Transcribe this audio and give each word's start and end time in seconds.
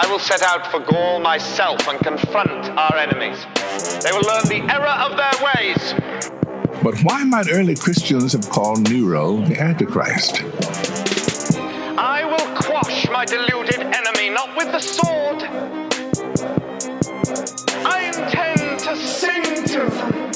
I 0.00 0.06
will 0.06 0.20
set 0.20 0.42
out 0.42 0.64
for 0.70 0.78
Gaul 0.78 1.18
myself 1.18 1.88
and 1.88 1.98
confront 1.98 2.70
our 2.70 2.96
enemies. 2.96 3.44
They 4.00 4.12
will 4.12 4.22
learn 4.22 4.44
the 4.44 4.62
error 4.72 4.86
of 4.86 5.16
their 5.16 5.32
ways. 5.42 5.92
But 6.84 7.00
why 7.02 7.24
might 7.24 7.48
early 7.50 7.74
Christians 7.74 8.32
have 8.34 8.48
called 8.48 8.88
Nero 8.88 9.38
the 9.38 9.60
Antichrist? 9.60 10.44
I 11.98 12.22
will 12.24 12.46
quash 12.62 13.08
my 13.08 13.24
deluded 13.24 13.80
enemy, 13.80 14.30
not 14.30 14.56
with 14.56 14.70
the 14.70 14.78
sword. 14.78 15.42
I 17.84 18.06
intend 18.06 18.78
to 18.78 18.94
sing 18.94 19.64
to 19.64 19.80
them. 19.90 20.30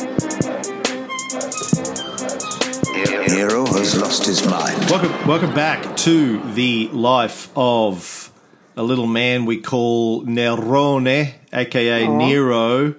Nero 3.28 3.64
has 3.66 3.96
lost 3.96 4.26
his 4.26 4.44
mind. 4.44 4.90
Welcome, 4.90 5.28
welcome 5.28 5.54
back 5.54 5.96
to 5.98 6.42
the 6.54 6.88
life 6.88 7.48
of 7.54 8.31
a 8.76 8.82
little 8.82 9.06
man 9.06 9.44
we 9.44 9.60
call 9.60 10.24
Nerone, 10.24 11.32
aka 11.52 12.06
Nero. 12.08 12.94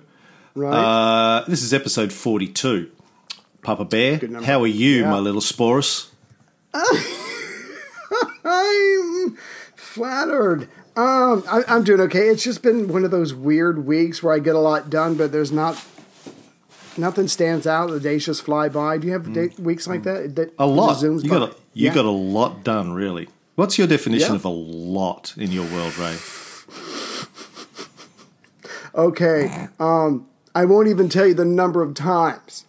Right. 0.55 0.73
Uh, 0.73 1.45
this 1.47 1.63
is 1.63 1.73
episode 1.73 2.13
42. 2.13 2.89
Papa 3.63 3.85
Bear, 3.85 4.19
how 4.43 4.61
are 4.61 4.67
you, 4.67 5.01
Yeah. 5.01 5.09
my 5.11 5.19
little 5.19 5.41
Sporus? 5.41 6.09
I'm 8.45 9.37
flattered. 9.75 10.63
Um, 10.95 11.43
I, 11.49 11.63
I'm 11.67 11.83
doing 11.83 12.01
okay. 12.01 12.27
It's 12.29 12.43
just 12.43 12.61
been 12.61 12.87
one 12.87 13.03
of 13.05 13.11
those 13.11 13.33
weird 13.33 13.85
weeks 13.85 14.21
where 14.21 14.33
I 14.33 14.39
get 14.39 14.55
a 14.55 14.59
lot 14.59 14.89
done, 14.89 15.15
but 15.15 15.31
there's 15.31 15.51
not 15.51 15.83
nothing 16.97 17.27
stands 17.27 17.65
out. 17.65 17.89
The 17.89 17.99
days 17.99 18.25
just 18.25 18.43
fly 18.43 18.69
by. 18.69 18.97
Do 18.97 19.07
you 19.07 19.13
have 19.13 19.31
day, 19.33 19.49
weeks 19.57 19.87
like 19.87 20.03
that? 20.03 20.35
that 20.35 20.49
Mm. 20.57 20.63
A 20.63 20.65
lot. 20.65 20.97
zooms 20.97 21.23
You 21.23 21.29
by? 21.29 21.39
got 21.39 21.49
a, 21.49 21.55
you 21.73 21.87
Yeah. 21.87 21.95
got 21.95 22.05
a 22.05 22.11
lot 22.11 22.63
done, 22.63 22.91
really. 22.93 23.27
What's 23.55 23.77
your 23.77 23.87
definition 23.87 24.31
Yeah. 24.31 24.35
of 24.35 24.45
a 24.45 24.49
lot 24.49 25.33
in 25.37 25.51
your 25.51 25.65
world, 25.65 25.97
Ray? 25.97 26.17
Okay. 28.95 29.67
Um, 29.79 30.27
I 30.55 30.65
won't 30.65 30.87
even 30.87 31.09
tell 31.09 31.25
you 31.27 31.33
the 31.33 31.45
number 31.45 31.81
of 31.81 31.93
times 31.93 32.65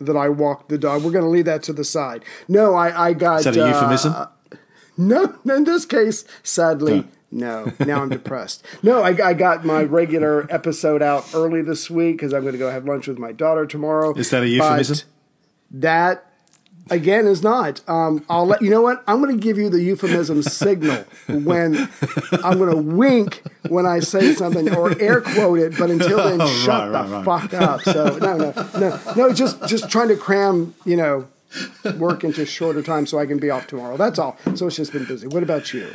that 0.00 0.16
I 0.16 0.28
walked 0.28 0.68
the 0.68 0.78
dog. 0.78 1.04
We're 1.04 1.10
going 1.10 1.24
to 1.24 1.30
leave 1.30 1.44
that 1.44 1.62
to 1.64 1.72
the 1.72 1.84
side. 1.84 2.24
No, 2.48 2.74
I, 2.74 3.08
I 3.08 3.12
got. 3.12 3.40
Is 3.40 3.44
that 3.44 3.56
a 3.56 3.64
uh, 3.64 3.68
euphemism? 3.68 4.14
No, 4.96 5.34
in 5.54 5.64
this 5.64 5.86
case, 5.86 6.24
sadly, 6.42 7.06
no. 7.30 7.72
Now 7.80 8.02
I'm 8.02 8.08
depressed. 8.10 8.64
No, 8.82 9.02
I, 9.02 9.28
I 9.28 9.34
got 9.34 9.64
my 9.64 9.82
regular 9.82 10.46
episode 10.50 11.00
out 11.02 11.26
early 11.34 11.62
this 11.62 11.88
week 11.88 12.16
because 12.16 12.34
I'm 12.34 12.42
going 12.42 12.52
to 12.52 12.58
go 12.58 12.70
have 12.70 12.84
lunch 12.84 13.06
with 13.08 13.18
my 13.18 13.32
daughter 13.32 13.66
tomorrow. 13.66 14.14
Is 14.14 14.30
that 14.30 14.42
a 14.42 14.48
euphemism? 14.48 14.96
But 15.70 15.80
that 15.80 16.29
again 16.90 17.26
is 17.26 17.42
not. 17.42 17.80
Um, 17.88 18.24
I'll 18.28 18.46
let 18.46 18.62
you 18.62 18.70
know 18.70 18.82
what 18.82 19.02
I'm 19.06 19.20
going 19.22 19.36
to 19.36 19.42
give 19.42 19.58
you 19.58 19.68
the 19.70 19.82
euphemism 19.82 20.42
signal 20.42 21.04
when 21.28 21.88
I'm 22.44 22.58
going 22.58 22.70
to 22.70 22.76
wink 22.76 23.42
when 23.68 23.86
I 23.86 24.00
say 24.00 24.34
something 24.34 24.74
or 24.74 25.00
air 25.00 25.20
quote 25.20 25.58
it. 25.58 25.78
But 25.78 25.90
until 25.90 26.18
then, 26.18 26.40
Oh, 26.40 26.46
shut 26.64 26.90
right, 26.90 27.06
the 27.06 27.16
right, 27.16 27.24
fuck 27.24 27.54
up. 27.54 27.80
So 27.82 28.16
no, 28.18 28.36
no, 28.36 28.52
no, 28.78 29.00
no. 29.16 29.32
Just 29.32 29.66
just 29.66 29.90
trying 29.90 30.08
to 30.08 30.16
cram. 30.16 30.74
You 30.84 30.96
know. 30.96 31.28
Work 31.98 32.22
into 32.22 32.46
shorter 32.46 32.80
time 32.80 33.06
so 33.06 33.18
I 33.18 33.26
can 33.26 33.38
be 33.38 33.50
off 33.50 33.66
tomorrow. 33.66 33.96
That's 33.96 34.20
all. 34.20 34.36
So 34.54 34.68
it's 34.68 34.76
just 34.76 34.92
been 34.92 35.04
busy. 35.04 35.26
What 35.26 35.42
about 35.42 35.74
you? 35.74 35.90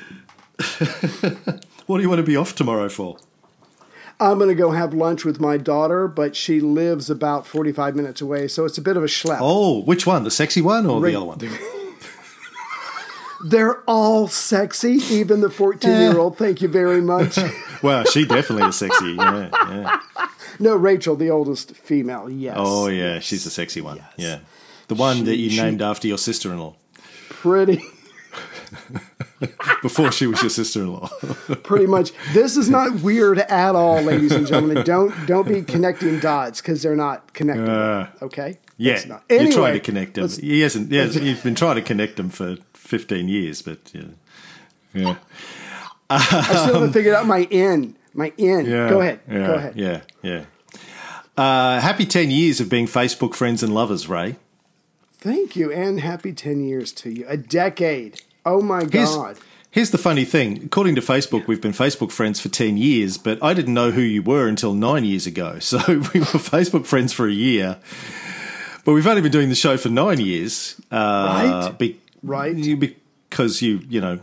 What 1.85 1.97
do 1.97 2.03
you 2.03 2.09
want 2.09 2.17
to 2.19 2.23
be 2.23 2.35
off 2.35 2.55
tomorrow 2.55 2.89
for? 2.89 3.17
I'm 4.19 4.37
going 4.37 4.49
to 4.49 4.55
go 4.55 4.71
have 4.71 4.93
lunch 4.93 5.25
with 5.25 5.39
my 5.39 5.57
daughter, 5.57 6.07
but 6.07 6.35
she 6.35 6.59
lives 6.61 7.09
about 7.09 7.45
45 7.45 7.95
minutes 7.95 8.21
away, 8.21 8.47
so 8.47 8.63
it's 8.65 8.77
a 8.77 8.81
bit 8.81 8.95
of 8.95 9.03
a 9.03 9.07
schlep. 9.07 9.39
Oh, 9.41 9.81
which 9.81 10.07
one? 10.07 10.23
The 10.23 10.31
sexy 10.31 10.61
one 10.61 10.85
or 10.85 11.01
the 11.01 11.15
other 11.15 11.25
one? 11.25 11.39
They're 13.45 13.81
all 13.87 14.27
sexy, 14.27 14.93
even 15.13 15.41
the 15.41 15.49
14 15.49 15.89
year 15.91 16.17
old. 16.17 16.33
Eh. 16.33 16.37
Thank 16.37 16.61
you 16.61 16.67
very 16.67 17.01
much. 17.01 17.37
Well, 17.83 18.03
she 18.05 18.25
definitely 18.25 18.67
is 18.69 18.77
sexy. 18.77 19.11
Yeah, 19.11 19.49
yeah. 19.69 19.99
No, 20.59 20.75
Rachel, 20.75 21.15
the 21.15 21.29
oldest 21.29 21.75
female, 21.75 22.27
yes. 22.31 22.55
Oh, 22.57 22.87
yeah, 22.87 23.19
she's 23.19 23.43
the 23.43 23.51
sexy 23.51 23.79
one. 23.79 24.01
Yeah. 24.17 24.39
The 24.87 24.95
one 24.95 25.25
that 25.25 25.35
you 25.35 25.51
She- 25.51 25.61
named 25.61 25.83
after 25.83 26.07
your 26.07 26.17
sister 26.17 26.51
in 26.51 26.57
law 26.57 26.77
Pretty, 27.29 27.83
before 29.81 30.11
she 30.11 30.27
was 30.27 30.41
your 30.41 30.49
sister 30.49 30.81
in 30.81 30.93
law. 30.93 31.07
pretty 31.63 31.87
much. 31.87 32.11
This 32.33 32.55
is 32.57 32.69
not 32.69 33.01
weird 33.01 33.39
at 33.39 33.75
all, 33.75 34.01
ladies 34.01 34.31
and 34.31 34.47
gentlemen. 34.47 34.83
Don't 34.83 35.13
don't 35.25 35.47
be 35.47 35.61
connecting 35.61 36.19
dots 36.19 36.61
because 36.61 36.81
they're 36.81 36.95
not 36.95 37.33
connected. 37.33 37.69
Uh, 37.69 38.07
okay? 38.21 38.57
yeah. 38.77 39.03
Not. 39.05 39.23
You're 39.29 39.51
trying 39.51 39.73
to 39.73 39.79
connect 39.79 40.13
them. 40.15 40.29
He 40.29 40.61
hasn't, 40.61 40.91
hasn't- 40.91 41.25
you've 41.25 41.43
been 41.43 41.55
trying 41.55 41.75
to 41.75 41.81
connect 41.81 42.15
them 42.15 42.29
for 42.29 42.57
15 42.73 43.27
years, 43.27 43.61
but 43.61 43.79
yeah. 43.93 44.03
Yeah. 44.93 45.15
I 46.09 46.19
still 46.43 46.75
haven't 46.75 46.93
figured 46.93 47.15
out 47.15 47.25
my 47.25 47.39
in. 47.49 47.95
My 48.13 48.31
in. 48.37 48.65
Yeah, 48.65 48.89
Go 48.89 49.01
ahead. 49.01 49.19
Yeah, 49.27 49.47
Go 49.47 49.53
ahead. 49.55 49.73
Yeah, 49.75 50.01
yeah. 50.21 50.45
Uh, 51.35 51.81
happy 51.81 52.05
10 52.05 52.31
years 52.31 52.61
of 52.61 52.69
being 52.69 52.87
Facebook 52.87 53.33
friends 53.35 53.61
and 53.61 53.73
lovers, 53.73 54.07
Ray. 54.07 54.37
Thank 55.17 55.55
you, 55.55 55.71
and 55.71 55.99
happy 55.99 56.31
10 56.31 56.63
years 56.63 56.93
to 56.93 57.09
you. 57.09 57.25
A 57.27 57.35
decade. 57.35 58.21
Oh 58.45 58.61
my 58.61 58.83
God. 58.85 59.37
here's 59.71 59.91
the 59.91 59.97
funny 59.97 60.23
thing. 60.25 60.63
According 60.65 60.95
to 60.95 61.01
Facebook, 61.01 61.47
we've 61.47 61.61
been 61.61 61.71
Facebook 61.73 62.11
friends 62.11 62.39
for 62.39 62.49
10 62.49 62.77
years, 62.77 63.17
but 63.17 63.41
I 63.43 63.53
didn't 63.53 63.73
know 63.73 63.91
who 63.91 64.01
you 64.01 64.21
were 64.21 64.47
until 64.47 64.73
nine 64.73 65.03
years 65.05 65.25
ago. 65.27 65.57
So 65.61 65.77
we 65.87 65.95
were 66.19 66.39
Facebook 66.39 66.85
friends 66.85 67.11
for 67.13 67.27
a 67.27 67.31
year, 67.33 67.77
but 68.85 68.93
we've 68.93 69.07
only 69.07 69.21
been 69.21 69.31
doing 69.31 69.49
the 69.49 69.55
show 69.55 69.77
for 69.77 69.89
nine 69.89 70.19
years. 70.19 70.79
Uh, 70.91 70.95
Right. 71.65 71.77
be- 71.79 71.99
Right. 72.23 72.55
you- 72.55 72.77
Because 73.29 73.61
you, 73.61 73.81
you 73.89 73.99
know, 73.99 74.19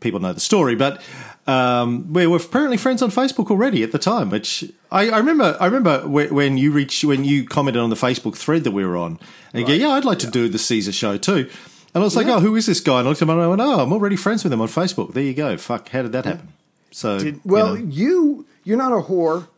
people 0.00 0.20
know 0.20 0.32
the 0.34 0.40
story, 0.40 0.74
but 0.74 1.00
um, 1.46 2.12
we 2.12 2.26
were 2.26 2.36
apparently 2.36 2.76
friends 2.76 3.00
on 3.00 3.10
Facebook 3.10 3.50
already 3.50 3.82
at 3.82 3.92
the 3.92 3.98
time. 3.98 4.28
Which 4.28 4.64
I, 4.92 5.08
I 5.08 5.16
remember. 5.18 5.56
I 5.58 5.64
remember 5.66 6.06
when 6.06 6.58
you 6.58 6.70
reached 6.70 7.02
when 7.04 7.24
you 7.24 7.44
commented 7.46 7.80
on 7.82 7.88
the 7.88 7.96
Facebook 7.96 8.36
thread 8.36 8.64
that 8.64 8.72
we 8.72 8.84
were 8.84 8.98
on, 8.98 9.18
and 9.54 9.60
you 9.62 9.66
go, 9.66 9.72
"Yeah, 9.72 9.94
I'd 9.94 10.04
like 10.04 10.18
to 10.18 10.30
do 10.30 10.48
the 10.50 10.58
Caesar 10.58 10.92
show 10.92 11.16
too." 11.16 11.48
And 11.94 12.02
I 12.02 12.04
was 12.04 12.14
like, 12.16 12.26
"Oh, 12.28 12.40
who 12.40 12.54
is 12.56 12.66
this 12.66 12.80
guy?" 12.80 12.98
And 13.00 13.06
I 13.06 13.10
looked 13.10 13.20
at 13.22 13.28
him 13.28 13.30
and 13.30 13.40
I 13.42 13.46
went, 13.48 13.60
"Oh, 13.60 13.80
I'm 13.80 13.92
already 13.92 14.16
friends 14.16 14.44
with 14.44 14.52
him 14.52 14.60
on 14.60 14.68
Facebook." 14.68 15.12
There 15.12 15.22
you 15.22 15.34
go. 15.34 15.56
Fuck, 15.56 15.88
how 15.88 16.02
did 16.02 16.12
that 16.12 16.24
happen? 16.24 16.48
So, 16.92 17.18
you 17.18 17.40
Well, 17.44 17.74
know. 17.76 17.84
you 17.84 18.46
you're 18.64 18.78
not 18.78 18.92
a 18.92 19.02
whore, 19.02 19.48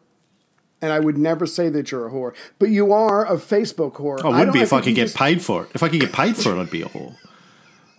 and 0.81 0.93
I 0.93 1.01
would 1.01 1.19
never 1.19 1.47
say 1.47 1.69
that 1.69 1.91
you're 1.91 2.07
a 2.07 2.11
whore, 2.11 2.33
but 2.59 2.69
you 2.71 2.93
are 2.93 3.27
a 3.27 3.37
Facebook 3.37 3.95
whore. 3.95 4.23
I 4.25 4.45
would 4.45 4.53
be 4.53 4.61
if 4.61 4.73
I 4.73 4.77
think 4.77 4.85
could 4.85 4.95
get 4.97 5.03
just- 5.05 5.17
paid 5.17 5.43
for 5.43 5.65
it. 5.65 5.71
If 5.75 5.83
I 5.83 5.89
could 5.89 6.01
get 6.01 6.13
paid 6.13 6.37
for 6.37 6.55
it, 6.57 6.61
I'd 6.61 6.71
be 6.71 6.83
a 6.83 6.87
whore. 6.89 7.15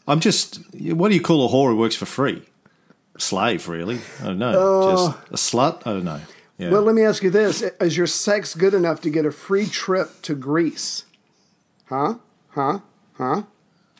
I'm 0.08 0.20
just. 0.20 0.60
What 0.74 1.10
do 1.10 1.16
you 1.16 1.22
call 1.22 1.46
a 1.48 1.52
whore 1.52 1.70
who 1.72 1.78
works 1.78 1.96
for 1.96 2.06
free? 2.06 2.44
Slave, 3.18 3.68
really? 3.70 4.00
I 4.22 4.26
don't 4.26 4.40
know. 4.40 4.50
Uh, 4.50 4.92
just 4.92 5.18
a 5.32 5.56
slut? 5.56 5.82
I 5.86 5.92
don't 5.94 6.04
know. 6.04 6.20
Yeah. 6.58 6.72
Well, 6.72 6.82
let 6.82 6.96
me 6.96 7.04
ask 7.04 7.22
you 7.24 7.30
this: 7.30 7.62
Is 7.80 7.96
your 7.96 8.08
sex 8.08 8.56
good 8.56 8.74
enough 8.74 9.02
to 9.02 9.10
get 9.10 9.26
a 9.26 9.32
free 9.32 9.68
trip 9.68 10.22
to 10.24 10.34
Greece? 10.36 11.04
Huh? 11.86 12.16
Huh? 12.50 12.80
Huh? 13.18 13.44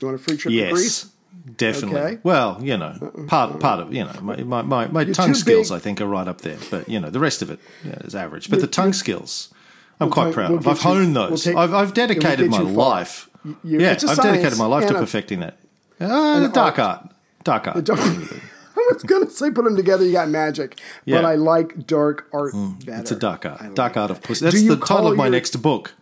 You 0.04 0.08
want 0.08 0.20
a 0.20 0.24
free 0.24 0.36
trip 0.36 0.52
to 0.52 0.56
yes. 0.58 0.72
Greece? 0.74 1.10
Definitely. 1.56 2.00
Okay. 2.02 2.20
Well, 2.24 2.60
you 2.62 2.76
know, 2.76 3.26
part 3.28 3.62
part 3.62 3.80
of 3.80 3.94
you 3.94 4.04
know 4.04 4.12
my 4.22 4.62
my, 4.62 4.88
my, 4.88 5.06
tongue 5.06 5.34
skills 5.34 5.70
big. 5.70 5.78
I 5.78 5.80
think 5.80 6.02
are 6.02 6.06
right 6.06 6.28
up 6.28 6.42
there, 6.42 6.58
but 6.70 6.90
you 6.90 7.00
know 7.00 7.10
the 7.10 7.22
rest 7.22 7.42
of 7.42 7.50
it 7.50 7.60
yeah, 7.86 7.94
is 8.02 8.14
average. 8.14 8.50
But 8.50 8.60
the 8.60 8.68
tongue 8.68 8.92
skills, 8.92 9.54
I'm 10.02 10.10
quite 10.10 10.26
take- 10.26 10.34
proud 10.34 10.50
we'll 10.50 10.60
of. 10.60 10.68
I've 10.68 10.76
you- 10.78 10.82
honed 10.82 11.16
we'll 11.16 11.30
those. 11.30 11.44
take- 11.46 11.56
I've, 11.56 11.74
I've 11.74 11.94
dedicated 11.94 12.50
my 12.52 12.60
life. 12.60 13.30
you- 13.46 13.80
yeah, 13.80 13.98
I've 14.08 14.18
dedicated 14.22 14.58
my 14.58 14.66
life 14.66 14.88
to 14.90 14.94
perfecting 14.94 15.40
that. 15.40 15.58
Uh, 16.02 16.44
an 16.44 16.52
dark 16.52 16.80
art. 16.80 17.00
art. 17.02 17.14
Dark 17.46 17.68
art. 17.68 17.86
Dark- 17.86 18.00
I 18.76 18.90
was 18.94 19.04
going 19.04 19.26
to 19.26 19.32
say 19.32 19.50
put 19.52 19.64
them 19.64 19.78
together, 19.78 20.04
you 20.06 20.12
got 20.12 20.28
magic, 20.28 20.82
Yeah. 21.06 21.18
Mm, 21.18 21.22
but 21.22 21.26
I 21.30 21.36
like 21.36 21.88
dark 21.88 22.28
art 22.34 22.52
better. 22.86 23.00
It's 23.02 23.12
a 23.12 23.16
dark 23.16 23.46
art. 23.46 23.62
Like 23.62 23.76
dark 23.76 23.96
art 23.96 24.10
that. 24.10 24.18
of 24.18 24.24
pussy. 24.24 24.44
That's 24.44 24.62
the 24.68 24.76
title 24.76 25.08
of 25.12 25.16
my 25.18 25.26
your- 25.26 25.32
next 25.32 25.56
book. 25.62 25.94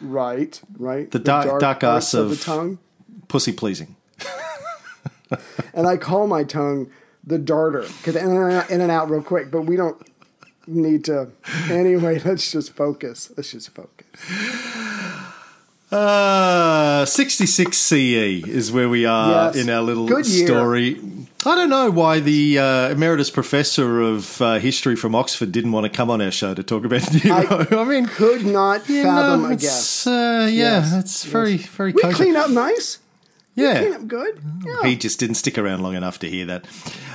Right, 0.00 0.60
right. 0.78 1.08
The 1.10 1.18
dark- 1.20 1.60
dark 1.60 1.84
arts 1.84 2.12
arts 2.12 2.14
of, 2.14 2.30
of- 2.32 2.38
the 2.38 2.44
tongue. 2.44 2.78
Pussy 3.34 3.50
pleasing. 3.52 3.96
and 5.74 5.88
I 5.88 5.96
call 5.96 6.28
my 6.28 6.44
tongue 6.44 6.88
the 7.26 7.36
darter 7.36 7.80
because 7.82 8.14
in 8.14 8.30
and 8.30 8.52
out- 8.52 8.70
in 8.70 8.80
and 8.80 8.92
out 8.92 9.10
real 9.10 9.24
quick. 9.24 9.50
But 9.50 9.62
we 9.62 9.74
don't 9.74 10.00
need 10.68 11.04
to. 11.06 11.32
Anyway, 11.68 12.20
let's 12.24 12.52
just 12.52 12.76
focus. 12.76 13.32
Let's 13.36 13.50
just 13.50 13.70
focus. 13.74 14.06
Uh, 15.90 17.04
66 17.04 17.76
CE 17.76 17.92
is 17.92 18.70
where 18.70 18.88
we 18.88 19.04
are 19.04 19.52
Yes. 19.52 19.56
in 19.56 19.68
our 19.68 19.82
little 19.82 20.06
Good 20.06 20.26
year. 20.28 20.46
story. 20.46 21.00
I 21.44 21.54
don't 21.56 21.70
know 21.70 21.90
why 21.90 22.20
the 22.20 22.58
uh, 22.60 22.88
emeritus 22.90 23.30
professor 23.30 24.00
of 24.00 24.40
uh, 24.40 24.60
history 24.60 24.94
from 24.94 25.16
Oxford 25.16 25.50
didn't 25.50 25.72
want 25.72 25.84
to 25.84 25.90
come 25.90 26.08
on 26.08 26.22
our 26.22 26.30
show 26.30 26.54
to 26.54 26.62
talk 26.62 26.84
about 26.84 27.02
Nero. 27.24 27.66
I, 27.72 27.84
mean, 27.84 28.06
Could 28.06 28.46
not 28.46 28.82
fathom 28.82 29.42
know, 29.42 29.48
a 29.50 29.56
guess. 29.56 30.06
Uh, 30.06 30.48
yeah, 30.50 30.80
Yes, 30.82 30.94
it's 30.94 31.24
very, 31.24 31.56
very 31.56 31.90
We 31.92 32.02
clean 32.02 32.36
up 32.36 32.50
nice. 32.50 32.98
Yeah. 33.54 33.80
Clean 33.80 34.06
good. 34.08 34.40
Yeah. 34.64 34.82
He 34.88 34.96
just 34.96 35.18
didn't 35.20 35.36
stick 35.36 35.58
around 35.58 35.82
long 35.82 35.94
enough 35.94 36.18
to 36.20 36.28
hear 36.30 36.46
that. 36.46 36.64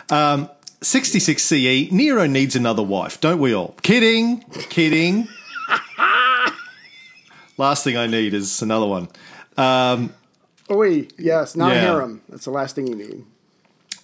Um, 0.09 0.49
66 0.81 1.43
CE, 1.43 1.91
Nero 1.91 2.25
needs 2.25 2.55
another 2.55 2.83
wife, 2.83 3.19
don't 3.19 3.39
we 3.39 3.53
all? 3.53 3.75
Kidding, 3.81 4.41
kidding. 4.69 5.27
Last 7.57 7.83
thing 7.83 7.97
I 7.97 8.07
need 8.07 8.33
is 8.33 8.61
another 8.61 8.85
one. 8.85 9.09
Oh, 9.57 10.09
wait, 10.69 11.13
yes, 11.17 11.55
not 11.55 11.73
Yeah. 11.73 11.81
harem. 11.81 12.21
That's 12.29 12.45
the 12.45 12.51
last 12.51 12.75
thing 12.75 12.87
you 12.87 12.95
need. 12.95 13.25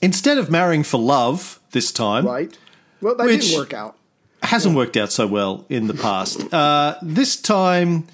Instead 0.01 0.37
of 0.37 0.49
marrying 0.51 0.83
for 0.83 0.97
love 0.99 1.59
this 1.71 1.91
time, 1.91 2.25
Right. 2.25 2.57
Well, 3.01 3.15
that 3.15 3.27
didn't 3.27 3.55
work 3.57 3.73
out. 3.73 3.95
hasn't 4.43 4.75
worked 4.75 4.97
out 4.97 5.11
so 5.11 5.27
well 5.27 5.65
in 5.69 5.87
the 5.87 5.93
past. 5.93 6.51
Uh, 6.53 6.95
this 7.01 7.35
time, 7.39 8.07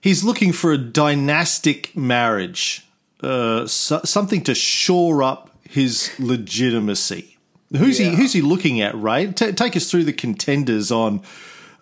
he's 0.00 0.22
looking 0.22 0.52
for 0.52 0.70
a 0.72 0.78
dynastic 0.78 1.96
marriage, 1.96 2.86
uh, 3.22 3.66
so, 3.66 4.00
something 4.04 4.42
to 4.44 4.54
shore 4.54 5.22
up 5.22 5.50
his 5.68 6.10
legitimacy. 6.18 7.36
Who's 7.76 8.00
Yeah. 8.00 8.10
he? 8.10 8.16
Who's 8.16 8.32
he 8.32 8.40
looking 8.40 8.80
at? 8.80 8.94
Ray, 9.00 9.26
Ta 9.32 9.50
take 9.50 9.76
us 9.76 9.90
through 9.90 10.04
the 10.04 10.12
contenders 10.12 10.90
on 10.90 11.22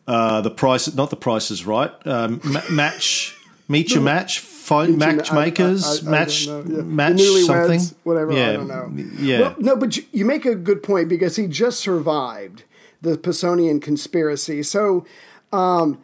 uh, 0.08 0.40
the 0.40 0.50
price. 0.50 0.92
Not 0.94 1.10
the 1.10 1.16
prices, 1.16 1.64
Right. 1.66 1.90
Um, 2.06 2.40
ma- 2.44 2.62
match, 2.70 3.36
meet 3.68 3.92
your 3.92 4.02
match. 4.02 4.44
I- 4.68 4.82
I- 4.82 4.86
matchmakers. 4.88 5.84
I- 5.84 5.92
I 5.92 5.94
don't 5.96 6.10
match. 6.10 6.46
Yeah. 6.46 6.62
match 6.82 7.20
something. 7.20 7.80
whatever. 8.02 8.32
Yeah, 8.32 8.48
I 8.48 8.52
don't 8.54 8.66
know. 8.68 8.92
Yeah. 9.20 9.40
Well, 9.40 9.54
no, 9.58 9.76
but 9.76 9.96
you, 9.96 10.02
you 10.12 10.24
make 10.24 10.44
a 10.44 10.56
good 10.56 10.82
point 10.82 11.08
because 11.08 11.36
he 11.36 11.46
just 11.46 11.78
survived 11.78 12.64
the 13.00 13.16
Pisonian 13.16 13.80
conspiracy. 13.80 14.64
So 14.64 15.06
um, 15.52 15.98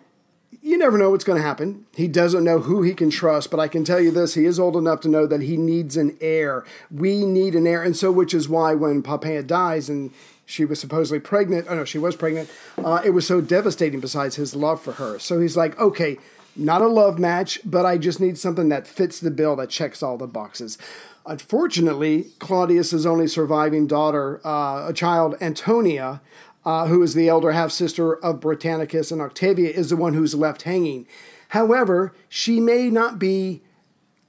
you 0.63 0.79
never 0.79 0.97
know 0.97 1.11
what's 1.11 1.25
going 1.25 1.41
to 1.41 1.47
happen. 1.47 1.87
He 1.95 2.07
doesn't 2.09 2.45
know 2.45 2.61
who 2.61 2.83
he 2.83 2.95
can 2.95 3.11
trust, 3.11 3.51
but 3.51 3.61
I 3.61 3.69
can 3.69 3.85
tell 3.85 4.01
you 4.01 4.11
this: 4.11 4.35
he 4.35 4.45
is 4.45 4.61
old 4.61 4.77
enough 4.77 5.01
to 5.01 5.09
know 5.09 5.27
that 5.27 5.43
he 5.43 5.57
needs 5.57 5.97
an 5.97 6.17
heir. 6.21 6.65
We 6.91 7.27
need 7.27 7.55
an 7.55 7.67
heir, 7.67 7.83
and 7.83 7.97
so 7.97 8.13
which 8.13 8.33
is 8.33 8.49
why 8.49 8.75
when 8.75 9.03
Poppaea 9.03 9.47
dies 9.47 9.89
and 9.89 10.13
she 10.47 10.65
was 10.65 10.81
supposedly 10.81 11.21
pregnant. 11.21 11.67
Oh 11.69 11.75
no, 11.75 11.85
she 11.85 11.99
was 11.99 12.17
pregnant. 12.17 12.49
Uh, 12.79 13.03
it 13.05 13.11
was 13.11 13.27
so 13.27 13.41
devastating. 13.41 14.01
Besides 14.01 14.37
his 14.37 14.55
love 14.55 14.81
for 14.81 14.93
her, 14.93 15.19
so 15.19 15.41
he's 15.41 15.57
like, 15.57 15.79
okay, 15.81 16.19
not 16.55 16.83
a 16.83 16.87
love 16.87 17.19
match, 17.19 17.59
but 17.65 17.85
I 17.85 17.99
just 17.99 18.21
need 18.21 18.39
something 18.39 18.69
that 18.69 18.87
fits 18.87 19.19
the 19.19 19.31
bill 19.31 19.57
that 19.57 19.71
checks 19.71 20.03
all 20.03 20.17
the 20.17 20.27
boxes. 20.27 20.79
Unfortunately, 21.25 22.27
Claudius's 22.41 23.07
only 23.07 23.29
surviving 23.29 23.87
daughter, 23.87 24.41
uh, 24.45 24.89
a 24.89 24.93
child, 24.93 25.37
Antonia, 25.41 26.21
uh, 26.65 26.87
who 26.87 27.03
is 27.03 27.15
the 27.15 27.29
elder 27.29 27.53
half 27.53 27.73
sister 27.73 28.15
of 28.15 28.41
Britannicus 28.41 29.11
and 29.13 29.21
Octavia, 29.21 29.71
is 29.71 29.91
the 29.91 29.97
one 29.97 30.15
who's 30.15 30.35
left 30.35 30.63
hanging. 30.63 31.07
However, 31.49 32.15
she 32.29 32.61
may 32.61 32.89
not 32.89 33.19
be 33.19 33.63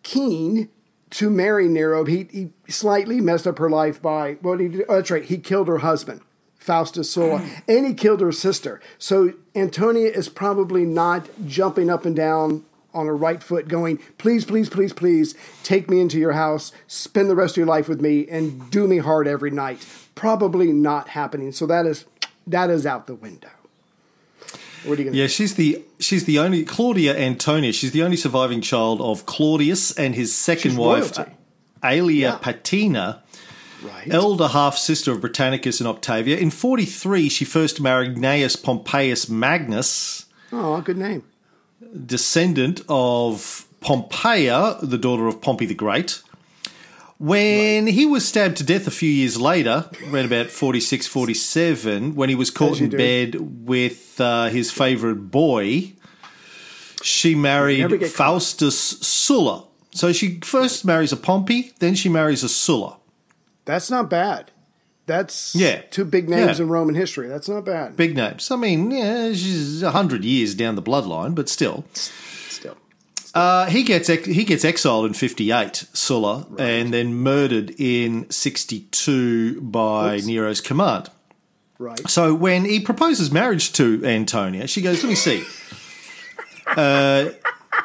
keen 0.04 0.70
to 1.12 1.30
marry 1.30 1.68
Nero. 1.68 2.06
He, 2.06 2.28
he 2.32 2.50
slightly 2.68 3.22
messed 3.22 3.48
up 3.48 3.60
her 3.60 3.70
life 3.70 4.02
by 4.02 4.34
what 4.42 4.60
he 4.60 4.68
did. 4.68 4.86
Oh, 4.90 4.96
that's 4.96 5.12
right. 5.12 5.24
He 5.24 5.38
killed 5.38 5.68
her 5.68 5.78
husband, 5.78 6.22
Faustus 6.58 7.12
Sulla, 7.12 7.46
and 7.68 7.86
he 7.86 7.94
killed 7.94 8.22
her 8.22 8.32
sister. 8.32 8.82
So 8.98 9.34
Antonia 9.56 10.10
is 10.10 10.28
probably 10.28 10.86
not 10.86 11.30
jumping 11.46 11.90
up 11.90 12.06
and 12.06 12.16
down 12.16 12.66
on 12.94 13.08
her 13.08 13.16
right 13.18 13.42
foot, 13.42 13.68
going, 13.68 13.98
"Please, 14.18 14.46
please, 14.46 14.70
please, 14.70 14.94
please, 14.94 15.34
take 15.64 15.90
me 15.90 16.00
into 16.00 16.20
your 16.20 16.34
house, 16.34 16.72
spend 16.88 17.28
the 17.28 17.36
rest 17.36 17.54
of 17.54 17.58
your 17.58 17.66
life 17.66 17.90
with 17.90 18.02
me, 18.02 18.28
and 18.28 18.70
do 18.70 18.88
me 18.88 19.00
hard 19.00 19.28
every 19.28 19.50
night." 19.50 19.86
Probably 20.14 20.72
not 20.72 21.10
happening. 21.10 21.52
So 21.52 21.66
that 21.66 21.88
is 21.88 22.06
that 22.48 22.70
is 22.70 22.86
out 22.86 23.08
the 23.08 23.16
window. 23.16 23.50
What 24.84 25.00
are 25.00 25.02
you 25.02 25.06
going 25.06 25.14
to 25.14 25.20
Yeah, 25.20 25.28
she's 25.28 25.56
the 25.56 25.82
she's 26.00 26.26
the 26.26 26.40
only 26.40 26.64
Claudia 26.66 27.18
Antonia. 27.18 27.72
She's 27.72 27.92
the 27.92 28.04
only 28.04 28.18
surviving 28.18 28.60
child 28.62 29.00
of 29.02 29.26
Claudius 29.26 29.92
and 29.98 30.14
his 30.16 30.36
second 30.36 30.72
She's 30.72 30.78
wife, 30.78 31.18
royalty. 31.18 31.32
Aelia 31.82 32.20
Yeah. 32.20 32.38
Paetina, 32.40 33.20
Right. 33.82 34.14
elder 34.14 34.48
half 34.50 34.78
sister 34.78 35.12
of 35.12 35.20
Britannicus 35.22 35.80
and 35.80 35.88
Octavia. 35.88 36.38
In 36.38 36.50
forty 36.52 36.86
three, 36.86 37.30
she 37.30 37.46
first 37.46 37.80
married 37.82 38.16
Gnaeus 38.18 38.56
Pompeius 38.62 39.30
Magnus, 39.30 40.26
oh, 40.52 40.76
a 40.76 40.82
good 40.82 40.98
name. 40.98 41.24
descendant 42.06 42.82
of 42.90 43.66
Pompeia, 43.82 44.80
the 44.82 44.98
daughter 44.98 45.28
of 45.28 45.42
Pompey 45.42 45.66
the 45.66 45.74
Great. 45.74 46.22
When 47.26 47.88
he 47.88 48.06
was 48.06 48.28
stabbed 48.28 48.58
to 48.58 48.66
death 48.66 48.86
a 48.86 48.92
few 48.92 49.10
years 49.10 49.40
later, 49.40 49.90
around 50.12 50.26
about 50.26 50.48
46, 50.48 51.08
47, 51.08 52.16
when 52.16 52.28
he 52.28 52.36
was 52.36 52.52
caught 52.52 52.82
in 52.82 52.90
do. 52.90 52.98
bed 52.98 53.66
with 53.66 54.20
uh, 54.20 54.50
his 54.50 54.72
favourite 54.72 55.32
boy, 55.32 55.94
she 57.02 57.34
married. 57.34 58.06
Faustus 58.12 58.78
Sulla. 58.78 59.64
So 59.92 60.12
she 60.12 60.40
first 60.42 60.84
marries 60.84 61.14
a 61.14 61.18
Pompey, 61.18 61.72
then 61.80 61.96
she 61.96 62.10
marries 62.10 62.44
a 62.44 62.50
Sulla. 62.50 62.98
That's 63.64 63.90
not 63.90 64.10
bad. 64.10 64.52
That's 65.06 65.56
Yeah. 65.56 65.82
two 65.92 66.04
big 66.04 66.28
names 66.28 66.60
Yeah. 66.60 66.64
in 66.66 66.70
Roman 66.70 66.96
history. 66.96 67.30
That's 67.30 67.48
not 67.48 67.64
bad. 67.64 67.96
Big 67.96 68.18
names. 68.18 68.52
I 68.52 68.58
mean, 68.58 68.92
yeah, 68.92 69.30
she's 69.32 69.82
100 69.82 70.26
years 70.26 70.56
down 70.56 70.76
the 70.76 70.82
bloodline, 70.82 71.36
but 71.36 71.48
still. 71.48 71.86
Still. 72.50 72.76
Uh, 73.34 73.66
he 73.66 73.82
gets 73.84 74.10
ex- 74.10 74.28
he 74.28 74.44
gets 74.44 74.64
exiled 74.64 75.06
in 75.08 75.14
fifty 75.14 75.52
eight, 75.52 75.86
Sulla, 75.94 76.46
and 76.60 76.94
then 76.94 77.16
murdered 77.16 77.74
in 77.80 78.30
sixty 78.30 78.82
two 78.92 79.60
by 79.62 80.18
Oops. 80.18 80.28
Nero's 80.28 80.62
command. 80.62 81.10
Right. 81.80 82.08
So 82.08 82.36
when 82.36 82.66
he 82.66 82.80
proposes 82.80 83.32
marriage 83.32 83.74
to 83.74 84.06
Antonia, 84.06 84.68
she 84.68 84.82
goes, 84.82 85.04
"Let 85.04 85.10
me 85.10 85.16
see. 85.16 85.44
Uh, 86.78 87.30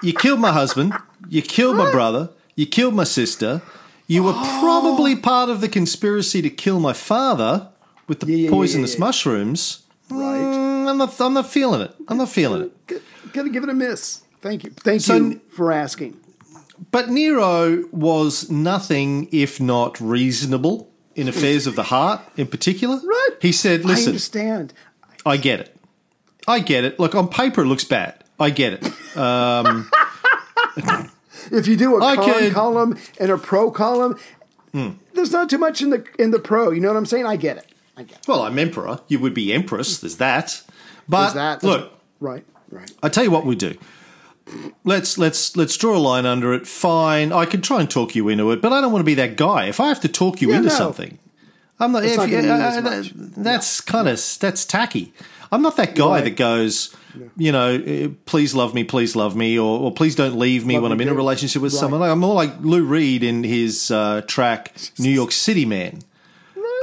you 0.02 0.12
killed 0.12 0.40
my 0.40 0.52
husband. 0.52 0.92
You 1.28 1.42
killed 1.42 1.76
my 1.76 1.90
brother. 1.90 2.30
You 2.54 2.66
killed 2.66 2.94
my 2.94 3.04
sister. 3.04 3.62
You 4.06 4.22
were 4.22 4.32
probably 4.60 5.16
part 5.16 5.48
of 5.50 5.60
the 5.60 5.68
conspiracy 5.68 6.42
to 6.42 6.50
kill 6.50 6.80
my 6.80 6.92
father 6.92 7.68
with 8.06 8.20
the 8.20 8.26
Yeah, 8.26 8.36
yeah, 8.36 8.50
poisonous 8.50 8.94
yeah, 8.94 9.00
mushrooms. 9.00 9.82
Right. 10.10 10.40
Mm, 10.40 10.88
I'm 10.90 10.98
not. 10.98 11.18
I'm 11.20 11.34
not 11.34 11.46
feeling 11.50 11.80
it. 11.80 11.94
I'm 12.08 12.18
not 12.18 12.28
feeling 12.28 12.62
it." 12.62 12.72
G- 12.88 12.98
Gotta 13.32 13.48
give 13.50 13.62
it 13.62 13.68
a 13.70 13.74
miss. 13.74 14.22
Thank 14.40 14.64
you. 14.64 14.70
Thank 14.70 15.00
So- 15.02 15.16
you 15.16 15.40
for 15.50 15.72
asking. 15.72 16.16
But 16.92 17.10
Nero 17.10 17.84
was 17.90 18.48
nothing 18.50 19.28
if 19.32 19.60
not 19.60 20.00
reasonable 20.00 20.88
in 21.16 21.26
affairs 21.28 21.66
of 21.66 21.74
the 21.74 21.82
heart, 21.84 22.20
in 22.36 22.46
particular. 22.46 22.96
Right. 23.04 23.30
He 23.42 23.50
said, 23.50 23.80
listen. 23.84 23.88
I 23.90 23.94
"Listen, 23.94 24.08
understand. 24.10 24.72
I 25.26 25.36
get 25.38 25.58
it. 25.60 25.76
I 26.46 26.60
get 26.60 26.84
it. 26.84 27.00
Look, 27.00 27.16
on 27.16 27.28
paper, 27.28 27.62
it 27.62 27.66
looks 27.66 27.82
bad. 27.84 28.14
I 28.38 28.50
get 28.50 28.74
it. 28.74 28.84
If 31.50 31.66
you 31.66 31.76
do 31.76 31.96
a 31.96 32.04
I 32.04 32.16
con 32.16 32.24
could- 32.32 32.52
column 32.52 32.98
and 33.18 33.30
a 33.30 33.38
pro 33.38 33.70
column, 33.70 34.18
Hmm. 34.72 34.90
there's 35.14 35.32
not 35.32 35.48
too 35.48 35.56
much 35.58 35.80
in 35.80 35.88
the 35.90 36.04
in 36.18 36.30
the 36.30 36.38
pro. 36.38 36.70
You 36.70 36.80
know 36.80 36.88
what 36.88 36.96
I'm 36.96 37.06
saying? 37.06 37.24
I 37.26 37.36
get 37.36 37.56
it. 37.56 37.66
I 37.96 38.02
get 38.02 38.18
it. 38.18 38.28
Well, 38.28 38.42
I'm 38.42 38.58
emperor. 38.58 39.00
You 39.08 39.18
would 39.20 39.32
be 39.34 39.52
empress. 39.52 39.98
There's 39.98 40.16
that. 40.16 40.60
But 41.08 41.20
There's 41.32 41.34
that. 41.34 41.62
Look, 41.64 41.92
Right. 42.20 42.44
Right. 42.70 42.90
I 43.02 43.08
tell 43.08 43.24
you 43.24 43.30
what 43.30 43.46
we 43.46 43.56
do. 43.56 43.76
Let's 44.84 45.18
let's 45.18 45.56
let's 45.56 45.76
draw 45.76 45.96
a 45.96 45.98
line 45.98 46.24
under 46.26 46.52
it. 46.54 46.66
Fine, 46.66 47.32
I 47.32 47.44
can 47.44 47.60
try 47.60 47.80
and 47.80 47.90
talk 47.90 48.14
you 48.14 48.28
into 48.28 48.50
it, 48.52 48.62
but 48.62 48.72
I 48.72 48.80
don't 48.80 48.92
want 48.92 49.00
to 49.00 49.06
be 49.06 49.14
that 49.14 49.36
guy. 49.36 49.66
If 49.66 49.80
I 49.80 49.88
have 49.88 50.00
to 50.00 50.08
talk 50.08 50.40
you 50.40 50.50
Yeah, 50.50 50.56
into 50.58 50.68
no. 50.68 50.74
something, 50.74 51.18
I'm 51.78 51.92
not. 51.92 52.04
If 52.04 52.16
not 52.16 52.28
you- 52.30 52.38
uh, 52.38 52.80
uh. 52.84 53.02
That's 53.36 53.80
kind 53.80 54.08
of 54.08 54.20
that's 54.40 54.64
tacky. 54.64 55.12
I'm 55.50 55.62
not 55.62 55.76
that 55.76 55.94
guy 55.94 56.06
Right. 56.06 56.24
that 56.24 56.36
goes, 56.36 56.94
you 57.36 57.52
know, 57.52 57.74
uh, 57.76 58.08
please 58.26 58.54
love 58.54 58.74
me, 58.74 58.84
please 58.84 59.16
love 59.16 59.34
me, 59.34 59.58
or, 59.58 59.80
or 59.80 59.92
please 59.92 60.14
don't 60.14 60.38
leave 60.38 60.66
me 60.66 60.74
Love 60.74 60.82
when 60.82 60.90
me 60.90 60.94
I'm 60.96 61.00
in 61.00 61.08
a 61.08 61.14
relationship 61.14 61.62
with 61.62 61.72
Right. 61.72 61.80
someone. 61.80 62.02
I'm 62.02 62.18
more 62.18 62.34
like 62.34 62.52
Lou 62.60 62.82
Reed 62.84 63.22
in 63.22 63.44
his 63.44 63.90
uh, 63.90 64.20
track 64.26 64.74
"New 64.98 65.10
York 65.10 65.32
City 65.32 65.64
Man." 65.64 66.00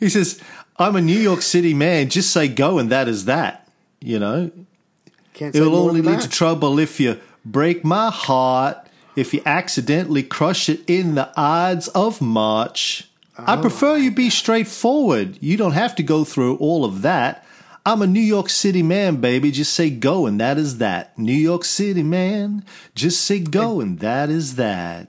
he 0.00 0.08
says, 0.08 0.40
"I'm 0.78 0.96
a 0.96 1.00
New 1.00 1.18
York 1.18 1.42
City 1.42 1.74
man. 1.74 2.08
Just 2.08 2.30
say 2.30 2.48
go, 2.48 2.78
and 2.78 2.90
that 2.90 3.08
is 3.08 3.24
that." 3.26 3.68
You 4.00 4.18
know, 4.18 4.50
Can't 5.34 5.54
it'll 5.54 5.74
only 5.76 6.02
lead 6.02 6.16
that. 6.18 6.22
to 6.22 6.28
trouble 6.28 6.78
if 6.78 7.00
you 7.00 7.18
break 7.44 7.84
my 7.84 8.10
heart. 8.10 8.78
If 9.16 9.32
you 9.32 9.40
accidentally 9.46 10.22
crush 10.22 10.68
it 10.68 10.80
in 10.86 11.14
the 11.14 11.30
Ides 11.38 11.88
of 11.88 12.20
March. 12.20 13.08
Oh. 13.38 13.44
I 13.46 13.56
prefer 13.56 13.96
you 13.96 14.10
be 14.10 14.28
straightforward. 14.28 15.38
You 15.40 15.56
don't 15.56 15.72
have 15.72 15.94
to 15.96 16.02
go 16.02 16.24
through 16.24 16.56
all 16.56 16.84
of 16.84 17.00
that. 17.02 17.46
I'm 17.86 18.02
a 18.02 18.06
New 18.06 18.20
York 18.20 18.48
City 18.50 18.82
man, 18.82 19.16
baby. 19.16 19.50
Just 19.50 19.72
say 19.72 19.88
go, 19.90 20.26
and 20.26 20.38
that 20.40 20.58
is 20.58 20.78
that. 20.78 21.18
New 21.18 21.32
York 21.32 21.64
City 21.64 22.02
man. 22.02 22.64
Just 22.94 23.22
say 23.22 23.38
go, 23.40 23.80
and 23.80 24.00
that 24.00 24.28
is 24.28 24.56
that. 24.56 25.08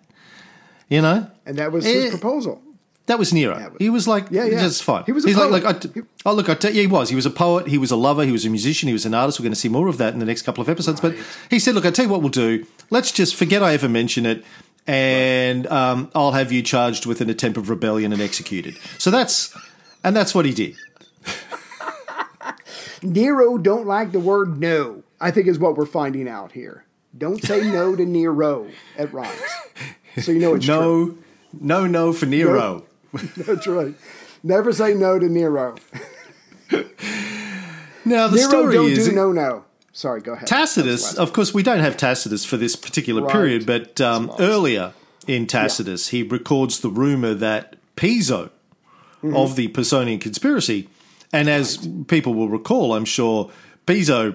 You 0.87 1.01
know? 1.01 1.27
And 1.45 1.57
that 1.57 1.71
was 1.73 1.83
his 1.85 2.05
Eh, 2.05 2.09
proposal. 2.09 2.61
That 3.07 3.17
was 3.19 3.33
Nero. 3.33 3.57
Yeah, 3.57 3.69
he 3.79 3.89
was 3.89 4.07
like, 4.07 4.27
Yeah, 4.29 4.45
yeah. 4.45 4.59
Just 4.59 4.83
fine. 4.83 5.03
He 5.05 5.11
was 5.13 5.23
a 5.25 5.29
He's 5.29 5.37
like, 5.37 5.49
poet. 5.49 5.63
like, 5.63 5.75
I 5.75 5.79
t- 5.79 6.01
oh 6.25 6.33
look, 6.33 6.49
I 6.49 6.53
tell 6.55 6.71
yeah, 6.73 6.81
he 6.81 6.87
was. 6.87 7.09
He 7.09 7.15
was 7.15 7.25
a 7.25 7.29
poet. 7.31 7.67
He 7.67 7.77
was 7.77 7.89
a 7.89 7.95
lover. 7.95 8.23
He 8.25 8.31
was 8.33 8.45
a 8.45 8.49
musician. 8.49 8.87
He 8.87 8.93
was 8.93 9.05
an 9.05 9.13
artist. 9.13 9.39
We're 9.39 9.43
going 9.45 9.53
to 9.53 9.59
see 9.59 9.69
more 9.69 9.87
of 9.87 9.97
that 9.97 10.13
in 10.13 10.19
the 10.19 10.25
next 10.25 10.41
couple 10.43 10.61
of 10.61 10.67
episodes. 10.69 10.99
But 11.01 11.15
he 11.49 11.57
said, 11.57 11.73
look, 11.73 11.85
I 11.85 11.91
tell 11.91 12.05
you 12.05 12.11
what 12.11 12.21
we'll 12.21 12.29
do. 12.29 12.65
Let's 12.89 13.11
just 13.11 13.35
forget 13.35 13.63
I 13.63 13.73
ever 13.73 13.87
mention 13.87 14.25
it, 14.25 14.43
and 14.85 15.65
um, 15.67 16.11
I'll 16.13 16.33
have 16.33 16.51
you 16.51 16.61
charged 16.61 17.05
with 17.05 17.21
an 17.21 17.29
attempt 17.29 17.57
of 17.57 17.69
rebellion 17.69 18.11
and 18.11 18.21
executed. 18.21 18.77
So 18.97 19.09
that's, 19.09 19.55
and 20.03 20.13
that's 20.15 20.35
what 20.35 20.45
he 20.45 20.53
did. 20.53 20.75
Nero 23.01 23.57
don't 23.57 23.85
like 23.87 24.11
the 24.11 24.19
word 24.19 24.59
no. 24.59 25.03
I 25.21 25.31
think 25.31 25.47
is 25.47 25.59
what 25.59 25.77
we're 25.77 25.85
finding 25.85 26.27
out 26.27 26.51
here. 26.51 26.85
Don't 27.17 27.41
say 27.41 27.61
no 27.63 27.95
to 27.95 28.05
Nero 28.05 28.67
at 28.97 29.13
rhymes. 29.13 29.39
So 30.19 30.31
you 30.31 30.39
know 30.39 30.55
it's 30.55 30.65
true. 30.65 31.15
No, 31.53 31.85
no, 31.85 31.85
no 31.85 32.11
for 32.11 32.25
Nero. 32.25 32.86
That's 33.37 33.67
right. 33.67 33.93
Never 34.43 34.71
say 34.73 34.93
no 34.93 35.17
to 35.19 35.27
Nero. 35.27 35.75
Now 38.05 38.27
the 38.27 38.37
Nero 38.37 38.49
story 38.49 38.75
don't 38.75 38.91
is 38.91 39.07
do 39.09 39.11
no 39.15 39.31
no. 39.31 39.65
Sorry, 39.91 40.21
go 40.21 40.33
ahead. 40.33 40.47
Tacitus, 40.47 41.01
That's 41.01 41.13
the 41.15 41.19
last 41.21 41.29
of 41.29 41.33
course, 41.33 41.53
we 41.53 41.63
don't 41.63 41.79
have 41.79 41.97
Tacitus 41.97 42.45
for 42.45 42.55
this 42.55 42.75
particular 42.75 43.23
Right. 43.23 43.31
period, 43.31 43.65
but 43.65 43.99
um, 43.99 44.31
earlier, 44.39 44.93
in 45.27 45.47
Tacitus, 45.47 46.09
he 46.09 46.21
records 46.23 46.79
the 46.81 46.89
rumor 46.89 47.33
that 47.33 47.75
Piso 47.95 48.51
Mm-hmm. 49.23 49.35
of 49.35 49.55
the 49.55 49.67
Pisonian 49.69 50.21
conspiracy, 50.21 50.87
and 51.33 51.49
as 51.49 51.87
people 52.07 52.35
will 52.35 52.49
recall, 52.49 52.93
I'm 52.93 53.03
sure. 53.05 53.49
Piso 53.87 54.29
uh, 54.31 54.33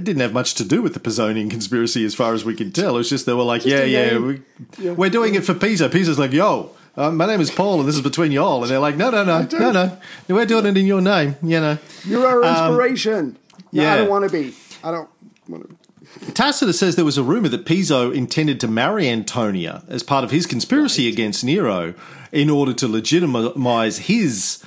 didn't 0.00 0.18
have 0.20 0.34
much 0.34 0.52
to 0.56 0.64
do 0.64 0.82
with 0.82 0.92
the 0.92 1.00
Pisonian 1.00 1.48
conspiracy, 1.50 2.04
as 2.04 2.14
far 2.14 2.34
as 2.34 2.44
we 2.44 2.54
can 2.54 2.70
tell. 2.70 2.98
It's 2.98 3.08
just 3.08 3.24
they 3.24 3.32
were 3.32 3.42
like, 3.44 3.62
Just 3.62 3.74
"Yeah, 3.74 3.84
yeah, 3.84 4.18
we, 4.18 4.42
Yeah. 4.78 4.90
we're 4.92 5.08
doing 5.08 5.34
it 5.34 5.44
for 5.46 5.54
Piso." 5.54 5.88
Piso's 5.88 6.18
like, 6.18 6.32
"Yo, 6.32 6.70
uh, 6.98 7.10
my 7.10 7.26
name 7.26 7.40
is 7.40 7.50
Paul, 7.50 7.80
and 7.80 7.88
this 7.88 7.94
is 7.96 8.02
between 8.02 8.32
y'all." 8.32 8.62
And 8.62 8.70
they're 8.70 8.78
like, 8.78 8.96
"No, 8.96 9.10
no, 9.10 9.24
no, 9.24 9.42
no, 9.52 9.70
no, 9.72 9.98
we're 10.28 10.46
doing 10.46 10.66
it 10.66 10.76
in 10.76 10.86
your 10.86 11.00
name." 11.00 11.36
You 11.42 11.60
know, 11.60 11.78
You're 12.04 12.26
our 12.26 12.42
inspiration. 12.44 13.36
no, 13.72 13.80
Um, 13.82 13.86
yeah. 13.86 13.94
I 13.94 13.96
don't 13.98 14.08
want 14.10 14.30
to 14.30 14.30
be. 14.30 14.54
I 14.84 14.90
don't 14.90 15.08
want 15.48 15.68
to. 15.68 16.32
Tacitus 16.32 16.78
says 16.78 16.96
there 16.96 17.04
was 17.04 17.18
a 17.18 17.22
rumor 17.22 17.48
that 17.48 17.66
Piso 17.66 18.10
intended 18.10 18.58
to 18.60 18.68
marry 18.68 19.08
Antonia 19.08 19.82
as 19.88 20.02
part 20.02 20.24
of 20.24 20.30
his 20.30 20.46
conspiracy 20.46 21.06
against 21.08 21.44
Nero 21.44 21.94
in 22.32 22.50
order 22.50 22.72
to 22.74 22.88
legitimize 22.88 23.98
his 23.98 24.64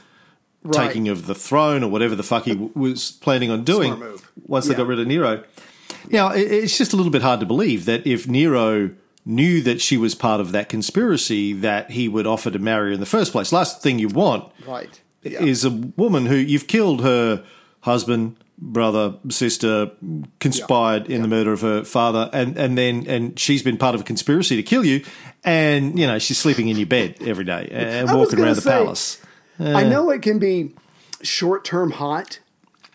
Right. 0.63 0.87
taking 0.89 1.07
of 1.07 1.25
the 1.25 1.33
throne 1.33 1.83
or 1.83 1.89
whatever 1.89 2.15
the 2.15 2.21
fuck 2.21 2.43
he 2.45 2.53
was 2.75 3.09
planning 3.13 3.49
on 3.49 3.63
doing 3.63 3.99
once 4.45 4.67
they 4.67 4.75
got 4.75 4.85
rid 4.85 4.99
of 4.99 5.07
Nero. 5.07 5.43
Now, 6.11 6.29
it's 6.29 6.77
just 6.77 6.93
a 6.93 6.95
little 6.95 7.11
bit 7.11 7.23
hard 7.23 7.39
to 7.39 7.47
believe 7.47 7.85
that 7.85 8.05
if 8.05 8.27
Nero 8.27 8.91
knew 9.25 9.61
that 9.61 9.81
she 9.81 9.97
was 9.97 10.15
part 10.15 10.41
of 10.41 10.51
that 10.51 10.69
conspiracy, 10.69 11.53
that 11.53 11.91
he 11.91 12.07
would 12.07 12.25
offer 12.25 12.49
to 12.51 12.59
marry 12.59 12.89
her 12.89 12.93
in 12.93 12.99
the 12.99 13.05
first 13.05 13.31
place. 13.31 13.51
Last 13.51 13.81
thing 13.81 13.99
you 13.99 14.07
want 14.07 14.51
Right. 14.67 15.01
Yeah. 15.23 15.43
is 15.43 15.63
a 15.63 15.69
woman 15.69 16.25
who 16.25 16.35
you've 16.35 16.67
killed 16.67 17.01
her 17.03 17.43
husband, 17.81 18.35
brother, 18.57 19.15
sister, 19.29 19.91
conspired 20.39 21.07
in 21.07 21.21
the 21.21 21.27
murder 21.27 21.51
of 21.51 21.61
her 21.61 21.83
father, 21.83 22.29
and 22.33 22.57
and 22.57 22.77
then 22.77 23.05
and 23.07 23.39
she's 23.39 23.61
been 23.63 23.77
part 23.77 23.95
of 23.95 24.01
a 24.01 24.03
conspiracy 24.03 24.55
to 24.55 24.63
kill 24.63 24.85
you, 24.85 25.03
and 25.43 25.99
you 25.99 26.07
know 26.07 26.17
she's 26.19 26.37
sleeping 26.37 26.67
in 26.69 26.77
your 26.77 26.87
bed 26.87 27.17
every 27.21 27.45
day 27.45 27.67
and 27.71 28.09
I 28.09 28.15
walking 28.15 28.39
around 28.39 28.55
the 28.55 28.61
say, 28.61 28.71
palace. 28.71 29.21
I 29.59 29.83
know 29.83 30.09
it 30.09 30.23
can 30.23 30.39
be 30.39 30.73
short 31.21 31.63
term 31.63 31.91
hot 31.91 32.39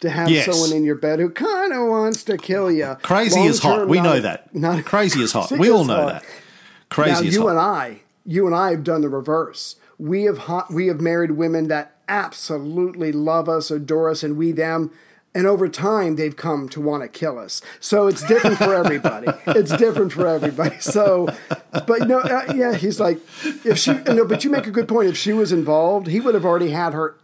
to 0.06 0.10
have 0.10 0.30
Yes. 0.30 0.46
someone 0.46 0.72
in 0.76 0.84
your 0.84 0.94
bed 0.96 1.18
who 1.20 1.30
kind 1.30 1.72
of 1.72 1.86
wants 1.88 2.24
to 2.24 2.36
kill 2.38 2.70
you. 2.70 2.96
Crazy 3.02 3.40
is 3.40 3.58
hot. 3.60 3.70
Long-term, 3.70 3.88
We 3.88 3.96
not- 3.98 4.04
know 4.04 4.20
that. 4.20 4.54
Not 4.54 4.84
Crazy 4.84 5.22
is 5.22 5.32
hot. 5.32 5.50
We 5.52 5.70
all 5.70 5.84
know 5.84 6.02
hot. 6.02 6.08
that. 6.22 6.24
Crazy 6.88 7.10
now 7.12 7.20
is 7.28 7.34
you 7.34 7.42
hot. 7.42 7.48
and 7.50 7.58
I, 7.58 8.00
you 8.24 8.46
and 8.46 8.54
I 8.54 8.70
have 8.70 8.84
done 8.84 9.02
the 9.02 9.08
reverse. 9.08 9.76
We 9.98 10.24
have 10.24 10.38
hot, 10.38 10.72
we 10.72 10.86
have 10.88 11.00
married 11.00 11.32
women 11.32 11.68
that 11.68 11.92
absolutely 12.08 13.12
love 13.12 13.48
us, 13.48 13.70
adore 13.70 14.10
us, 14.10 14.22
and 14.22 14.36
we 14.36 14.52
them. 14.52 14.90
And 15.34 15.46
over 15.46 15.68
time, 15.68 16.16
they've 16.16 16.34
come 16.36 16.66
to 16.70 16.80
want 16.80 17.02
to 17.02 17.08
kill 17.08 17.38
us. 17.38 17.60
So 17.78 18.06
it's 18.06 18.22
different 18.26 18.56
for 18.56 18.74
everybody. 18.74 19.28
it's 19.48 19.76
different 19.76 20.12
for 20.12 20.26
everybody. 20.26 20.78
So, 20.80 21.28
but 21.86 22.08
no, 22.08 22.20
uh, 22.20 22.52
yeah, 22.54 22.74
he's 22.74 22.98
like, 23.00 23.18
if 23.64 23.76
she, 23.78 23.92
no, 23.92 24.24
but 24.24 24.44
you 24.44 24.50
make 24.50 24.66
a 24.66 24.70
good 24.70 24.88
point. 24.88 25.08
If 25.08 25.16
she 25.18 25.34
was 25.34 25.52
involved, 25.52 26.06
he 26.06 26.20
would 26.20 26.34
have 26.34 26.46
already 26.46 26.70
had 26.70 26.94
her 26.94 27.16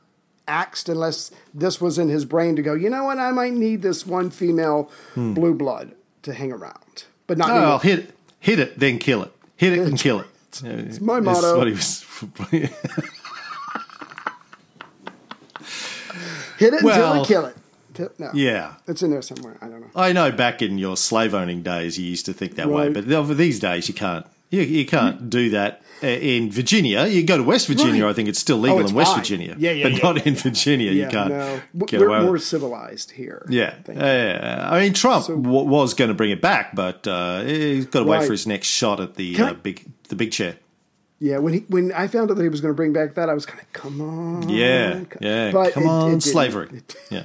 axed 0.48 0.88
unless 0.88 1.30
this 1.54 1.80
was 1.80 1.98
in 1.98 2.08
his 2.08 2.24
brain 2.24 2.56
to 2.56 2.62
go, 2.62 2.74
you 2.74 2.90
know 2.90 3.04
what, 3.04 3.18
I 3.18 3.30
might 3.32 3.52
need 3.54 3.82
this 3.82 4.06
one 4.06 4.30
female 4.30 4.90
blue 5.14 5.54
blood 5.54 5.92
to 6.22 6.32
hang 6.34 6.52
around. 6.52 7.04
But 7.26 7.38
not 7.38 7.50
Hmm. 7.50 7.56
Oh, 7.64 7.78
hit 7.78 7.98
it, 8.00 8.14
hit 8.40 8.58
it, 8.58 8.78
then 8.78 8.98
kill 8.98 9.22
it. 9.22 9.32
Hit 9.56 9.72
it 9.74 9.80
and 9.80 9.98
kill 9.98 10.20
it. 10.20 10.26
It's 10.64 11.00
my 11.00 11.18
motto. 11.20 11.56
what 11.56 11.66
he 11.66 11.72
was. 11.72 12.04
Hit 16.58 16.74
it 16.74 16.82
until 16.82 16.84
Well- 16.84 17.20
we 17.22 17.26
kill 17.26 17.46
it. 17.46 17.56
No. 18.18 18.30
yeah. 18.32 18.74
It's 18.88 19.02
in 19.02 19.10
there 19.10 19.20
somewhere. 19.20 19.58
I 19.60 19.66
don't 19.68 19.80
know. 19.82 19.86
I 19.94 20.12
know 20.14 20.32
back 20.32 20.62
in 20.62 20.78
your 20.78 20.96
slave 20.96 21.34
owning 21.34 21.62
days 21.62 21.98
you 21.98 22.06
used 22.06 22.24
to 22.24 22.32
think 22.32 22.54
that 22.54 22.68
way, 22.70 22.88
but 22.88 23.06
these 23.36 23.60
days 23.60 23.86
you 23.86 23.92
can't. 23.94 24.24
You, 24.52 24.60
you 24.62 24.84
can't 24.86 25.28
do 25.30 25.50
that 25.50 25.82
uh, 26.02 26.06
in 26.06 26.50
Virginia. 26.52 27.06
You 27.06 27.24
go 27.24 27.36
to 27.38 27.42
West 27.42 27.66
Virginia, 27.66 28.04
Right. 28.04 28.10
I 28.10 28.12
think 28.12 28.28
it's 28.28 28.38
still 28.38 28.58
legal 28.58 28.78
Oh, 28.78 28.80
it's 28.82 28.90
in 28.90 28.96
West 28.96 29.12
fine. 29.12 29.20
Virginia. 29.20 29.56
Yeah, 29.58 29.70
yeah, 29.72 29.82
but 29.84 29.92
yeah, 29.94 29.98
not 30.02 30.16
yeah. 30.18 30.22
in 30.26 30.34
Virginia. 30.36 30.90
you 30.92 31.08
can't 31.08 31.30
no. 31.30 31.60
get 31.86 31.98
We're 32.00 32.08
away 32.08 32.20
more 32.22 32.32
with 32.32 32.42
it. 32.42 32.44
civilized 32.44 33.10
here. 33.12 33.46
Yeah, 33.48 33.74
yeah, 33.88 33.94
yeah. 33.94 34.68
I 34.70 34.80
mean, 34.80 34.92
Trump 34.92 35.26
w- 35.26 35.42
was 35.64 35.94
going 35.94 36.08
to 36.08 36.14
bring 36.14 36.30
it 36.30 36.40
back, 36.42 36.74
but 36.74 37.06
uh, 37.08 37.42
he's 37.44 37.86
got 37.86 38.00
to 38.00 38.06
wait 38.06 38.24
for 38.26 38.32
his 38.32 38.46
next 38.46 38.68
shot 38.68 39.00
at 39.00 39.14
the 39.14 39.40
uh, 39.40 39.46
I- 39.50 39.52
big 39.54 39.86
the 40.08 40.16
big 40.16 40.30
chair. 40.32 40.56
Yeah, 41.18 41.38
when 41.38 41.54
he 41.54 41.60
when 41.68 41.90
I 41.92 42.06
found 42.08 42.30
out 42.30 42.36
that 42.36 42.42
he 42.42 42.48
was 42.48 42.60
going 42.60 42.72
to 42.72 42.76
bring 42.76 42.92
back 42.92 43.14
that, 43.14 43.30
I 43.30 43.34
was 43.34 43.46
kind 43.46 43.60
of 43.60 43.72
come 43.72 44.00
on. 44.00 44.48
Yeah, 44.48 45.04
come- 45.08 45.18
yeah. 45.22 45.50
But 45.52 45.72
Come 45.72 45.84
it- 45.84 45.88
on, 45.88 46.12
it 46.14 46.22
slavery. 46.22 46.68
It 46.74 46.94
Yeah. 47.10 47.24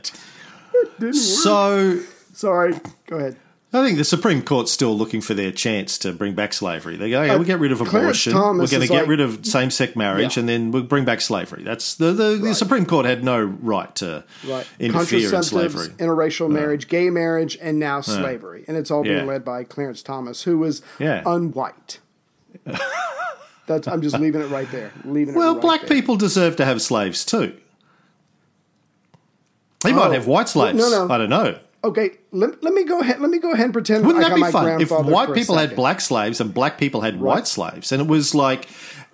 didn't 1.00 1.08
work. 1.08 1.16
So 1.16 2.00
Sorry. 2.34 2.76
Go 3.08 3.18
ahead. 3.18 3.36
I 3.74 3.86
think 3.86 3.98
the 3.98 4.06
Supreme 4.06 4.42
Court's 4.42 4.72
still 4.72 4.98
looking 4.98 5.20
for 5.20 5.34
their 5.34 5.52
chance 5.52 5.98
to 6.00 6.14
bring 6.14 6.34
back 6.34 6.54
slavery. 6.54 6.96
They 6.96 7.10
go, 7.10 7.22
yeah, 7.22 7.36
we'll 7.36 7.44
get 7.44 7.60
rid 7.60 7.74
of 7.74 7.82
abortion. 7.82 8.34
We're 8.34 8.54
going 8.66 8.68
to 8.68 8.88
get 8.88 8.90
like- 8.90 9.08
rid 9.08 9.20
of 9.20 9.46
same-sex 9.46 9.94
marriage, 9.96 10.38
Yeah. 10.38 10.42
and 10.42 10.50
then 10.50 10.72
we'll 10.72 10.84
bring 10.84 11.04
back 11.04 11.20
slavery. 11.20 11.64
That's 11.64 11.96
the 11.96 12.14
the, 12.14 12.38
the 12.42 12.56
Supreme 12.56 12.86
Court 12.86 13.06
had 13.06 13.26
no 13.26 13.42
right 13.44 13.94
to 13.98 14.24
Right. 14.48 14.66
interfere 14.80 15.36
in 15.36 15.44
slavery. 15.44 15.88
interracial 15.98 16.50
marriage, 16.50 16.88
gay 16.88 17.10
marriage, 17.10 17.58
and 17.62 17.78
now 17.78 18.00
slavery. 18.00 18.64
And 18.70 18.78
it's 18.78 18.90
all 18.90 19.04
being 19.04 19.18
Yeah. 19.18 19.24
led 19.26 19.44
by 19.44 19.66
Clarence 19.66 20.02
Thomas, 20.02 20.44
who 20.44 20.58
was 20.58 20.82
Yeah. 20.98 21.24
unwhite. 21.24 21.98
That's 23.68 23.86
I'm 23.86 24.02
just 24.02 24.18
leaving 24.18 24.40
it 24.42 24.46
right 24.50 24.72
there. 24.72 24.92
Leaving 25.04 25.36
it 25.36 25.38
Well, 25.38 25.56
right 25.56 25.62
black 25.62 25.82
there. 25.82 25.90
people 25.90 26.16
deserve 26.16 26.56
to 26.56 26.64
have 26.66 26.82
slaves 26.82 27.26
too. 27.26 27.52
He 29.86 29.92
Oh. 29.92 29.96
might 29.96 30.14
have 30.14 30.26
white 30.26 30.48
slaves. 30.50 30.78
No, 30.78 30.90
no. 30.90 31.14
I 31.14 31.18
don't 31.18 31.30
know. 31.30 31.60
Okay, 31.88 32.18
let, 32.32 32.62
let 32.64 32.74
me 32.74 32.84
go 32.84 33.00
ahead. 33.00 33.20
Let 33.22 33.30
me 33.30 33.40
go 33.40 33.52
ahead 33.54 33.66
and 33.66 33.74
pretend 33.74 34.06
Wouldn't 34.06 34.26
that 34.26 34.36
be 34.36 34.52
fun 34.52 34.82
if 34.82 34.92
white 34.92 35.34
people 35.34 35.58
had 35.58 35.76
black 35.76 36.02
slaves 36.02 36.42
and 36.42 36.54
black 36.54 36.78
people 36.78 37.02
had 37.02 37.20
white 37.22 37.48
slaves, 37.48 37.92
and 37.92 38.02
it 38.02 38.08
was 38.08 38.36
like, 38.36 38.68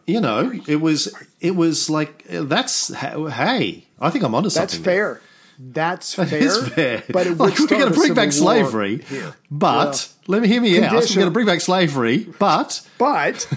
you 0.07 0.19
know, 0.19 0.51
it 0.67 0.77
was 0.81 1.13
it 1.39 1.55
was 1.55 1.89
like 1.89 2.23
that's 2.27 2.93
hey, 2.93 3.85
I 3.99 4.09
think 4.09 4.23
I'm 4.23 4.33
onto 4.35 4.49
That's 4.49 4.73
something. 4.73 4.83
there. 4.83 5.15
fair. 5.15 5.21
That's 5.59 6.13
fair. 6.15 6.25
is 6.33 6.67
fair. 6.69 7.03
But 7.09 7.27
it 7.27 7.37
like, 7.37 7.57
we're 7.59 7.67
going 7.67 7.87
to 7.87 7.93
bring 7.93 8.13
back 8.15 8.31
slavery, 8.31 9.03
here. 9.03 9.35
but 9.51 10.09
let 10.27 10.41
me 10.41 10.47
hear 10.47 10.59
me 10.61 10.83
out. 10.83 10.93
We're 10.93 10.99
going 11.15 11.27
to 11.27 11.31
bring 11.31 11.45
back 11.45 11.61
slavery, 11.61 12.27
but 12.39 12.81
But 12.97 13.47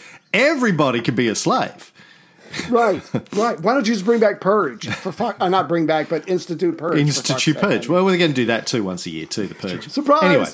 everybody 0.34 1.00
can 1.02 1.14
be 1.14 1.28
a 1.28 1.34
slave. 1.34 1.91
Right, 2.70 3.02
right. 3.34 3.60
Why 3.60 3.74
don't 3.74 3.86
you 3.86 3.92
just 3.94 4.04
bring 4.04 4.20
back 4.20 4.40
purge 4.40 4.88
for 4.88 5.12
fuck? 5.12 5.36
Uh, 5.40 5.48
not 5.48 5.68
bring 5.68 5.86
back, 5.86 6.08
but 6.08 6.28
institute 6.28 6.76
purge. 6.78 6.98
Institute. 6.98 7.58
Purge. 7.58 7.88
Well, 7.88 8.04
we're 8.04 8.18
going 8.18 8.30
to 8.30 8.34
do 8.34 8.46
that 8.46 8.66
too 8.66 8.82
once 8.84 9.06
a 9.06 9.10
year 9.10 9.26
too. 9.26 9.46
The 9.46 9.54
purge. 9.54 9.88
Surprise! 9.88 10.22
Anyway. 10.24 10.46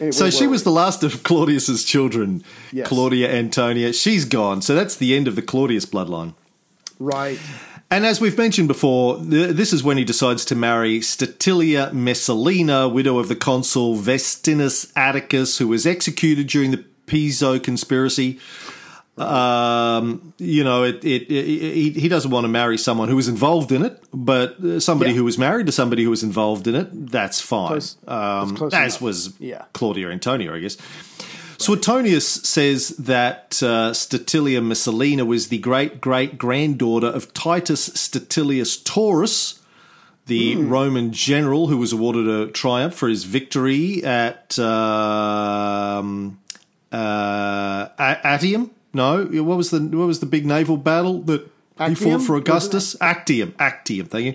Anyway, 0.00 0.12
So 0.12 0.30
she 0.30 0.46
was 0.46 0.64
the 0.64 0.70
last 0.70 1.02
of 1.04 1.22
Claudius's 1.22 1.84
children, 1.84 2.42
Yes. 2.72 2.88
Claudia 2.88 3.32
Antonia. 3.32 3.92
She's 3.92 4.24
gone. 4.24 4.62
So 4.62 4.74
that's 4.74 4.96
the 4.96 5.14
end 5.14 5.28
of 5.28 5.36
the 5.36 5.42
Claudius 5.42 5.86
bloodline. 5.86 6.34
right. 6.98 7.38
And 7.90 8.06
as 8.06 8.22
we've 8.22 8.38
mentioned 8.38 8.68
before, 8.68 9.18
this 9.18 9.70
is 9.70 9.84
when 9.84 9.98
he 9.98 10.04
decides 10.04 10.46
to 10.46 10.54
marry 10.54 11.02
Statilia 11.02 11.90
Messalina, 11.92 12.88
widow 12.88 13.18
of 13.18 13.28
the 13.28 13.36
consul 13.36 13.96
Vestinus 13.96 14.90
Atticus, 14.96 15.58
who 15.58 15.68
was 15.68 15.86
executed 15.86 16.46
during 16.46 16.70
the 16.70 16.78
Piso 17.04 17.58
conspiracy. 17.58 18.38
Um, 19.18 20.32
you 20.38 20.64
know, 20.64 20.84
it, 20.84 21.04
it, 21.04 21.30
it, 21.30 21.44
he, 21.74 21.90
he 21.90 22.08
doesn't 22.08 22.30
want 22.30 22.44
to 22.44 22.48
marry 22.48 22.78
someone 22.78 23.08
who 23.08 23.16
was 23.16 23.28
involved 23.28 23.70
in 23.70 23.84
it, 23.84 24.02
but 24.12 24.58
uh, 24.64 24.80
somebody 24.80 25.10
Yeah. 25.10 25.18
who 25.18 25.24
was 25.24 25.36
married 25.38 25.66
to 25.66 25.72
somebody 25.72 26.02
who 26.02 26.10
was 26.10 26.22
involved 26.22 26.66
in 26.66 26.74
it, 26.74 27.10
that's 27.10 27.38
fine. 27.40 27.68
Close- 27.68 27.96
um, 28.08 28.48
that's 28.48 28.58
close 28.58 28.72
as 28.74 28.92
enough. 28.94 29.02
was 29.02 29.34
Yeah. 29.38 29.64
Claudia 29.74 30.08
Antonia, 30.10 30.54
I 30.54 30.60
guess. 30.60 30.76
Suetonius 31.58 32.26
says 32.26 32.88
that 32.96 33.62
uh, 33.62 33.92
Statilia 33.92 34.60
Messalina 34.62 35.24
was 35.24 35.48
the 35.48 35.58
great 35.58 36.00
great 36.00 36.36
granddaughter 36.38 37.06
of 37.06 37.32
Titus 37.34 37.88
Statilius 37.90 38.82
Taurus, 38.82 39.60
the 40.26 40.54
Hmm. 40.54 40.68
Roman 40.70 41.12
general 41.12 41.66
who 41.68 41.76
was 41.76 41.92
awarded 41.92 42.26
a 42.28 42.46
triumph 42.50 42.94
for 42.94 43.08
his 43.08 43.24
victory 43.24 44.02
at 44.02 44.58
um, 44.58 46.38
uh, 46.90 47.88
Atium. 48.24 48.70
No, 48.94 49.24
what 49.24 49.56
was 49.56 49.70
the 49.70 49.80
what 49.80 50.06
was 50.06 50.20
the 50.20 50.26
big 50.26 50.44
naval 50.46 50.76
battle 50.76 51.20
that 51.22 51.50
he 51.86 51.94
fought 51.94 52.20
for 52.22 52.36
Augustus? 52.36 52.94
Actium, 53.00 53.54
Actium. 53.58 54.06
Thank 54.06 54.24
you. 54.26 54.34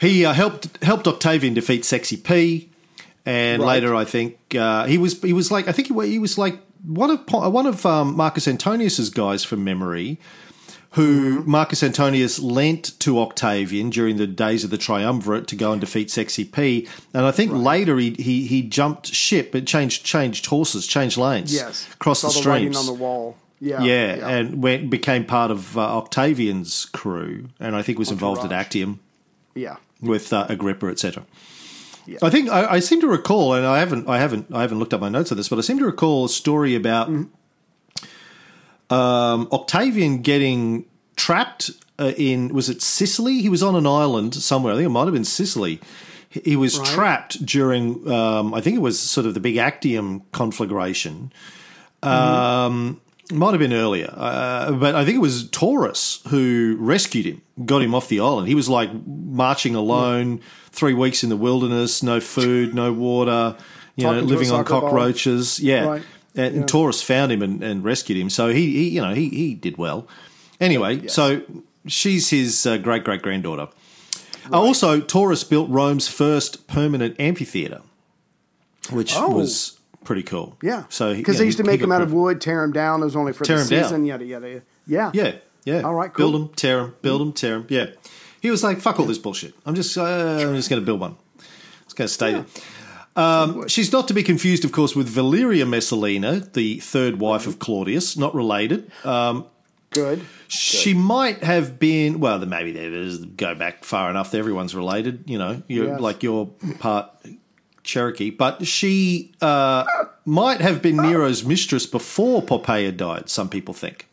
He 0.00 0.24
uh, 0.24 0.32
helped 0.32 0.82
helped 0.82 1.06
Octavian 1.06 1.54
defeat 1.54 1.84
Sexy 1.84 2.16
P, 2.16 2.70
and 3.26 3.60
Right. 3.62 3.68
later 3.82 3.94
I 3.94 4.04
think 4.04 4.38
uh, 4.54 4.86
he 4.86 4.96
was 4.96 5.20
he 5.22 5.32
was 5.32 5.50
like 5.50 5.68
I 5.68 5.72
think 5.72 5.88
he, 5.88 6.08
he 6.08 6.18
was 6.18 6.38
like 6.38 6.58
one 6.86 7.10
of 7.10 7.20
one 7.30 7.66
of 7.66 7.84
um, 7.84 8.16
Marcus 8.16 8.46
Antonius's 8.46 9.10
guys 9.10 9.44
from 9.44 9.64
memory, 9.64 10.18
who 10.92 11.40
Mm-hmm. 11.40 11.50
Marcus 11.50 11.82
Antonius 11.82 12.38
lent 12.38 12.98
to 13.00 13.18
Octavian 13.20 13.90
during 13.90 14.16
the 14.16 14.26
days 14.26 14.62
of 14.64 14.70
the 14.70 14.78
triumvirate 14.78 15.46
to 15.48 15.56
go 15.56 15.72
and 15.72 15.80
defeat 15.80 16.10
Sexy 16.10 16.44
P, 16.44 16.88
and 17.12 17.26
I 17.26 17.32
think 17.32 17.52
later 17.52 17.98
he, 17.98 18.14
he 18.14 18.46
he 18.46 18.62
jumped 18.62 19.08
ship, 19.08 19.50
but 19.52 19.66
changed 19.66 20.04
changed 20.04 20.46
horses, 20.46 20.86
changed 20.86 21.16
lanes, 21.18 21.52
Yes. 21.52 21.86
crossed 21.98 22.20
Saw 22.22 22.28
the 22.28 22.34
the 22.34 22.40
streams 22.40 22.76
on 22.76 22.86
the 22.86 22.94
wall. 22.94 23.36
Yeah. 23.60 23.82
yeah, 23.82 24.28
and 24.28 24.62
went, 24.62 24.88
became 24.88 25.24
part 25.24 25.50
of 25.50 25.76
uh, 25.76 25.80
Octavian's 25.80 26.84
crew, 26.86 27.48
and 27.58 27.74
I 27.74 27.82
think 27.82 27.98
was 27.98 28.10
involved 28.12 28.44
at 28.44 28.52
Actium 28.52 29.00
yeah. 29.54 29.76
with 30.00 30.32
uh, 30.32 30.46
Agrippa, 30.48 30.86
etc. 30.86 31.24
Yeah. 32.06 32.18
I 32.22 32.30
think 32.30 32.48
I, 32.50 32.74
I 32.74 32.78
seem 32.80 33.00
to 33.00 33.08
recall, 33.08 33.54
and 33.54 33.66
I 33.66 33.80
haven't, 33.80 34.08
I 34.08 34.18
haven't, 34.18 34.46
I 34.54 34.60
haven't 34.62 34.78
looked 34.78 34.94
up 34.94 35.00
my 35.00 35.08
notes 35.08 35.30
on 35.32 35.36
this, 35.36 35.48
but 35.48 35.58
I 35.58 35.62
seem 35.62 35.78
to 35.80 35.84
recall 35.86 36.24
a 36.26 36.28
story 36.28 36.74
about 36.76 37.10
Mm-hmm. 37.10 38.94
um, 38.94 39.48
Octavian 39.52 40.22
getting 40.22 40.86
trapped 41.16 41.70
uh, 41.98 42.12
in 42.16 42.54
was 42.54 42.68
it 42.68 42.80
Sicily? 42.80 43.42
He 43.42 43.48
was 43.48 43.62
on 43.62 43.74
an 43.74 43.86
island 43.86 44.34
somewhere. 44.34 44.72
I 44.72 44.76
think 44.76 44.86
it 44.86 44.90
might 44.90 45.04
have 45.04 45.12
been 45.14 45.24
Sicily. 45.24 45.80
He 46.30 46.40
he 46.44 46.56
was 46.56 46.78
Right. 46.78 46.86
trapped 46.88 47.44
during, 47.44 48.08
um, 48.10 48.54
I 48.54 48.60
think 48.60 48.76
it 48.76 48.82
was 48.82 49.00
sort 49.00 49.26
of 49.26 49.34
the 49.34 49.40
big 49.40 49.56
Actium 49.56 50.22
conflagration. 50.32 51.32
Um, 52.04 53.00
might 53.30 53.50
have 53.50 53.58
been 53.58 53.72
earlier, 53.74 54.12
uh, 54.16 54.72
but 54.72 54.94
I 54.94 55.04
think 55.04 55.16
it 55.16 55.20
was 55.20 55.48
Taurus 55.50 56.20
who 56.28 56.76
rescued 56.80 57.26
him, 57.26 57.42
got 57.66 57.82
him 57.82 57.94
off 57.94 58.08
the 58.08 58.20
island. 58.20 58.48
He 58.48 58.54
was 58.54 58.68
like 58.68 58.90
marching 59.06 59.74
alone, 59.74 60.40
three 60.70 60.94
weeks 60.94 61.22
in 61.22 61.28
the 61.28 61.36
wilderness, 61.36 62.02
no 62.02 62.20
food, 62.20 62.74
no 62.74 62.92
water, 62.92 63.56
you 63.96 64.04
know, 64.04 64.20
living 64.20 64.50
on 64.50 64.64
cockroaches. 64.64 65.60
Yeah, 65.60 65.84
Right. 65.86 66.02
and, 66.36 66.56
and 66.56 66.68
Taurus 66.68 67.02
found 67.02 67.30
him 67.32 67.42
and, 67.42 67.62
and 67.62 67.84
rescued 67.84 68.18
him. 68.18 68.30
So 68.30 68.48
he, 68.48 68.72
he, 68.72 68.88
you 68.90 69.00
know, 69.02 69.12
he 69.14 69.28
he 69.28 69.54
did 69.54 69.76
well. 69.76 70.06
Anyway, 70.60 71.06
so 71.08 71.42
she's 71.86 72.30
his 72.30 72.64
uh, 72.66 72.78
great 72.78 73.04
great 73.04 73.22
granddaughter. 73.22 73.68
Uh, 74.50 74.58
also, 74.60 75.00
Taurus 75.00 75.44
built 75.44 75.68
Rome's 75.68 76.08
first 76.08 76.66
permanent 76.66 77.16
amphitheater, 77.20 77.82
which 78.90 79.14
Oh. 79.16 79.30
was 79.30 79.77
pretty 80.08 80.24
cool. 80.24 80.56
Yeah. 80.62 80.84
so 80.88 81.14
because 81.14 81.36
yeah, 81.36 81.38
they 81.40 81.44
used 81.44 81.58
to 81.58 81.64
make 81.64 81.80
them 81.80 81.92
out 81.92 82.02
of 82.02 82.12
wood, 82.12 82.40
tear 82.40 82.62
them 82.62 82.72
down. 82.72 83.02
It 83.02 83.04
was 83.04 83.14
only 83.14 83.32
for 83.32 83.44
Tear 83.44 83.56
the 83.58 83.62
'em 83.62 83.68
down. 83.68 83.84
season. 83.84 84.04
Yada 84.06 84.24
yada. 84.24 84.62
Yeah. 84.86 85.10
Yeah, 85.14 85.32
yeah. 85.64 85.82
All 85.82 85.94
right, 85.94 86.12
Build 86.12 86.34
them, 86.34 86.48
tear 86.56 86.78
them, 86.82 86.94
build 87.02 87.20
them, 87.20 87.32
tear 87.32 87.58
them. 87.58 87.66
Yeah. 87.68 87.86
He 88.40 88.50
was 88.50 88.64
like, 88.64 88.80
"Fuck 88.80 88.98
all 88.98 89.06
this 89.06 89.18
bullshit. 89.18 89.54
I'm 89.66 89.74
just, 89.74 89.96
uh, 89.98 90.02
I'm 90.02 90.56
just 90.56 90.70
going 90.70 90.80
to 90.80 90.86
build 90.86 90.98
one. 91.00 91.16
It's 91.84 91.94
going 91.94 92.08
to 92.08 92.12
stay 92.14 92.32
there." 92.32 92.46
Um, 93.16 93.66
she's 93.68 93.92
not 93.92 94.06
to 94.08 94.14
be 94.14 94.22
confused, 94.22 94.64
of 94.64 94.70
course, 94.72 94.94
with 94.96 95.08
Valeria 95.08 95.66
Messalina, 95.66 96.40
the 96.52 96.78
third 96.78 97.18
wife 97.20 97.46
of 97.48 97.58
Claudius, 97.58 98.16
not 98.16 98.32
related. 98.34 98.90
Um, 99.04 99.46
Good. 99.90 100.20
she 100.46 100.94
might 100.94 101.42
have 101.42 101.78
been. 101.80 102.20
Well, 102.20 102.38
maybe 102.46 102.70
there 102.72 102.92
is 102.92 103.18
go 103.24 103.54
back 103.56 103.84
far 103.84 104.08
enough. 104.10 104.30
that 104.30 104.38
Everyone's 104.38 104.74
related, 104.74 105.24
you 105.26 105.36
know. 105.38 105.62
You're 105.66 105.88
Yes. 105.88 106.00
like 106.00 106.22
you're 106.22 106.46
part 106.78 107.10
Cherokee, 107.88 108.28
but 108.30 108.66
she 108.66 109.32
uh, 109.40 109.84
might 110.26 110.60
have 110.60 110.82
been 110.82 110.96
Nero's 110.96 111.42
mistress 111.44 111.86
before 111.86 112.42
Poppaea 112.42 112.94
died. 112.94 113.28
Some 113.30 113.48
people 113.48 113.72
think. 113.72 114.06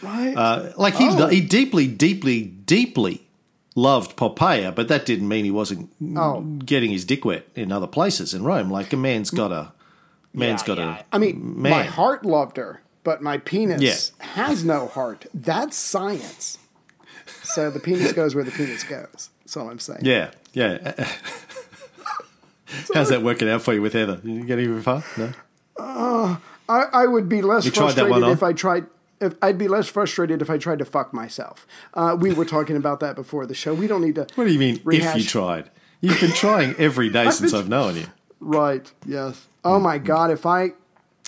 Right. 0.00 0.32
Uh, 0.34 0.72
like 0.76 0.94
he 0.94 1.08
Oh. 1.10 1.26
he 1.26 1.40
deeply, 1.40 1.86
deeply, 1.88 2.42
deeply 2.44 3.26
loved 3.74 4.16
Poppaea, 4.16 4.74
but 4.74 4.86
that 4.88 5.04
didn't 5.06 5.26
mean 5.28 5.44
he 5.44 5.50
wasn't 5.50 5.90
Oh. 6.16 6.40
getting 6.64 6.90
his 6.92 7.04
dick 7.04 7.24
wet 7.24 7.46
in 7.56 7.72
other 7.72 7.88
places 7.88 8.32
in 8.32 8.44
Rome. 8.44 8.70
Like 8.70 8.92
a 8.92 8.96
man's 8.96 9.30
got 9.30 9.50
a 9.52 9.72
man's 10.32 10.62
got 10.62 10.78
a. 10.78 11.04
I 11.12 11.18
mean, 11.18 11.60
man. 11.60 11.70
my 11.72 11.82
heart 11.82 12.24
loved 12.24 12.56
her, 12.58 12.80
but 13.02 13.20
my 13.22 13.38
penis 13.38 13.82
Yeah. 13.82 14.24
has 14.34 14.64
no 14.64 14.86
heart. 14.86 15.26
That's 15.34 15.76
science. 15.76 16.58
So 17.42 17.70
the 17.70 17.80
penis 17.80 18.12
goes 18.12 18.34
where 18.36 18.44
the 18.44 18.52
penis 18.52 18.84
goes. 18.84 19.30
That's 19.40 19.56
all 19.56 19.68
I'm 19.68 19.80
saying. 19.80 20.02
Yeah, 20.04 20.30
yeah. 20.52 21.06
How's 22.94 23.08
that 23.10 23.22
working 23.22 23.48
out 23.48 23.62
for 23.62 23.72
you 23.74 23.82
with 23.82 23.92
Heather? 23.92 24.16
Did 24.16 24.30
you 24.30 24.44
get 24.44 24.58
even 24.58 24.82
far? 24.82 25.02
No. 25.16 25.32
I, 26.68 26.84
I 26.92 27.06
would 27.06 27.28
be 27.28 27.42
less 27.42 27.64
You 27.64 27.70
tried 27.70 27.88
that 27.90 28.06
frustrated 28.06 28.22
one 28.22 28.30
if 28.32 28.42
I 28.42 28.52
tried. 28.52 28.86
If 29.20 29.34
I'd 29.42 29.58
be 29.58 29.68
less 29.68 29.88
frustrated 29.88 30.40
if 30.40 30.48
I 30.48 30.56
tried 30.56 30.78
to 30.78 30.84
fuck 30.84 31.12
myself. 31.12 31.66
Uh, 31.94 32.16
we 32.18 32.32
were 32.32 32.44
talking 32.44 32.76
about 32.76 33.00
that 33.00 33.16
before 33.16 33.44
the 33.44 33.54
show. 33.54 33.74
We 33.74 33.86
don't 33.86 34.00
need 34.02 34.14
to. 34.14 34.26
What 34.34 34.44
do 34.44 34.52
you 34.52 34.58
mean? 34.58 34.80
If 34.86 35.16
you 35.16 35.24
tried, 35.24 35.68
you've 36.00 36.20
been 36.20 36.32
trying 36.32 36.74
every 36.76 37.10
day 37.10 37.30
since 37.30 37.52
I've 37.52 37.68
known 37.68 37.96
you. 37.96 38.06
Right. 38.38 38.90
Yes. 39.04 39.46
Oh 39.64 39.78
my 39.78 39.98
God! 39.98 40.30
If 40.30 40.46
I. 40.46 40.70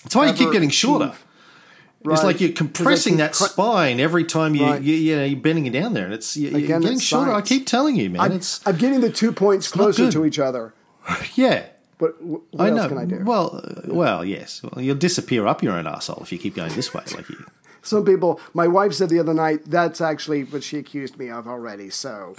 That's 0.04 0.14
why 0.16 0.26
you 0.28 0.32
keep 0.32 0.52
getting 0.52 0.70
shorter. 0.70 1.06
achieve- 1.06 2.12
It's 2.12 2.22
like 2.24 2.40
you're 2.40 2.52
compressing 2.52 3.18
that 3.18 3.34
cr- 3.34 3.44
spine 3.44 4.00
every 4.00 4.24
time 4.24 4.54
you, 4.54 4.64
Right. 4.64 4.82
you 4.82 4.94
you 4.94 5.16
know 5.16 5.24
you're 5.24 5.38
bending 5.40 5.66
it 5.66 5.72
down 5.72 5.92
there, 5.92 6.06
and 6.06 6.14
it's 6.14 6.36
you- 6.36 6.48
you're 6.50 6.80
getting 6.80 6.98
shorter. 6.98 7.32
I 7.32 7.42
keep 7.42 7.66
telling 7.66 7.96
you, 7.96 8.08
man. 8.10 8.20
I'm, 8.22 8.32
it's 8.32 8.66
I'm 8.66 8.76
getting 8.78 9.00
the 9.00 9.10
two 9.10 9.32
points 9.32 9.68
closer 9.68 10.10
to 10.10 10.24
each 10.24 10.38
other. 10.38 10.72
yeah. 11.34 11.66
But 11.98 12.20
what 12.22 12.42
I 12.58 12.68
else 12.68 12.76
know. 12.76 12.88
can 12.88 12.98
I 12.98 13.04
do? 13.04 13.22
Well, 13.24 13.60
uh, 13.62 13.82
well, 13.94 14.24
yes. 14.24 14.62
Well, 14.62 14.82
you'll 14.82 14.96
disappear 14.96 15.46
up 15.46 15.62
your 15.62 15.74
own 15.74 15.86
asshole 15.86 16.20
if 16.22 16.32
you 16.32 16.38
keep 16.38 16.56
going 16.56 16.72
this 16.74 16.92
way. 16.92 17.04
Like 17.14 17.28
you. 17.28 17.46
Some 17.82 18.04
people, 18.04 18.40
my 18.54 18.66
wife 18.68 18.92
said 18.94 19.08
the 19.08 19.18
other 19.18 19.34
night, 19.34 19.62
that's 19.66 20.00
actually 20.00 20.44
what 20.44 20.62
she 20.62 20.78
accused 20.78 21.18
me 21.18 21.30
of 21.30 21.48
already. 21.48 21.90
So 21.90 22.34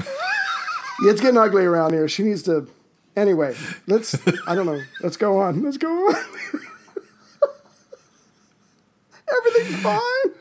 it's 1.02 1.22
getting 1.22 1.38
ugly 1.38 1.66
around 1.66 1.94
here. 1.94 2.08
She 2.08 2.24
needs 2.24 2.44
to. 2.44 2.68
Anyway, 3.16 3.56
let's. 3.88 4.16
I 4.48 4.56
don't 4.56 4.66
know. 4.66 4.82
Let's 5.02 5.18
go 5.18 5.38
on. 5.40 5.62
Let's 5.62 5.78
go 5.78 5.90
on. 6.10 6.16
Everything's 9.38 9.82
fine. 9.82 10.34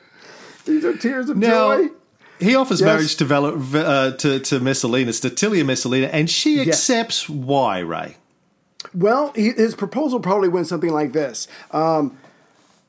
These 0.65 0.85
are 0.85 0.97
tears 0.97 1.29
of 1.29 1.37
Now, 1.37 1.77
joy. 1.77 1.89
He 2.43 2.55
offers 2.55 2.81
Yes. 2.81 2.87
marriage 2.87 3.17
to, 3.17 3.25
Val- 3.25 3.77
uh, 3.77 4.11
to 4.13 4.39
to 4.41 4.61
Messalina, 4.61 5.13
Statilia 5.13 5.65
Messalina, 5.65 6.07
and 6.09 6.29
she 6.29 6.57
Yes. 6.57 6.69
accepts. 6.69 7.29
Why, 7.29 7.79
Ray? 7.81 8.17
Well, 8.95 9.33
he, 9.35 9.51
his 9.51 9.75
proposal 9.75 10.21
probably 10.21 10.49
went 10.49 10.67
something 10.67 10.91
like 10.93 11.13
this 11.13 11.47
um, 11.71 12.17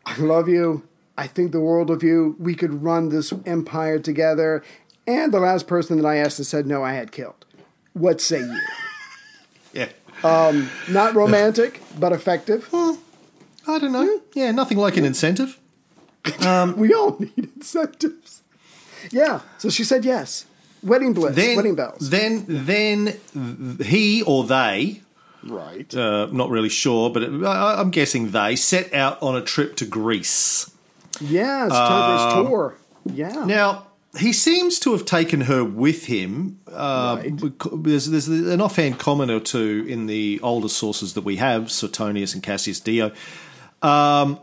I 0.05 0.17
love 0.17 0.49
you. 0.49 0.83
I 1.17 1.27
think 1.27 1.51
the 1.51 1.59
world 1.61 1.89
of 1.91 2.01
you. 2.03 2.35
We 2.39 2.55
could 2.55 2.83
run 2.83 3.09
this 3.09 3.31
empire 3.45 3.99
together. 3.99 4.63
And 5.05 5.31
the 5.33 5.39
last 5.39 5.67
person 5.67 5.97
that 6.01 6.07
I 6.07 6.15
asked 6.17 6.39
and 6.39 6.47
said 6.47 6.65
no, 6.65 6.83
I 6.83 6.93
had 6.93 7.11
killed. 7.11 7.45
What 7.93 8.19
say 8.21 8.39
you? 8.39 8.59
Yeah. 9.73 9.89
Not 10.89 11.15
romantic, 11.15 11.81
but 11.99 12.11
effective. 12.13 12.69
I 12.73 13.79
don't 13.79 13.91
know. 13.91 14.21
Yeah, 14.35 14.51
nothing 14.51 14.77
like 14.77 14.97
an 14.97 15.05
incentive. 15.05 15.57
We 16.77 16.93
all 16.93 17.17
need 17.19 17.49
incentives. 17.55 18.42
Yeah. 19.11 19.41
So 19.57 19.69
she 19.69 19.83
said 19.83 20.05
yes. 20.05 20.45
Wedding 20.81 21.13
bliss, 21.13 21.35
Then, 21.35 21.55
wedding 21.55 21.75
bells. 21.75 22.09
then, 22.09 22.43
then 22.47 23.17
he 23.81 24.21
or 24.23 24.43
they, 24.43 25.01
right. 25.43 25.93
uh, 25.95 26.27
not 26.31 26.49
really 26.49 26.67
sure, 26.67 27.09
but 27.09 27.23
it, 27.23 27.43
I, 27.43 27.79
I'm 27.79 27.89
guessing 27.89 28.31
they 28.31 28.57
set 28.57 28.93
out 28.93 29.21
on 29.23 29.35
a 29.35 29.41
trip 29.41 29.77
to 29.77 29.85
Greece. 29.85 30.69
yeah, 31.21 31.67
it's 31.67 31.73
his 32.35 32.45
tour. 32.47 32.75
Yeah. 33.05 33.45
Now, 33.45 33.87
he 34.19 34.33
seems 34.33 34.77
to 34.79 34.91
have 34.91 35.05
taken 35.05 35.41
her 35.41 35.63
with 35.63 36.05
him. 36.07 36.59
Uh, 36.69 37.21
Right. 37.23 37.51
There's, 37.83 38.07
there's 38.07 38.27
an 38.27 38.59
offhand 38.59 38.99
comment 38.99 39.31
or 39.31 39.39
two 39.39 39.85
in 39.87 40.07
the 40.07 40.39
older 40.43 40.67
sources 40.69 41.13
that 41.13 41.23
we 41.23 41.37
have, 41.37 41.71
Suetonius 41.71 42.33
and 42.33 42.43
Cassius 42.43 42.81
Dio. 42.81 43.11
Um, 43.81 44.37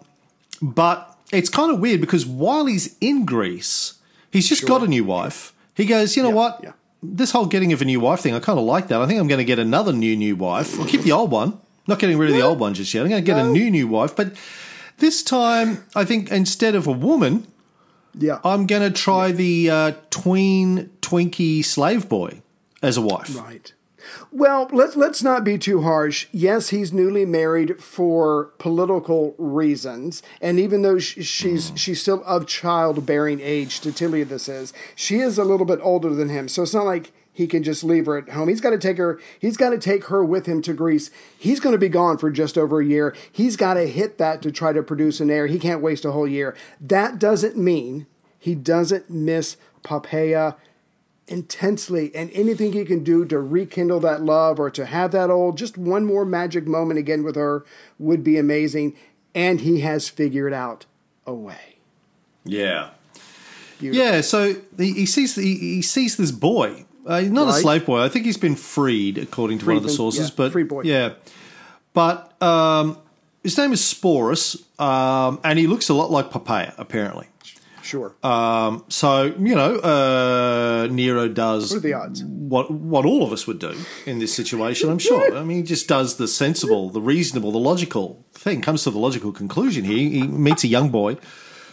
but 0.62 1.16
it's 1.32 1.50
kind 1.50 1.70
of 1.70 1.80
weird 1.80 2.00
because 2.00 2.24
while 2.26 2.64
he's 2.66 2.96
in 3.00 3.24
Greece, 3.26 3.94
he's 4.30 4.48
just 4.48 4.66
got 4.66 4.82
a 4.82 4.86
new 4.88 5.04
wife. 5.04 5.52
He 5.74 5.84
goes, 5.86 6.16
you 6.16 6.22
know 6.22 6.28
Yeah, 6.30 6.34
what? 6.34 6.60
yeah. 6.62 6.72
This 7.02 7.30
whole 7.32 7.46
getting 7.46 7.72
of 7.72 7.80
a 7.80 7.84
new 7.84 7.98
wife 8.00 8.20
thing, 8.20 8.34
I 8.34 8.40
kind 8.40 8.58
of 8.58 8.64
like 8.64 8.88
that. 8.88 9.00
I 9.00 9.06
think 9.06 9.18
I'm 9.18 9.26
going 9.28 9.38
to 9.38 9.44
get 9.44 9.58
another 9.58 9.92
new 9.92 10.14
new 10.16 10.36
wife. 10.36 10.78
I'll 10.78 10.86
keep 10.86 11.00
the 11.02 11.12
old 11.12 11.30
one. 11.30 11.58
Not 11.86 11.98
getting 11.98 12.18
rid 12.18 12.28
of 12.30 12.36
the 12.36 12.42
old 12.42 12.60
one 12.60 12.74
just 12.74 12.92
yet. 12.92 13.02
I'm 13.02 13.08
going 13.08 13.22
to 13.22 13.26
get 13.26 13.38
a 13.38 13.48
new 13.48 13.70
new 13.70 13.88
wife, 13.88 14.14
but 14.14 14.34
this 14.98 15.22
time 15.22 15.84
I 15.94 16.04
think 16.04 16.30
instead 16.30 16.74
of 16.74 16.86
a 16.86 16.92
woman, 16.92 17.46
Yeah. 18.14 18.38
I'm 18.44 18.66
going 18.66 18.82
to 18.82 18.90
try 18.90 19.32
the 19.32 19.70
uh, 19.70 19.92
tween 20.10 20.90
Twinkie 21.00 21.64
slave 21.64 22.08
boy 22.08 22.42
as 22.82 22.96
a 22.98 23.00
wife. 23.02 23.34
Right. 23.34 23.72
Well, 24.32 24.68
let's 24.72 24.96
let's 24.96 25.22
not 25.22 25.44
be 25.44 25.58
too 25.58 25.82
harsh. 25.82 26.26
Yes, 26.32 26.70
he's 26.70 26.92
newly 26.92 27.24
married 27.24 27.82
for 27.82 28.46
political 28.58 29.34
reasons, 29.38 30.22
and 30.40 30.58
even 30.58 30.82
though 30.82 30.98
sh- 30.98 31.24
she's 31.24 31.70
hmm. 31.70 31.76
she's 31.76 32.00
still 32.00 32.22
of 32.24 32.46
childbearing 32.46 33.40
age, 33.40 33.80
to 33.80 33.90
Titilia 33.90 34.28
this 34.28 34.48
is, 34.48 34.72
she 34.94 35.18
is 35.18 35.38
a 35.38 35.44
little 35.44 35.66
bit 35.66 35.80
older 35.82 36.14
than 36.14 36.28
him. 36.28 36.48
So 36.48 36.62
it's 36.62 36.74
not 36.74 36.86
like 36.86 37.12
he 37.32 37.46
can 37.46 37.62
just 37.62 37.84
leave 37.84 38.06
her 38.06 38.18
at 38.18 38.30
home. 38.30 38.48
He's 38.48 38.60
got 38.60 38.70
to 38.70 38.78
take 38.78 38.98
her. 38.98 39.18
He's 39.38 39.56
got 39.56 39.70
to 39.70 39.78
take 39.78 40.04
her 40.06 40.24
with 40.24 40.46
him 40.46 40.62
to 40.62 40.74
Greece. 40.74 41.10
He's 41.38 41.60
going 41.60 41.72
to 41.72 41.78
be 41.78 41.88
gone 41.88 42.18
for 42.18 42.30
just 42.30 42.58
over 42.58 42.80
a 42.80 42.84
year. 42.84 43.14
He's 43.30 43.56
got 43.56 43.74
to 43.74 43.86
hit 43.86 44.18
that 44.18 44.42
to 44.42 44.52
try 44.52 44.72
to 44.72 44.82
produce 44.82 45.20
an 45.20 45.30
heir. 45.30 45.46
He 45.46 45.58
can't 45.58 45.80
waste 45.80 46.04
a 46.04 46.12
whole 46.12 46.28
year. 46.28 46.56
That 46.80 47.18
doesn't 47.18 47.56
mean 47.56 48.06
he 48.38 48.54
doesn't 48.54 49.10
miss 49.10 49.56
Poppaea 49.82 50.56
intensely 51.30 52.14
and 52.14 52.30
anything 52.32 52.72
he 52.72 52.84
can 52.84 53.02
do 53.04 53.24
to 53.24 53.38
rekindle 53.40 54.00
that 54.00 54.22
love 54.22 54.58
or 54.58 54.68
to 54.70 54.84
have 54.86 55.12
that 55.12 55.30
old 55.30 55.56
just 55.56 55.78
one 55.78 56.04
more 56.04 56.24
magic 56.24 56.66
moment 56.66 56.98
again 56.98 57.22
with 57.22 57.36
her 57.36 57.64
would 57.98 58.22
be 58.24 58.36
amazing 58.36 58.94
and 59.34 59.60
he 59.60 59.80
has 59.80 60.08
figured 60.08 60.52
out 60.52 60.86
a 61.26 61.32
way 61.32 61.76
Yeah. 62.44 62.90
Beautiful. 63.78 64.04
Yeah, 64.06 64.20
so 64.20 64.54
he, 64.76 64.92
he 64.92 65.06
sees 65.06 65.34
he, 65.36 65.54
he 65.56 65.82
sees 65.82 66.16
this 66.18 66.32
boy. 66.32 66.84
Uh, 67.06 67.20
he's 67.20 67.30
not 67.30 67.48
a 67.48 67.52
slave 67.54 67.86
boy. 67.86 68.00
I 68.02 68.10
think 68.10 68.26
he's 68.26 68.36
been 68.36 68.54
freed, 68.56 69.16
according 69.16 69.58
to 69.60 69.66
one 69.66 69.76
of 69.78 69.82
the 69.82 69.88
sources. 69.88 70.28
yeah, 70.28 70.34
but 70.36 70.52
free 70.52 70.64
boy. 70.64 70.82
yeah, 70.82 71.14
but 71.94 72.30
um, 72.42 72.98
his 73.42 73.56
name 73.56 73.72
is 73.72 73.80
Sporus, 73.80 74.62
um, 74.78 75.40
and 75.42 75.58
he 75.58 75.66
looks 75.66 75.88
a 75.88 75.94
lot 75.94 76.10
like 76.10 76.30
Poppaea, 76.30 76.74
apparently. 76.76 77.26
Sure 77.90 78.10
Um, 78.22 78.72
so 78.88 79.10
you 79.48 79.54
know, 79.60 79.72
uh, 79.92 80.88
Nero 80.90 81.24
does 81.28 81.70
What 81.70 81.76
are 81.78 81.80
the 81.88 81.94
odds? 82.02 82.18
what 82.24 82.70
what 82.92 83.04
all 83.10 83.22
of 83.26 83.30
us 83.36 83.46
would 83.48 83.58
do 83.68 83.72
in 84.06 84.18
this 84.22 84.32
situation. 84.40 84.90
I'm 84.92 84.98
sure. 85.10 85.24
I 85.36 85.42
mean, 85.48 85.58
he 85.58 85.62
just 85.74 85.86
does 85.88 86.16
the 86.22 86.28
sensible, 86.28 86.82
the 86.98 87.00
reasonable, 87.14 87.50
the 87.52 87.64
logical 87.72 88.06
thing. 88.44 88.60
Comes 88.62 88.84
to 88.84 88.90
the 88.90 88.98
logical 88.98 89.32
conclusion 89.32 89.84
here. 89.84 89.98
He 90.18 90.22
meets 90.48 90.62
a 90.64 90.68
young 90.76 90.88
boy 90.90 91.12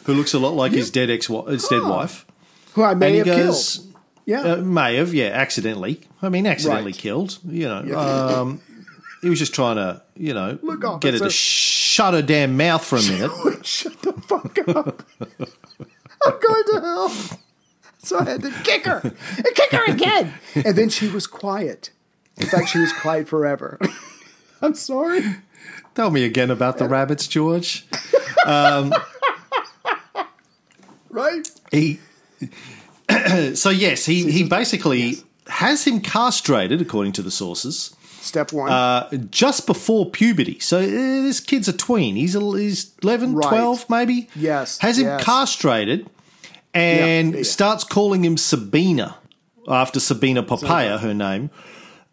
who 0.05 0.13
looks 0.13 0.33
a 0.33 0.39
lot 0.39 0.53
like 0.61 0.71
his 0.81 0.89
dead 0.91 1.09
ex, 1.09 1.27
his 1.27 1.67
dead 1.67 1.81
Huh. 1.83 1.89
wife. 1.97 2.25
Who 2.73 2.83
I 2.83 2.93
may 2.93 3.17
have 3.17 3.25
goes, 3.27 3.77
killed. 3.77 3.93
Yeah. 4.25 4.41
uh, 4.53 4.55
may 4.57 4.95
have, 4.97 5.13
yeah, 5.13 5.31
accidentally. 5.43 6.01
I 6.21 6.29
mean, 6.29 6.45
accidentally 6.45 6.91
Right. 6.93 7.01
killed. 7.07 7.31
You 7.47 7.67
know, 7.71 7.83
Yeah. 7.85 7.95
um, 8.39 8.61
he 9.23 9.29
was 9.29 9.39
just 9.39 9.53
trying 9.55 9.77
to, 9.77 10.01
you 10.15 10.33
know, 10.33 10.59
Look, 10.61 11.01
get 11.01 11.13
her 11.15 11.19
to 11.19 11.29
shut 11.29 12.13
her 12.13 12.21
damn 12.21 12.55
mouth 12.55 12.83
for 12.85 12.97
a 12.97 13.01
minute. 13.01 13.31
Shut 13.65 14.01
the 14.03 14.13
fuck 14.29 14.55
up. 14.67 15.03
I'm 16.25 16.39
going 16.39 16.63
to 16.73 16.81
hell. 16.81 17.09
So 17.99 18.19
I 18.19 18.23
had 18.23 18.41
to 18.41 18.51
kick 18.63 18.85
her 18.85 19.01
and 19.03 19.45
kick 19.55 19.71
her 19.71 19.85
again. 19.85 20.33
And 20.55 20.75
then 20.75 20.89
she 20.89 21.07
was 21.07 21.27
quiet. 21.27 21.91
In 22.37 22.47
fact, 22.47 22.69
she 22.69 22.79
was 22.79 22.93
quiet 22.93 23.27
forever. 23.27 23.79
I'm 24.61 24.75
sorry. 24.75 25.23
Tell 25.95 26.11
me 26.11 26.23
again 26.23 26.51
about 26.51 26.77
the 26.77 26.87
rabbits, 26.87 27.27
George. 27.27 27.85
Um, 28.45 28.93
right? 31.09 31.49
He. 31.71 31.99
so 33.55 33.69
yes, 33.69 34.05
he 34.05 34.31
he 34.31 34.43
basically 34.43 35.17
has 35.47 35.85
him 35.85 35.99
castrated, 35.99 36.81
according 36.81 37.13
to 37.13 37.21
the 37.21 37.31
sources. 37.31 37.95
Step 38.27 38.51
one. 38.53 38.71
uh, 38.71 39.09
just 39.31 39.65
before 39.65 40.09
puberty. 40.09 40.59
So 40.59 40.79
uh, 40.79 40.81
this 40.81 41.39
kid's 41.39 41.67
a 41.67 41.73
tween. 41.73 42.15
He's, 42.15 42.35
a, 42.35 42.39
he's 42.57 42.93
11, 43.03 43.33
Right. 43.35 43.47
12 43.49 43.89
maybe. 43.89 44.29
Yes, 44.35 44.77
Has 44.79 44.97
him 44.99 45.05
yes. 45.05 45.23
castrated 45.23 46.09
and 46.73 47.29
Yeah, 47.29 47.31
yeah, 47.33 47.37
yeah. 47.37 47.43
starts 47.43 47.83
calling 47.83 48.23
him 48.25 48.37
Sabina 48.37 49.17
after 49.67 49.99
Sabina 49.99 50.43
Poppaea, 50.43 50.99
her 50.99 51.13
name, 51.13 51.49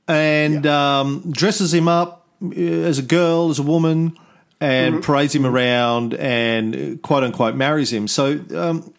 and 0.08 0.66
um, 0.66 1.30
dresses 1.30 1.72
him 1.74 1.88
up 1.88 2.26
uh, 2.42 2.54
as 2.54 2.98
a 2.98 3.02
girl, 3.02 3.50
as 3.50 3.58
a 3.58 3.62
woman, 3.62 4.16
and 4.60 4.94
Mm-hmm. 4.96 5.02
parades 5.02 5.34
him 5.34 5.44
around 5.46 6.14
and 6.14 6.74
uh, 6.76 6.96
quote 7.02 7.22
unquote 7.24 7.54
marries 7.56 7.92
him. 7.92 8.08
So 8.08 8.40
um, 8.54 8.92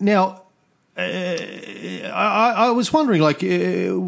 now. 0.00 0.40
Uh, 0.96 1.02
I, 2.12 2.54
I 2.56 2.70
was 2.70 2.92
wondering, 2.92 3.20
like, 3.20 3.42
uh, 3.42 3.98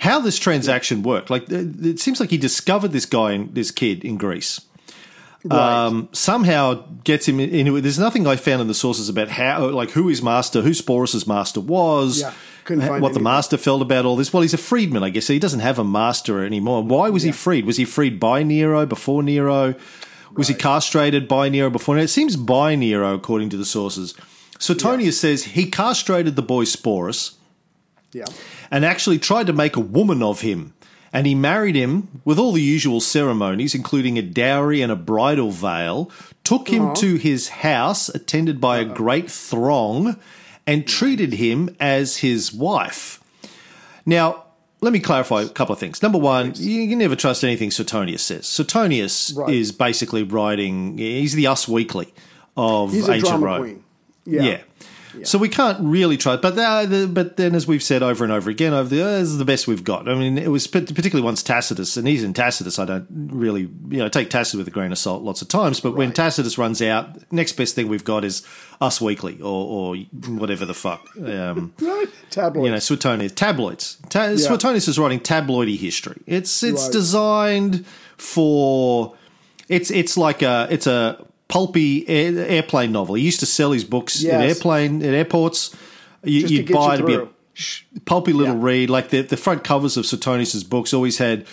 how 0.00 0.20
this 0.20 0.38
transaction 0.38 1.02
worked. 1.02 1.30
Like, 1.30 1.44
uh, 1.52 1.64
it 1.82 2.00
seems 2.00 2.20
like 2.20 2.30
he 2.30 2.38
discovered 2.38 2.92
this 2.92 3.06
guy, 3.06 3.32
in, 3.32 3.52
this 3.54 3.70
kid 3.70 4.04
in 4.04 4.16
Greece. 4.16 4.60
Um, 5.50 6.08
somehow 6.10 6.84
gets 7.04 7.28
him 7.28 7.38
in- 7.38 7.50
into 7.50 7.76
it. 7.76 7.82
There's 7.82 8.00
nothing 8.00 8.26
I 8.26 8.34
found 8.34 8.60
in 8.60 8.66
the 8.66 8.74
sources 8.74 9.08
about 9.08 9.28
how, 9.28 9.68
like, 9.68 9.90
who 9.90 10.08
his 10.08 10.20
master, 10.20 10.60
who 10.62 10.70
Sporus's 10.74 11.24
master 11.26 11.60
was, 11.60 12.20
Yeah, 12.20 12.32
couldn't 12.64 12.82
ha- 12.82 12.88
find 12.88 13.02
what 13.02 13.14
the 13.14 13.20
master 13.20 13.56
felt 13.56 13.80
about 13.80 14.04
all 14.04 14.16
this. 14.16 14.32
Well, 14.32 14.42
he's 14.42 14.54
a 14.54 14.58
freedman, 14.58 15.04
I 15.04 15.10
guess. 15.10 15.26
So 15.26 15.32
he 15.32 15.38
doesn't 15.38 15.60
have 15.60 15.78
a 15.78 15.84
master 15.84 16.44
anymore. 16.44 16.82
Why 16.82 17.10
was 17.10 17.22
he 17.22 17.30
freed? 17.30 17.64
Was 17.64 17.76
he 17.76 17.84
freed 17.84 18.18
by 18.18 18.42
Nero, 18.42 18.86
before 18.86 19.22
Nero? 19.22 19.76
Was 20.34 20.48
he 20.48 20.54
castrated 20.54 21.28
by 21.28 21.48
Nero 21.48 21.70
before 21.70 21.94
Nero? 21.94 22.04
It 22.04 22.08
seems 22.08 22.34
by 22.34 22.74
Nero, 22.74 23.14
according 23.14 23.50
to 23.50 23.56
the 23.56 23.64
sources. 23.64 24.14
Suetonius 24.58 25.20
says 25.20 25.44
he 25.44 25.70
castrated 25.70 26.34
the 26.34 26.42
boy 26.42 26.64
Sporus 26.64 27.34
yeah. 28.16 28.24
and 28.70 28.84
actually 28.84 29.18
tried 29.18 29.46
to 29.46 29.52
make 29.52 29.76
a 29.76 29.80
woman 29.80 30.22
of 30.22 30.40
him. 30.40 30.72
And 31.12 31.26
he 31.26 31.34
married 31.34 31.76
him 31.76 32.20
with 32.24 32.38
all 32.38 32.52
the 32.52 32.60
usual 32.60 33.00
ceremonies, 33.00 33.74
including 33.74 34.18
a 34.18 34.22
dowry 34.22 34.82
and 34.82 34.92
a 34.92 34.96
bridal 34.96 35.50
veil, 35.50 36.10
took 36.44 36.68
him 36.68 36.86
uh-huh. 36.86 36.94
to 36.96 37.14
his 37.16 37.48
house, 37.48 38.08
attended 38.08 38.60
by 38.60 38.78
a 38.78 38.84
great 38.84 39.30
throng, 39.30 40.16
and 40.66 40.86
treated 40.86 41.34
him 41.34 41.74
as 41.80 42.18
his 42.18 42.52
wife. 42.52 43.22
Now, 44.04 44.44
let 44.80 44.92
me 44.92 45.00
clarify 45.00 45.42
a 45.42 45.48
couple 45.48 45.72
of 45.72 45.78
things. 45.78 46.02
Number 46.02 46.18
one, 46.18 46.52
you 46.56 46.88
can 46.88 46.98
never 46.98 47.16
trust 47.16 47.44
anything 47.44 47.70
Suetonius 47.70 48.22
says. 48.22 48.46
Suetonius 48.46 49.32
Right. 49.32 49.54
is 49.54 49.72
basically 49.72 50.22
writing, 50.22 50.98
he's 50.98 51.34
the 51.34 51.46
Us 51.46 51.66
Weekly 51.66 52.12
of 52.56 52.92
He's 52.92 53.08
ancient 53.08 53.42
Rome. 53.42 53.60
queen. 53.62 53.84
Yeah. 54.26 54.58
So 55.24 55.38
we 55.38 55.48
can't 55.48 55.78
really 55.80 56.16
try, 56.16 56.36
but 56.36 56.58
uh, 56.58 56.86
the, 56.86 57.06
but 57.06 57.36
then, 57.36 57.54
as 57.54 57.66
we've 57.66 57.82
said 57.82 58.02
over 58.02 58.24
and 58.24 58.32
over 58.32 58.50
again, 58.50 58.72
over 58.74 58.88
the 58.88 59.02
uh, 59.02 59.18
this 59.18 59.28
is 59.28 59.38
the 59.38 59.44
best 59.44 59.66
we've 59.66 59.84
got. 59.84 60.08
I 60.08 60.14
mean, 60.14 60.36
it 60.38 60.48
was 60.48 60.66
particularly 60.66 61.22
once 61.22 61.42
Tacitus, 61.42 61.96
and 61.96 62.06
he's 62.06 62.22
in 62.22 62.34
Tacitus. 62.34 62.78
I 62.78 62.84
don't 62.84 63.06
really, 63.10 63.62
you 63.62 63.98
know, 63.98 64.08
take 64.08 64.30
Tacitus 64.30 64.54
with 64.58 64.68
a 64.68 64.70
grain 64.70 64.92
of 64.92 64.98
salt 64.98 65.22
lots 65.22 65.42
of 65.42 65.48
times. 65.48 65.80
But 65.80 65.96
when 65.96 66.12
Tacitus 66.12 66.58
runs 66.58 66.82
out, 66.82 67.08
next 67.32 67.52
best 67.54 67.74
thing 67.74 67.88
we've 67.88 68.04
got 68.04 68.24
is 68.24 68.42
Us 68.80 69.00
Weekly 69.00 69.40
or, 69.40 69.94
or 69.94 69.96
whatever 70.28 70.64
the 70.66 70.74
fuck. 70.74 71.06
Um, 71.18 71.72
Right? 71.80 72.06
Tabloids. 72.30 72.66
you 72.66 72.72
know, 72.72 72.78
Suetonius 72.78 73.32
tabloids. 73.32 73.96
Ta- 74.08 74.36
Suetonius 74.36 74.88
is 74.88 74.98
writing 74.98 75.20
tabloidy 75.20 75.76
history. 75.78 76.20
It's 76.26 76.62
it's 76.62 76.84
Right. 76.84 76.92
designed 76.92 77.86
for 78.16 79.14
it's 79.68 79.90
it's 79.90 80.16
like 80.16 80.42
a 80.42 80.66
it's 80.70 80.86
a 80.86 81.24
pulpy 81.48 82.08
air, 82.08 82.38
airplane 82.38 82.92
novel. 82.92 83.14
He 83.14 83.22
used 83.24 83.40
to 83.40 83.46
sell 83.46 83.72
his 83.72 83.84
books 83.84 84.16
at 84.16 84.22
Yes. 84.40 84.56
airplane 84.56 85.02
at 85.02 85.14
airports. 85.14 85.74
You, 86.24 86.46
get 86.62 86.72
buy 86.72 86.86
you 86.86 86.92
it 86.94 86.96
to 86.98 87.06
be 87.06 87.14
a 87.14 88.00
pulpy 88.04 88.32
little 88.32 88.56
Yeah. 88.56 88.62
read. 88.64 88.90
Like 88.90 89.10
the 89.10 89.22
the 89.22 89.36
front 89.36 89.62
covers 89.64 89.96
of 89.96 90.04
Suetonius's 90.06 90.64
books 90.64 90.92
always 90.92 91.18
had 91.18 91.46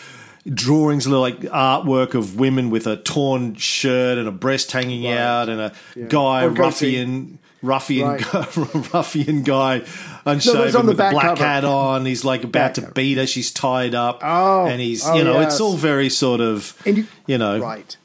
drawings, 0.52 1.06
little 1.08 1.22
like 1.22 1.40
artwork 1.42 2.16
of 2.16 2.38
women 2.38 2.70
with 2.70 2.88
a 2.88 2.98
torn 2.98 3.56
shirt 3.56 4.18
and 4.18 4.28
a 4.28 4.32
breast 4.32 4.72
hanging 4.72 5.08
out, 5.08 5.48
and 5.50 5.62
a 5.62 5.72
guy 6.10 6.44
Or 6.46 6.50
goatee. 6.50 6.62
ruffian. 6.62 7.40
Ruffian, 7.62 8.06
Right. 8.10 8.58
ruffian 8.94 9.44
guy, 9.44 9.84
unshaven 10.26 10.86
the 10.86 10.92
with 10.92 11.00
a 11.00 11.12
black 11.12 11.28
cover. 11.28 11.44
hat 11.46 11.64
on. 11.64 12.06
He's 12.06 12.26
like 12.26 12.44
about 12.44 12.76
to 12.76 12.82
beat 12.94 13.18
her. 13.18 13.26
She's 13.26 13.52
tied 13.52 13.96
up. 13.96 14.20
Oh, 14.22 14.66
and 14.66 14.82
he's 14.82 15.08
oh, 15.08 15.14
you 15.16 15.24
know 15.24 15.40
yes. 15.40 15.54
it's 15.54 15.62
all 15.62 15.78
very 15.78 16.10
sort 16.10 16.42
of 16.42 16.76
And 16.86 16.98
you, 16.98 17.08
you- 17.26 17.38
know 17.38 17.60
Right. 17.60 17.96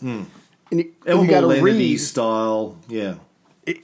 Hmm. 0.00 0.22
And 0.70 0.80
you, 0.80 0.92
you 1.06 1.26
got 1.28 1.42
to 1.42 1.62
read 1.62 1.98
style. 1.98 2.78
Yeah, 2.88 3.16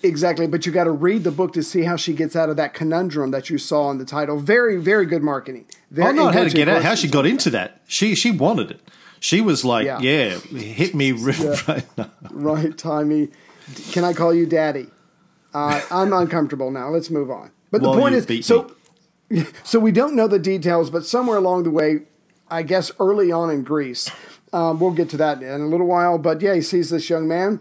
exactly, 0.03 0.47
but 0.47 0.67
you 0.67 0.73
got 0.73 0.85
to 0.85 0.91
read 0.91 1.25
the 1.25 1.31
book 1.31 1.53
to 1.55 1.63
see 1.63 1.83
how 1.83 1.97
she 1.97 2.13
gets 2.13 2.35
out 2.35 2.49
of 2.49 2.57
that 2.57 2.75
conundrum 2.75 3.31
that 3.31 3.51
you 3.51 3.59
saw 3.59 3.91
in 3.91 3.99
the 3.99 4.05
title. 4.05 4.39
Very, 4.39 4.77
very 4.77 5.07
good 5.07 5.23
marketing. 5.23 5.67
Very, 5.91 6.09
I 6.09 6.13
know 6.13 6.29
and 6.29 6.37
how 6.37 6.45
to 6.45 6.51
get 6.51 6.69
out. 6.69 6.83
How 6.83 6.95
she 6.95 7.09
got 7.09 7.27
into 7.27 7.51
that. 7.51 7.81
She 7.87 8.15
she 8.15 8.31
wanted 8.31 8.71
it. 8.71 8.81
She 9.21 9.41
was 9.41 9.65
like, 9.65 9.87
Yeah. 9.87 10.01
yeah, 10.01 10.39
hit 10.39 10.95
me. 10.95 11.13
Right. 11.69 11.85
Right, 12.31 12.77
Tommy. 12.77 13.29
Can 13.93 14.03
I 14.03 14.13
call 14.13 14.35
you 14.35 14.47
Daddy? 14.47 14.89
Uh, 15.55 15.81
I'm 15.91 16.13
uncomfortable 16.13 16.71
now. 16.71 16.89
Let's 16.89 17.11
move 17.11 17.31
on. 17.31 17.53
But 17.71 17.83
Well, 17.83 17.93
the 17.95 18.01
point 18.01 18.15
is, 18.17 18.47
so 18.47 18.75
so 19.63 19.79
we 19.79 19.93
don't 19.93 20.15
know 20.15 20.27
the 20.27 20.39
details, 20.39 20.91
but 20.91 21.07
somewhere 21.07 21.37
along 21.37 21.63
the 21.63 21.71
way, 21.71 22.01
I 22.51 22.63
guess 22.63 22.91
early 22.99 23.31
on 23.31 23.51
in 23.51 23.63
Greece, 23.63 24.11
um, 24.53 24.81
we'll 24.81 24.91
get 24.93 25.09
to 25.11 25.17
that 25.19 25.43
in 25.43 25.61
a 25.61 25.67
little 25.67 25.87
while. 25.87 26.19
But 26.19 26.41
yeah, 26.41 26.55
he 26.55 26.63
sees 26.63 26.91
this 26.91 27.09
young 27.09 27.27
man, 27.27 27.61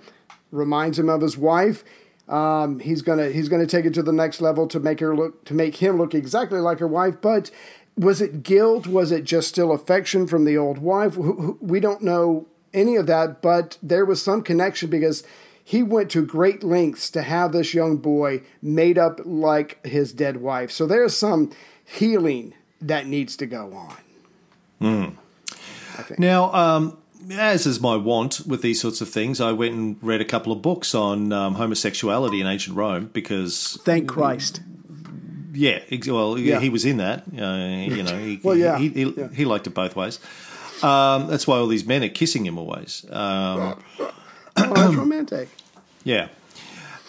reminds 0.51 0.99
him 0.99 1.10
of 1.10 1.21
his 1.21 1.38
wife. 1.38 1.84
Um, 2.27 2.80
he's 2.80 3.01
gonna 3.01 3.30
he's 3.30 3.49
gonna 3.49 3.65
take 3.65 3.86
it 3.86 3.93
to 3.95 4.04
the 4.04 4.13
next 4.13 4.41
level 4.41 4.67
to 4.67 4.80
make 4.80 4.99
her 4.99 5.15
look 5.15 5.43
to 5.45 5.54
make 5.54 5.77
him 5.77 5.97
look 5.97 6.13
exactly 6.13 6.60
like 6.60 6.80
her 6.80 6.88
wife. 6.88 7.15
But 7.21 7.51
was 7.97 8.21
it 8.21 8.43
guilt? 8.43 8.88
Was 8.88 9.12
it 9.12 9.23
just 9.23 9.49
still 9.49 9.71
affection 9.71 10.27
from 10.27 10.45
the 10.45 10.58
old 10.58 10.77
wife? 10.77 11.17
We 11.17 11.80
don't 11.80 12.01
know 12.01 12.47
any 12.73 12.95
of 12.95 13.08
that, 13.08 13.41
but 13.41 13.77
there 13.84 14.06
was 14.06 14.21
some 14.21 14.43
connection 14.43 14.89
because 14.89 15.23
he 15.63 15.84
went 15.84 16.10
to 16.12 16.25
great 16.25 16.63
lengths 16.63 17.10
to 17.12 17.21
have 17.21 17.51
this 17.51 17.73
young 17.73 17.97
boy 17.97 18.41
made 18.62 18.97
up 18.97 19.19
like 19.25 19.86
his 19.86 20.13
dead 20.13 20.38
wife. 20.38 20.71
So 20.71 20.88
there's 20.88 21.15
some 21.15 21.51
healing 21.84 22.54
that 22.82 23.06
needs 23.08 23.36
to 23.38 23.45
go 23.45 23.73
on. 23.73 25.17
Now, 26.17 26.53
um, 26.53 26.97
as 27.31 27.65
is 27.65 27.79
my 27.79 27.95
want 27.95 28.41
with 28.47 28.61
these 28.61 28.81
sorts 28.81 29.01
of 29.01 29.09
things, 29.09 29.39
I 29.39 29.51
went 29.51 29.73
and 29.75 29.97
read 30.01 30.21
a 30.21 30.25
couple 30.25 30.51
of 30.51 30.61
books 30.61 30.93
on 30.95 31.31
um, 31.31 31.55
homosexuality 31.55 32.41
in 32.41 32.47
ancient 32.47 32.75
Rome 32.75 33.09
because, 33.13 33.77
Thank 33.83 34.07
Christ. 34.09 34.61
yeah, 35.53 35.79
well, 36.07 36.37
Yeah. 36.37 36.59
he 36.59 36.69
was 36.69 36.83
in 36.85 36.97
that. 36.97 37.23
Uh, 37.27 37.93
you 37.95 38.03
know, 38.03 38.17
he, 38.17 38.39
Well, 38.43 38.55
yeah, 38.55 38.77
he, 38.77 38.89
he, 38.89 39.03
yeah. 39.15 39.27
he 39.33 39.45
liked 39.45 39.67
it 39.67 39.73
both 39.73 39.95
ways. 39.95 40.19
Um, 40.81 41.27
that's 41.27 41.45
why 41.45 41.57
all 41.57 41.67
these 41.67 41.85
men 41.85 42.03
are 42.03 42.09
kissing 42.09 42.45
him 42.45 42.57
always. 42.57 43.05
Um, 43.11 43.77
Oh, 44.57 44.73
that's 44.73 44.95
romantic. 44.95 45.47
Yeah. 46.03 46.27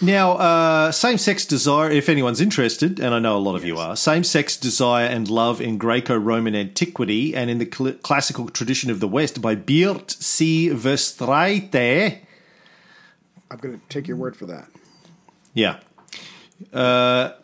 Now, 0.04 0.32
uh, 0.32 0.90
same 0.90 1.16
sex 1.16 1.46
desire, 1.46 1.88
if 1.88 2.08
anyone's 2.08 2.40
interested, 2.40 2.98
and 2.98 3.14
I 3.14 3.20
know 3.20 3.36
a 3.36 3.38
lot 3.38 3.54
of 3.54 3.64
you 3.64 3.78
are, 3.78 3.94
same 3.94 4.24
sex 4.24 4.56
desire 4.56 5.06
and 5.06 5.30
love 5.30 5.60
in 5.60 5.78
Greco 5.78 6.16
Roman 6.16 6.56
antiquity 6.56 7.36
and 7.36 7.48
in 7.48 7.58
the 7.58 7.70
cl- 7.72 7.92
classical 8.02 8.48
tradition 8.48 8.90
of 8.90 8.98
the 8.98 9.06
West 9.06 9.40
by 9.40 9.54
Beert 9.54 10.10
C. 10.10 10.70
Verstraete. 10.70 12.18
I'm 13.48 13.58
going 13.58 13.78
to 13.78 13.86
take 13.88 14.08
your 14.08 14.16
word 14.16 14.34
for 14.34 14.46
that. 14.46 14.68
Yeah. 15.54 15.78
Uh, 16.72 17.34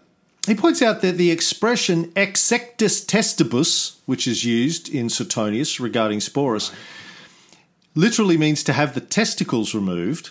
he 0.48 0.56
points 0.56 0.82
out 0.82 1.00
that 1.02 1.16
the 1.16 1.30
expression 1.30 2.06
exectus 2.16 3.06
testibus, 3.06 3.98
which 4.06 4.26
is 4.26 4.44
used 4.44 4.92
in 4.92 5.08
Suetonius 5.08 5.78
regarding 5.78 6.18
Sporus, 6.18 6.74
literally 7.94 8.36
means 8.36 8.64
to 8.64 8.72
have 8.72 8.94
the 8.94 9.00
testicles 9.00 9.76
removed. 9.76 10.30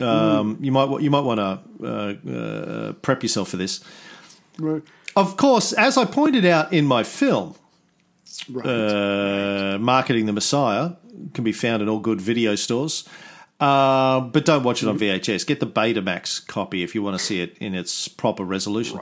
Um, 0.00 0.58
You 0.60 0.72
might 0.72 1.00
you 1.02 1.10
might 1.10 1.20
want 1.24 1.38
to 1.40 1.60
uh, 1.86 2.30
uh, 2.30 2.92
prep 3.02 3.22
yourself 3.22 3.48
for 3.50 3.56
this. 3.58 3.80
Right. 4.58 4.82
Of 5.14 5.36
course, 5.36 5.72
as 5.74 5.98
I 5.98 6.04
pointed 6.06 6.44
out 6.46 6.72
in 6.72 6.86
my 6.86 7.02
film, 7.02 7.54
Right. 8.48 8.66
uh, 8.66 9.78
marketing 9.78 10.26
the 10.26 10.32
Messiah 10.32 10.92
can 11.34 11.44
be 11.44 11.52
found 11.52 11.82
in 11.82 11.88
all 11.88 11.98
good 12.00 12.20
video 12.20 12.54
stores. 12.56 13.04
Uh, 13.60 14.20
but 14.20 14.44
don't 14.44 14.64
watch 14.64 14.82
it 14.82 14.88
on 14.88 14.98
VHS. 14.98 15.46
Get 15.46 15.60
the 15.60 15.66
Betamax 15.66 16.44
copy 16.46 16.82
if 16.82 16.94
you 16.94 17.02
want 17.02 17.16
to 17.18 17.24
see 17.24 17.40
it 17.42 17.56
in 17.60 17.74
its 17.74 18.08
proper 18.08 18.42
resolution. 18.44 18.98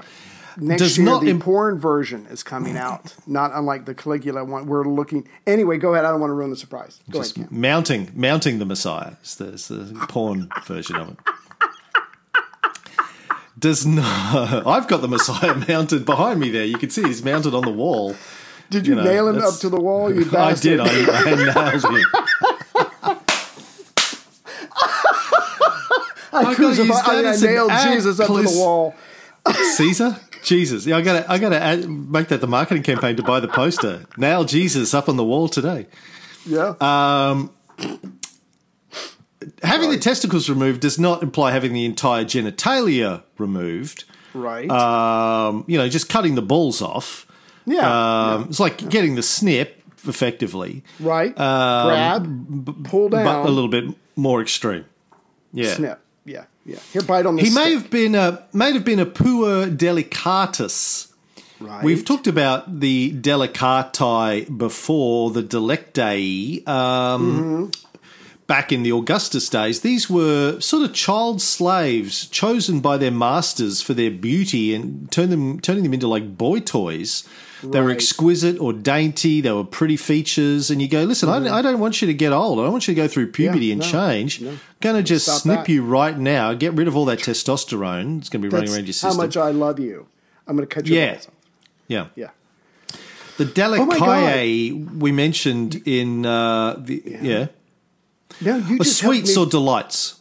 Next 0.57 0.81
Does 0.83 0.99
year, 0.99 1.05
not 1.07 1.23
the 1.23 1.31
im- 1.31 1.41
porn 1.41 1.79
version 1.79 2.27
is 2.27 2.43
coming 2.43 2.77
out, 2.77 3.15
not 3.27 3.51
unlike 3.55 3.85
the 3.87 3.95
Caligula 3.95 4.45
one. 4.45 4.67
We're 4.67 4.85
looking. 4.85 5.29
Anyway, 5.47 5.79
go 5.79 5.93
ahead. 5.95 6.05
I 6.05 6.11
don't 6.11 6.21
want 6.21 6.31
to 6.31 6.35
ruin 6.35 6.51
the 6.51 6.57
surprise. 6.57 7.01
Go 7.11 7.21
Just 7.21 7.37
ahead. 7.37 7.51
Cam. 7.51 7.61
mounting, 7.61 8.11
mounting 8.15 8.59
the 8.59 8.65
Messiah. 8.67 9.13
It's 9.21 9.37
the, 9.37 9.45
the 9.47 10.07
porn 10.09 10.49
version 10.67 10.97
of 10.97 11.11
it. 11.11 11.17
Does 13.59 13.85
not. 13.87 14.67
I've 14.67 14.89
got 14.89 15.03
the 15.03 15.09
Messiah 15.09 15.55
mounted 15.69 16.05
behind 16.07 16.41
me 16.41 16.51
there. 16.51 16.65
You 16.65 16.79
can 16.79 16.89
see 16.91 17.03
he's 17.03 17.23
mounted 17.23 17.55
on 17.55 17.63
the 17.63 17.71
wall. 17.71 18.17
Did 18.71 18.87
you, 18.87 18.95
you 18.95 19.01
know, 19.03 19.05
nail 19.05 19.29
him 19.29 19.39
up 19.43 19.55
to 19.61 19.69
the 19.69 19.81
wall? 19.81 20.13
You 20.15 20.25
I 20.37 20.55
did. 20.55 20.81
I, 20.81 20.87
I 20.87 21.35
nailed 21.35 21.85
him. 21.85 22.05
I, 26.33 26.55
crucified- 26.55 27.25
I, 27.25 27.33
I 27.33 27.37
nailed 27.37 27.71
Jesus 27.83 28.21
up 28.21 28.27
to 28.29 28.43
the 28.43 28.59
wall. 28.59 28.95
Caesar, 29.75 30.17
Jesus. 30.43 30.87
Yeah, 30.87 30.97
I 30.97 31.03
got 31.03 31.23
to. 31.25 31.31
I 31.33 31.39
got 31.39 31.51
to 31.51 31.89
make 31.89 32.29
that 32.29 32.41
the 32.41 32.47
marketing 32.47 32.83
campaign 32.83 33.17
to 33.17 33.23
buy 33.23 33.41
the 33.41 33.49
poster. 33.49 34.05
Nail 34.17 34.45
Jesus 34.45 34.95
up 34.95 35.09
on 35.09 35.17
the 35.17 35.25
wall 35.25 35.49
today. 35.49 35.87
Yeah. 36.47 36.75
Uh, 36.81 37.47
Having 39.63 39.91
the 39.91 39.99
testicles 39.99 40.51
removed 40.51 40.81
does 40.83 40.99
not 40.99 41.23
imply 41.23 41.51
having 41.53 41.73
the 41.73 41.87
entire 41.87 42.25
genitalia 42.25 43.23
removed. 43.39 44.05
right. 44.35 44.69
Um, 44.71 45.65
you 45.67 45.79
know, 45.79 45.89
just 45.89 46.11
cutting 46.11 46.35
the 46.35 46.43
balls 46.43 46.83
off. 46.83 47.27
yeah. 47.65 48.35
Um, 48.35 48.45
It's 48.51 48.61
like 48.61 48.87
getting 48.91 49.15
the 49.15 49.23
snip, 49.23 49.83
effectively, 50.07 50.85
right. 50.99 51.35
Grab. 51.35 52.85
pull 52.85 53.09
down. 53.09 53.25
but 53.25 53.47
a 53.47 53.51
little 53.51 53.69
bit 53.71 53.85
more 54.15 54.43
extreme. 54.43 54.85
Yeah. 55.55 55.73
snip. 55.75 56.01
Yeah. 56.65 56.79
Here, 56.93 57.03
bite 57.03 57.27
on. 57.27 57.39
He 57.39 57.45
may 57.45 57.51
stick. 57.51 57.73
have 57.75 57.91
been 57.91 58.15
a 58.15 58.47
may 58.53 58.73
have 58.73 58.85
been 58.85 58.99
a 58.99 59.07
puer 59.07 59.67
delicatus. 59.67 61.09
Right. 61.61 61.85
We've 61.85 62.05
talked 62.05 62.27
about 62.27 62.81
the 62.81 63.13
delicati 63.13 64.57
before, 64.57 65.31
the 65.31 65.43
deliciae, 65.43 66.67
um, 66.67 67.71
back 68.47 68.73
in 68.73 68.83
the 68.83 68.93
Augustus 68.93 69.49
days. 69.51 69.83
These 69.83 70.09
were 70.09 70.59
sort 70.61 70.89
of 70.89 70.95
child 70.95 71.43
slaves 71.43 72.27
chosen 72.29 72.81
by 72.81 72.97
their 72.97 73.11
masters 73.11 73.83
for 73.83 73.93
their 73.93 74.11
beauty 74.11 74.75
and 74.75 75.11
turn 75.13 75.29
them, 75.29 75.61
turning 75.61 75.83
them 75.83 75.93
into 75.93 76.09
like 76.09 76.39
boy 76.39 76.61
toys. 76.61 77.29
They 77.63 77.81
were 77.81 77.91
exquisite 77.91 78.59
or 78.59 78.73
dainty. 78.73 79.41
They 79.41 79.53
were 79.53 79.65
pretty 79.65 79.97
features. 79.97 80.71
And 80.71 80.81
you 80.81 80.89
go, 80.89 81.05
listen, 81.05 81.29
I, 81.29 81.59
I 81.59 81.63
don't 81.63 81.79
want 81.81 82.01
you 82.01 82.07
to 82.07 82.15
get 82.15 82.33
old. 82.33 82.59
I 82.59 82.63
don't 82.63 82.73
want 82.73 82.89
you 82.89 82.95
to 82.95 83.01
go 83.01 83.09
through 83.09 83.33
puberty 83.33 83.67
Yeah, 83.67 83.73
and 83.75 83.83
no, 83.83 83.87
change. 83.91 84.41
Going 84.81 84.97
to 84.97 85.03
just 85.03 85.27
Stop 85.27 85.41
snip 85.43 85.59
that. 85.67 85.69
you 85.69 85.83
right 85.85 86.19
now. 86.19 86.53
Get 86.55 86.75
rid 86.75 86.89
of 86.89 86.97
all 86.97 87.05
that 87.07 87.19
testosterone. 87.19 88.19
It's 88.19 88.29
going 88.29 88.43
to 88.43 88.49
be 88.49 88.55
running 88.55 88.73
around 88.73 88.87
your 88.87 88.93
system. 88.93 89.11
how 89.11 89.17
much 89.17 89.37
I 89.37 89.51
love 89.51 89.79
you. 89.79 90.07
I'm 90.47 90.57
going 90.57 90.67
to 90.69 90.75
cut 90.75 90.87
you. 90.87 90.97
Yeah. 90.97 91.15
off. 91.15 91.27
yeah. 91.89 92.07
Yeah. 92.15 92.31
The 93.37 93.47
Oh 93.65 94.97
we 94.99 95.13
mentioned 95.13 95.83
in 95.87 96.27
uh, 96.27 96.75
the 96.79 97.03
yeah, 97.07 97.47
No, 98.43 98.57
you 98.57 98.85
sweets 98.85 99.35
me- 99.35 99.43
or 99.43 99.47
delights. 99.47 100.21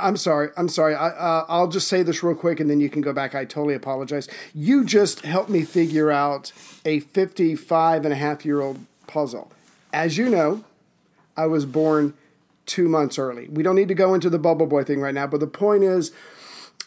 I'm 0.00 0.16
sorry. 0.16 0.50
I'm 0.56 0.68
sorry. 0.68 0.94
I, 0.94 1.08
uh, 1.08 1.44
I'll 1.48 1.68
just 1.68 1.88
say 1.88 2.02
this 2.02 2.22
real 2.22 2.34
quick, 2.34 2.60
and 2.60 2.70
then 2.70 2.80
you 2.80 2.88
can 2.88 3.02
go 3.02 3.12
back. 3.12 3.34
I 3.34 3.44
totally 3.44 3.74
apologize. 3.74 4.28
You 4.54 4.84
just 4.84 5.24
helped 5.24 5.50
me 5.50 5.62
figure 5.62 6.10
out 6.10 6.52
a 6.84 7.00
55 7.00 8.04
and 8.04 8.12
a 8.12 8.16
half 8.16 8.44
year 8.44 8.60
old 8.60 8.78
puzzle. 9.06 9.50
As 9.92 10.16
you 10.16 10.28
know, 10.28 10.64
I 11.36 11.46
was 11.46 11.64
born 11.64 12.14
two 12.66 12.88
months 12.88 13.18
early. 13.18 13.48
We 13.48 13.62
don't 13.62 13.76
need 13.76 13.88
to 13.88 13.94
go 13.94 14.14
into 14.14 14.28
the 14.28 14.38
bubble 14.38 14.66
boy 14.66 14.84
thing 14.84 15.00
right 15.00 15.14
now, 15.14 15.26
but 15.26 15.40
the 15.40 15.46
point 15.46 15.82
is, 15.82 16.12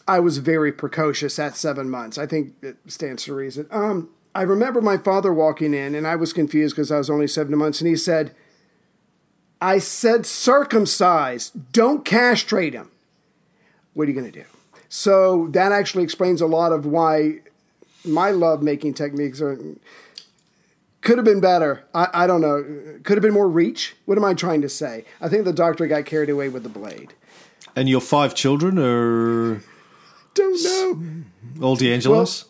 I 0.06 0.20
was 0.20 0.38
very 0.38 0.72
precocious 0.72 1.38
at 1.38 1.56
seven 1.56 1.90
months. 1.90 2.18
I 2.18 2.26
think 2.26 2.54
it 2.62 2.76
stands 2.86 3.24
to 3.24 3.34
reason. 3.34 3.66
Um, 3.70 4.10
I 4.34 4.42
remember 4.42 4.80
my 4.80 4.96
father 4.96 5.32
walking 5.32 5.74
in, 5.74 5.94
and 5.94 6.06
I 6.06 6.16
was 6.16 6.32
confused 6.32 6.74
because 6.74 6.90
I 6.90 6.98
was 6.98 7.10
only 7.10 7.26
seven 7.26 7.56
months, 7.56 7.80
and 7.80 7.88
he 7.88 7.96
said, 7.96 8.34
I 9.60 9.78
said 9.78 10.24
circumcised, 10.24 11.72
don't 11.72 12.04
castrate 12.04 12.72
him. 12.72 12.90
What 13.94 14.04
are 14.08 14.10
you 14.10 14.18
going 14.18 14.30
to 14.30 14.38
do? 14.40 14.44
So 14.88 15.48
that 15.52 15.72
actually 15.72 16.04
explains 16.04 16.40
a 16.40 16.46
lot 16.46 16.72
of 16.72 16.84
why 16.86 17.40
my 18.04 18.30
love 18.30 18.62
making 18.62 18.94
techniques 18.94 19.40
are 19.40 19.58
could 21.00 21.18
have 21.18 21.24
been 21.24 21.40
better. 21.40 21.84
I, 21.94 22.08
I 22.14 22.26
don't 22.26 22.40
know. 22.40 22.62
Could 23.02 23.16
have 23.16 23.22
been 23.22 23.32
more 23.34 23.48
reach. 23.48 23.96
What 24.04 24.18
am 24.18 24.24
I 24.24 24.34
trying 24.34 24.62
to 24.62 24.68
say? 24.68 25.04
I 25.20 25.28
think 25.28 25.44
the 25.44 25.52
doctor 25.52 25.86
got 25.86 26.04
carried 26.04 26.30
away 26.30 26.48
with 26.48 26.62
the 26.62 26.68
blade. 26.68 27.12
And 27.74 27.88
your 27.88 28.00
five 28.00 28.34
children 28.34 28.78
are 28.78 29.62
Don't 30.34 30.62
know. 30.62 31.64
all 31.66 31.74
D'Angelo's. 31.76 32.44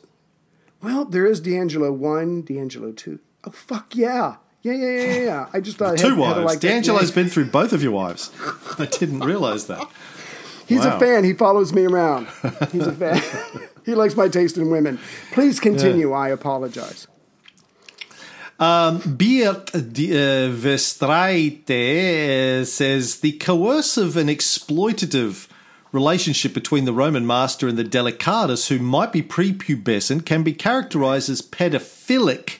Well, 0.82 1.04
there 1.04 1.24
is 1.26 1.40
D'Angelo 1.40 1.92
one, 1.92 2.42
D'Angelo 2.42 2.92
two. 2.92 3.20
Oh 3.44 3.50
fuck 3.52 3.94
yeah, 3.96 4.36
yeah 4.62 4.72
yeah 4.74 4.90
yeah 5.02 5.20
yeah. 5.20 5.46
I 5.52 5.60
just 5.60 5.78
thought 5.78 5.94
I 5.94 5.96
Two 5.96 6.08
had, 6.08 6.18
had 6.18 6.18
wives. 6.18 6.44
like 6.44 6.60
that 6.60 6.68
D'Angelo's 6.68 7.10
been 7.12 7.28
through 7.28 7.46
both 7.46 7.72
of 7.72 7.82
your 7.82 7.92
wives. 7.92 8.30
I 8.78 8.86
didn't 8.86 9.20
realize 9.20 9.66
that. 9.68 9.88
He's 10.72 10.84
Wow. 10.84 10.96
a 10.96 11.00
fan. 11.00 11.24
He 11.24 11.34
follows 11.34 11.72
me 11.72 11.84
around. 11.86 12.26
He's 12.72 12.86
a 12.86 12.92
fan. 12.92 13.22
he 13.84 13.94
likes 13.94 14.16
my 14.16 14.28
taste 14.28 14.56
in 14.56 14.70
women. 14.70 14.98
Please 15.32 15.60
continue. 15.60 16.12
I 16.12 16.28
apologize. 16.28 17.06
Beert 18.58 19.74
uh, 19.74 19.78
Verstraete 20.64 22.60
uh, 22.60 22.64
says 22.64 23.20
the 23.20 23.32
coercive 23.32 24.16
and 24.16 24.30
exploitative 24.30 25.48
relationship 25.90 26.54
between 26.54 26.84
the 26.84 26.92
Roman 26.92 27.26
master 27.26 27.66
and 27.68 27.76
the 27.76 27.82
delicatus, 27.84 28.68
who 28.68 28.78
might 28.78 29.12
be 29.12 29.20
prepubescent, 29.22 30.24
can 30.24 30.42
be 30.44 30.52
characterized 30.52 31.28
as 31.28 31.42
pedophilic, 31.42 32.58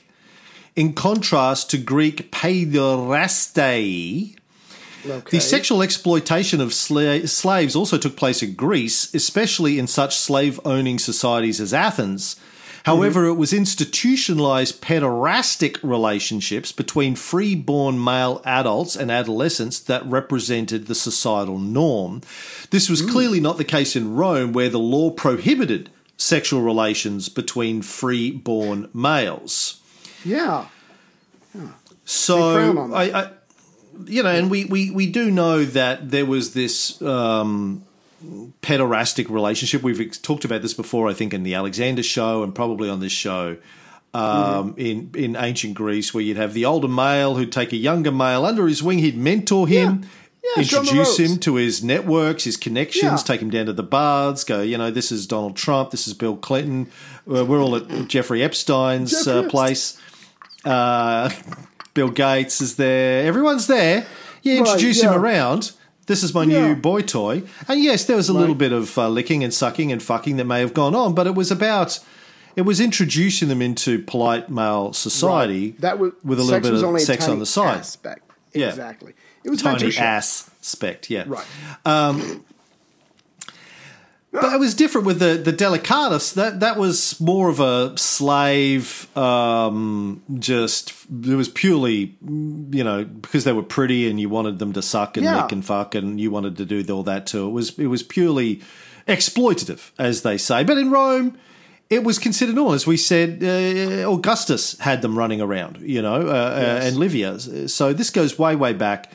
in 0.75 0.91
contrast 0.93 1.69
to 1.71 1.77
Greek 1.77 2.31
paiderastei. 2.31 4.35
Okay. 5.05 5.37
The 5.37 5.41
sexual 5.41 5.81
exploitation 5.81 6.61
of 6.61 6.69
sla- 6.69 7.27
slaves 7.27 7.75
also 7.75 7.97
took 7.97 8.15
place 8.15 8.41
in 8.41 8.53
Greece, 8.53 9.13
especially 9.13 9.77
in 9.79 9.87
such 9.87 10.17
slave 10.17 10.59
owning 10.65 10.99
societies 10.99 11.59
as 11.59 11.73
Athens. 11.73 12.35
However, 12.85 13.21
mm-hmm. 13.21 13.31
it 13.31 13.37
was 13.37 13.53
institutionalized 13.53 14.81
pederastic 14.81 15.77
relationships 15.83 16.73
between 16.73 17.15
free-born 17.15 18.03
male 18.03 18.41
adults 18.45 18.95
and 18.95 19.09
adolescents 19.09 19.79
that 19.79 20.05
represented 20.05 20.87
the 20.87 20.95
societal 20.95 21.59
norm. 21.59 22.21
This 22.71 22.89
was 22.89 23.01
mm. 23.01 23.09
clearly 23.09 23.39
not 23.39 23.57
the 23.57 23.63
case 23.63 23.95
in 23.95 24.15
Rome, 24.15 24.51
where 24.51 24.67
the 24.67 24.79
law 24.79 25.11
prohibited 25.11 25.91
sexual 26.17 26.61
relations 26.61 27.29
between 27.29 27.81
free-born 27.81 28.89
males. 28.93 29.81
yeah. 31.55 31.69
So 32.05 32.77
on 32.77 32.91
that. 32.91 32.97
I, 32.97 33.21
I, 33.21 33.29
you 34.05 34.23
know, 34.23 34.29
and 34.29 34.49
we, 34.49 34.65
we, 34.65 34.91
we 34.91 35.07
do 35.09 35.29
know 35.31 35.63
that 35.65 36.11
there 36.11 36.25
was 36.25 36.53
this 36.53 37.01
um, 37.01 37.83
pederastic 38.61 39.29
relationship. 39.29 39.83
We've 39.83 40.21
talked 40.21 40.45
about 40.45 40.61
this 40.61 40.73
before, 40.73 41.09
I 41.09 41.13
think, 41.13 41.33
in 41.33 41.43
the 41.43 41.53
Alexander 41.55 42.03
show 42.03 42.43
and 42.43 42.53
probably 42.53 42.89
on 42.89 42.99
this 42.99 43.11
show. 43.11 43.57
Um, 44.15 44.75
in 44.77 45.09
in 45.15 45.35
ancient 45.35 45.73
Greece, 45.73 46.13
where 46.13 46.23
you'd 46.23 46.37
have 46.37 46.53
the 46.53 46.65
older 46.65 46.87
male 46.87 47.33
who'd 47.33 47.51
take 47.51 47.73
a 47.73 47.77
younger 47.77 48.11
male 48.11 48.45
under 48.45 48.67
his 48.67 48.83
wing, 48.83 48.99
he'd 48.99 49.17
mentor 49.17 49.67
him, 49.67 50.03
Yeah, 50.43 50.49
the 50.57 50.61
introduce 50.61 51.17
him 51.17 51.39
to 51.39 51.55
his 51.55 51.83
networks, 51.83 52.43
his 52.43 52.55
connections, 52.55 53.03
Yeah. 53.03 53.17
take 53.17 53.41
him 53.41 53.49
down 53.49 53.65
to 53.65 53.73
the 53.73 53.81
bars, 53.81 54.43
go, 54.43 54.61
you 54.61 54.77
know, 54.77 54.91
this 54.91 55.11
is 55.11 55.25
Donald 55.25 55.55
Trump, 55.55 55.89
this 55.89 56.07
is 56.07 56.13
Bill 56.13 56.35
Clinton, 56.35 56.91
uh, 57.27 57.43
we're 57.43 57.59
all 57.59 57.75
at 57.75 58.07
Jeffrey 58.07 58.43
Epstein's 58.43 59.25
Jeffrey 59.25 59.47
uh, 59.47 59.49
place. 59.49 59.97
Uh, 60.63 61.31
Bill 61.93 62.09
Gates 62.09 62.61
is 62.61 62.75
there. 62.75 63.25
Everyone's 63.25 63.67
there. 63.67 64.05
You 64.41 64.57
introduce 64.57 65.01
yeah. 65.03 65.13
him 65.13 65.21
around. 65.21 65.71
This 66.05 66.21
is 66.23 66.33
my 66.33 66.43
Yeah. 66.43 66.67
new 66.67 66.75
boy 66.75 67.01
toy. 67.01 67.43
And 67.67 67.81
yes, 67.81 68.05
there 68.05 68.17
was 68.17 68.27
a 68.29 68.33
little 68.33 68.55
bit 68.55 68.73
of 68.73 68.97
uh, 68.97 69.07
licking 69.07 69.43
and 69.43 69.53
sucking 69.53 69.91
and 69.91 70.01
fucking 70.03 70.37
that 70.37 70.45
may 70.45 70.59
have 70.59 70.73
gone 70.73 70.95
on, 70.95 71.13
but 71.13 71.27
it 71.27 71.35
was 71.35 71.49
about. 71.51 71.99
It 72.55 72.63
was 72.63 72.79
introducing 72.79 73.47
them 73.47 73.61
into 73.63 73.97
polite 74.03 74.47
male 74.49 74.93
society 74.93 75.71
That 75.79 75.97
was 75.97 76.11
with 76.23 76.39
a 76.39 76.43
little 76.43 76.59
bit 76.59 76.83
of 76.83 77.01
sex 77.01 77.27
on 77.27 77.39
the 77.39 77.45
side. 77.47 77.79
Aspect. 77.79 78.29
Yeah. 78.53 78.69
Exactly. 78.69 79.13
It 79.43 79.49
was 79.49 79.61
Tiny 79.61 79.85
mentorship. 79.85 79.99
aspect, 80.01 81.09
yeah. 81.09 81.23
Right. 81.25 81.45
But 84.33 84.51
it 84.51 84.59
was 84.59 84.73
different 84.73 85.05
with 85.05 85.19
the 85.19 85.35
the 85.35 85.51
delicatus. 85.51 86.33
That 86.33 86.59
that 86.61 86.77
was 86.77 87.19
more 87.19 87.49
of 87.49 87.59
a 87.59 87.95
slave. 87.97 89.07
Um, 89.15 90.23
just 90.39 90.91
it 91.09 91.35
was 91.35 91.47
purely, 91.49 92.17
you 92.21 92.83
know, 92.83 93.03
because 93.05 93.43
they 93.43 93.53
were 93.53 93.61
pretty 93.63 94.09
and 94.09 94.19
you 94.19 94.29
wanted 94.29 94.57
them 94.57 94.73
to 94.73 94.81
suck 94.81 95.17
and 95.17 95.23
Yeah. 95.23 95.43
lick 95.43 95.51
and 95.51 95.63
fuck, 95.63 95.93
and 95.93 96.19
you 96.19 96.31
wanted 96.31 96.57
to 96.57 96.65
do 96.65 96.83
all 96.93 97.03
that 97.03 97.27
too. 97.27 97.47
It 97.47 97.51
was 97.51 97.77
it 97.77 97.87
was 97.87 98.01
purely 98.01 98.61
exploitative, 99.07 99.91
as 99.99 100.23
they 100.23 100.37
say. 100.37 100.63
But 100.63 100.77
in 100.77 100.91
Rome. 100.91 101.37
It 101.89 102.03
was 102.03 102.17
considered 102.17 102.55
normal, 102.55 102.73
as 102.73 102.87
we 102.87 102.97
said. 102.97 103.43
Uh, 103.43 104.09
Augustus 104.11 104.75
had 104.79 105.03
them 105.03 105.15
running 105.15 105.41
around, 105.41 105.77
you 105.81 106.01
know, 106.01 106.15
uh, 106.27 106.31
uh, 106.31 106.79
and 106.81 106.95
Livia. 106.97 107.37
So 107.67 107.93
this 107.93 108.09
goes 108.09 108.39
way, 108.39 108.55
way 108.55 108.73
back. 108.73 109.11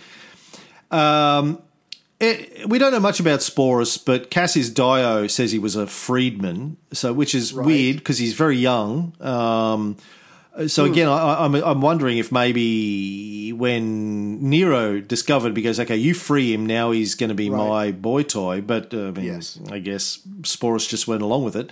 It, 2.20 2.68
we 2.68 2.78
don't 2.78 2.92
know 2.92 3.00
much 3.00 3.20
about 3.20 3.40
Sporus, 3.40 4.02
but 4.04 4.31
Cassius 4.31 4.70
Dio 4.70 5.26
says 5.28 5.52
he 5.52 5.59
was 5.59 5.76
a 5.76 5.87
freedman, 5.87 6.76
so 6.92 7.12
which 7.12 7.35
is 7.35 7.52
weird 7.54 7.98
because 7.98 8.18
he's 8.18 8.35
very 8.35 8.57
young. 8.57 9.12
Um, 9.20 9.96
so 10.66 10.85
Hmm. 10.87 10.92
again, 10.92 11.09
I, 11.09 11.44
I'm 11.44 11.54
I'm 11.54 11.81
wondering 11.81 12.18
if 12.18 12.33
maybe 12.33 13.52
when 13.52 14.48
Nero 14.50 15.00
discovered, 15.00 15.54
because 15.54 15.78
okay, 15.78 15.96
you 15.96 16.14
free 16.14 16.52
him 16.52 16.66
now, 16.66 16.90
he's 16.90 17.14
going 17.14 17.28
to 17.28 17.35
be 17.37 17.48
Right. 17.50 17.68
my 17.68 17.92
boy 17.92 18.24
toy. 18.24 18.61
But 18.61 18.92
uh, 18.92 19.09
I 19.09 19.11
mean, 19.12 19.24
Yes. 19.24 19.59
I 19.70 19.78
guess 19.78 20.18
Sporus 20.42 20.88
just 20.88 21.07
went 21.07 21.22
along 21.22 21.44
with 21.44 21.54
it. 21.54 21.70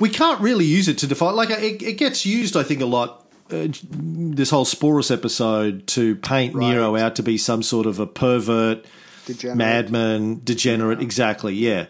We 0.00 0.10
can't 0.10 0.40
really 0.40 0.66
use 0.66 0.86
it 0.88 0.98
to 0.98 1.06
define. 1.06 1.34
Like 1.34 1.50
it, 1.50 1.82
it 1.82 1.94
gets 1.98 2.26
used, 2.26 2.56
I 2.56 2.62
think, 2.62 2.82
a 2.82 2.86
lot. 2.86 3.24
Uh, 3.50 3.68
this 3.90 4.50
whole 4.50 4.66
Sporus 4.66 5.10
episode 5.10 5.86
to 5.88 6.16
paint 6.16 6.54
Nero 6.54 6.94
out 6.96 7.16
to 7.16 7.22
be 7.22 7.38
some 7.38 7.62
sort 7.62 7.86
of 7.86 7.98
a 7.98 8.06
pervert, 8.06 8.84
Degenerate. 9.28 9.56
madman, 9.58 10.40
degenerate. 10.44 11.00
Exactly, 11.00 11.54
yeah. 11.54 11.86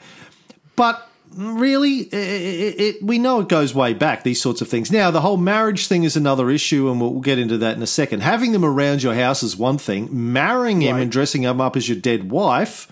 But 0.76 1.08
really, 1.34 2.00
it, 2.00 2.14
it, 2.14 2.80
it, 2.80 3.02
we 3.02 3.18
know 3.18 3.40
it 3.40 3.48
goes 3.48 3.74
way 3.74 3.94
back. 3.94 4.22
These 4.24 4.40
sorts 4.40 4.60
of 4.60 4.68
things. 4.68 4.90
Now, 4.92 5.10
the 5.10 5.20
whole 5.20 5.36
marriage 5.36 5.86
thing 5.88 6.04
is 6.04 6.16
another 6.16 6.50
issue, 6.50 6.90
and 6.90 7.00
we'll, 7.00 7.12
we'll 7.12 7.20
get 7.22 7.38
into 7.38 7.58
that 7.58 7.76
in 7.76 7.82
a 7.82 7.86
second. 7.86 8.20
Having 8.20 8.52
them 8.52 8.64
around 8.64 9.02
your 9.02 9.14
house 9.14 9.42
is 9.42 9.56
one 9.56 9.78
thing. 9.78 10.08
Marrying 10.32 10.82
him 10.82 10.96
Right. 10.96 11.02
and 11.02 11.10
dressing 11.12 11.42
him 11.42 11.60
up 11.60 11.76
as 11.76 11.88
your 11.88 11.98
dead 11.98 12.30
wife, 12.30 12.90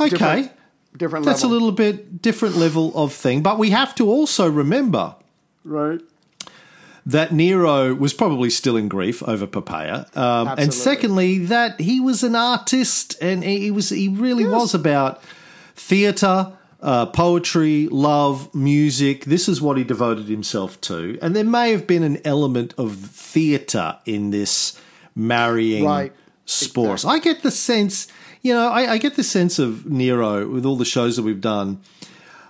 okay. 0.00 0.08
Different- 0.10 0.52
different 0.96 1.24
That's 1.24 1.42
level. 1.42 1.52
a 1.52 1.58
little 1.58 1.72
bit 1.72 2.20
different 2.20 2.56
level 2.56 2.92
of 2.94 3.12
thing. 3.12 3.42
But 3.42 3.58
we 3.58 3.70
have 3.70 3.94
to 3.96 4.08
also 4.08 4.48
remember 4.50 5.14
Right. 5.64 6.00
That 7.04 7.32
Nero 7.32 7.94
was 7.94 8.14
probably 8.14 8.50
still 8.50 8.76
in 8.76 8.88
grief 8.88 9.22
over 9.24 9.46
Poppaea, 9.46 10.16
um, 10.16 10.48
and 10.56 10.72
secondly 10.72 11.38
that 11.38 11.80
he 11.80 12.00
was 12.00 12.22
an 12.22 12.36
artist 12.36 13.16
and 13.20 13.42
he 13.42 13.70
was 13.70 13.90
he 13.90 14.08
really 14.08 14.46
was 14.46 14.74
about 14.74 15.20
theatre, 15.74 16.52
uh, 16.80 17.06
poetry, 17.06 17.88
love, 17.90 18.54
music. 18.54 19.24
This 19.24 19.48
is 19.48 19.60
what 19.60 19.76
he 19.76 19.84
devoted 19.84 20.26
himself 20.26 20.80
to, 20.82 21.18
and 21.20 21.34
there 21.34 21.44
may 21.44 21.72
have 21.72 21.86
been 21.86 22.02
an 22.02 22.18
element 22.24 22.74
of 22.78 22.94
theatre 22.96 23.98
in 24.06 24.30
this 24.30 24.80
marrying 25.14 25.84
Right. 25.84 26.12
Sporus. 26.46 27.04
I 27.08 27.18
get 27.18 27.42
the 27.42 27.50
sense, 27.50 28.08
you 28.42 28.52
know, 28.52 28.68
I, 28.68 28.92
I 28.92 28.98
get 28.98 29.14
the 29.16 29.22
sense 29.24 29.58
of 29.58 29.86
Nero 29.86 30.46
with 30.48 30.66
all 30.66 30.76
the 30.76 30.84
shows 30.84 31.16
that 31.16 31.22
we've 31.22 31.40
done 31.40 31.80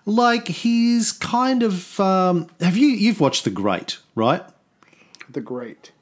like 0.05 0.49
he's 0.49 1.12
kind 1.12 1.62
of 1.62 1.99
um, 2.01 2.49
have 2.61 2.77
you 2.77 2.88
you've 2.88 3.21
watched 3.21 3.45
the 3.45 3.51
great 3.51 3.99
right 4.15 4.43
The 5.31 5.41
great. 5.41 5.93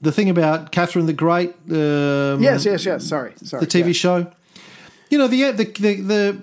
the 0.00 0.12
thing 0.12 0.30
about 0.30 0.72
catherine 0.72 1.06
the 1.06 1.12
great 1.12 1.50
um, 1.70 2.42
Yes, 2.42 2.64
yes, 2.64 2.84
yes. 2.84 3.04
Sorry, 3.06 3.32
sorry. 3.42 3.60
the 3.60 3.66
tv 3.66 3.86
yeah. 3.88 3.92
show 3.92 4.32
you 5.10 5.18
know 5.18 5.26
the, 5.28 5.50
the 5.52 5.64
the 5.64 5.94
the 6.00 6.42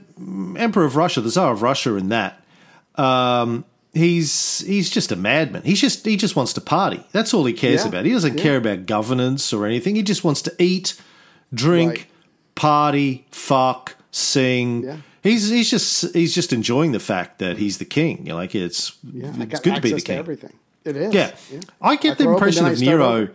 emperor 0.60 0.86
of 0.86 0.96
russia 0.96 1.22
the 1.22 1.30
tsar 1.30 1.52
of 1.54 1.62
russia 1.62 1.96
in 1.96 2.10
that 2.10 2.42
um, 2.96 3.66
he's 3.94 4.60
he's 4.66 4.90
just 4.90 5.12
a 5.12 5.16
madman 5.16 5.62
he's 5.64 5.82
just 5.82 6.06
he 6.06 6.16
just 6.18 6.36
wants 6.36 6.54
to 6.54 6.62
party 6.62 7.04
that's 7.12 7.34
all 7.34 7.46
he 7.46 7.54
cares 7.54 7.82
Yeah, 7.84 7.90
about 7.90 8.06
he 8.06 8.12
doesn't 8.12 8.38
yeah. 8.38 8.44
care 8.44 8.58
about 8.58 8.86
governance 8.86 9.52
or 9.54 9.66
anything 9.66 9.96
he 9.96 10.04
just 10.04 10.24
wants 10.24 10.42
to 10.44 10.54
eat 10.60 11.00
drink 11.54 11.92
Right. 11.92 12.06
party 12.56 13.26
fuck 13.32 13.96
sing 14.12 14.84
Yeah. 14.84 14.98
He's 15.26 15.50
he's 15.50 15.70
just 15.70 16.14
he's 16.14 16.34
just 16.34 16.54
enjoying 16.54 16.92
the 16.94 17.00
fact 17.00 17.40
that 17.40 17.58
he's 17.58 17.78
the 17.80 17.86
king. 17.86 18.20
You 18.20 18.30
know, 18.30 18.36
like 18.36 18.56
it's 18.56 18.96
Yeah, 19.12 19.32
I 19.40 19.46
good 19.46 19.76
to 19.76 19.82
be 19.82 19.92
the 19.92 20.02
king. 20.02 20.18
everything. 20.20 20.54
It 20.86 20.96
is. 20.96 21.14
Yeah. 21.14 21.32
I 21.82 21.96
get 21.96 22.18
the 22.18 22.30
impression 22.30 22.66
of 22.68 22.80
Nero. 22.80 23.06
over. 23.08 23.32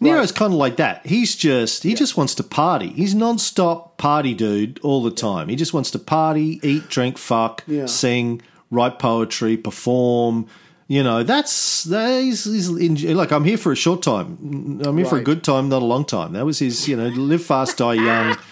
Nero's 0.00 0.32
kind 0.32 0.52
of 0.52 0.58
like 0.58 0.76
that. 0.76 1.06
He's 1.06 1.36
just 1.36 1.82
he 1.82 1.94
just 1.94 2.16
wants 2.16 2.34
to 2.36 2.42
party. 2.42 2.88
He's 2.90 3.14
non-stop 3.14 3.98
party 3.98 4.34
dude 4.34 4.80
all 4.82 5.02
the 5.02 5.10
time. 5.10 5.48
He 5.48 5.56
just 5.56 5.74
wants 5.74 5.90
to 5.92 5.98
party, 5.98 6.58
eat, 6.62 6.88
drink, 6.88 7.18
fuck, 7.18 7.62
Yeah. 7.66 7.86
sing, 7.86 8.40
write 8.70 8.98
poetry, 8.98 9.56
perform. 9.56 10.46
You 10.88 11.02
know, 11.02 11.22
that's 11.22 11.84
that 11.84 12.20
he's, 12.20 12.44
he's 12.44 12.68
in, 12.68 13.16
like 13.16 13.32
I'm 13.32 13.44
here 13.44 13.56
for 13.58 13.72
a 13.72 13.76
short 13.76 14.02
time. 14.02 14.80
I'm 14.84 14.96
here 14.96 15.06
for 15.06 15.18
a 15.18 15.22
good 15.22 15.42
time, 15.44 15.68
not 15.68 15.82
a 15.82 15.84
long 15.86 16.04
time. 16.04 16.32
That 16.32 16.44
was 16.44 16.58
his. 16.58 16.86
You 16.88 16.96
know, 16.96 17.08
live 17.08 17.42
fast, 17.44 17.78
die 17.78 17.94
young. 17.94 18.36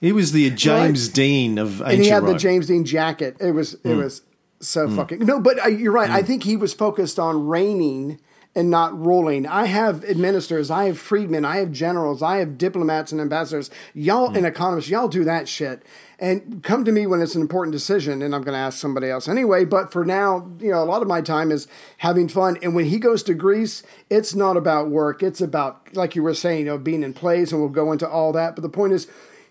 He 0.00 0.12
was 0.12 0.32
the 0.32 0.50
James 0.50 1.08
Dean 1.08 1.58
of 1.58 1.80
ancient 1.80 1.92
and 1.92 2.02
he 2.02 2.08
had 2.08 2.22
Rome. 2.22 2.32
the 2.32 2.38
James 2.38 2.66
Dean 2.66 2.84
jacket. 2.84 3.36
It 3.40 3.52
was 3.52 3.74
it 3.74 3.94
Hmm. 3.94 3.98
was 3.98 4.22
so 4.60 4.88
fucking 4.88 5.20
no. 5.24 5.40
But 5.40 5.64
uh, 5.64 5.68
you're 5.68 5.92
right. 5.92 6.10
I 6.10 6.22
think 6.22 6.42
he 6.44 6.56
was 6.56 6.72
focused 6.74 7.18
on 7.18 7.46
reigning 7.46 8.18
and 8.54 8.70
not 8.70 8.98
ruling. 8.98 9.46
I 9.46 9.66
have 9.66 10.02
administrators. 10.04 10.70
I 10.70 10.84
have 10.86 10.98
freedmen. 10.98 11.44
I 11.44 11.58
have 11.58 11.72
generals. 11.72 12.22
I 12.22 12.38
have 12.38 12.56
diplomats 12.56 13.12
and 13.12 13.20
ambassadors. 13.20 13.70
Y'all 13.94 14.30
Hmm. 14.30 14.36
and 14.36 14.46
economists. 14.46 14.88
Y'all 14.90 15.08
do 15.08 15.24
that 15.24 15.48
shit. 15.48 15.82
And 16.18 16.62
come 16.62 16.82
to 16.86 16.92
me 16.92 17.06
when 17.06 17.20
it's 17.20 17.34
an 17.34 17.42
important 17.42 17.72
decision, 17.72 18.22
and 18.22 18.34
I'm 18.34 18.40
going 18.40 18.54
to 18.54 18.58
ask 18.58 18.78
somebody 18.78 19.10
else 19.10 19.28
anyway. 19.28 19.66
But 19.66 19.92
for 19.92 20.02
now, 20.06 20.50
you 20.58 20.70
know, 20.70 20.82
a 20.82 20.86
lot 20.86 21.02
of 21.02 21.08
my 21.08 21.20
time 21.20 21.52
is 21.52 21.68
having 21.98 22.26
fun. 22.26 22.56
And 22.62 22.74
when 22.74 22.86
he 22.86 22.98
goes 22.98 23.22
to 23.24 23.34
Greece, 23.34 23.82
it's 24.08 24.34
not 24.34 24.56
about 24.56 24.88
work. 24.88 25.22
It's 25.22 25.42
about, 25.42 25.94
like 25.94 26.16
you 26.16 26.22
were 26.22 26.32
saying, 26.32 26.60
you 26.60 26.64
know, 26.64 26.78
being 26.78 27.02
in 27.02 27.12
plays, 27.12 27.52
and 27.52 27.60
we'll 27.60 27.68
go 27.68 27.92
into 27.92 28.08
all 28.08 28.32
that. 28.32 28.56
But 28.56 28.62
the 28.62 28.70
point 28.70 28.94
is, 28.94 29.06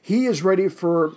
he 0.06 0.28
is 0.28 0.44
ready 0.44 0.68
for 0.68 1.16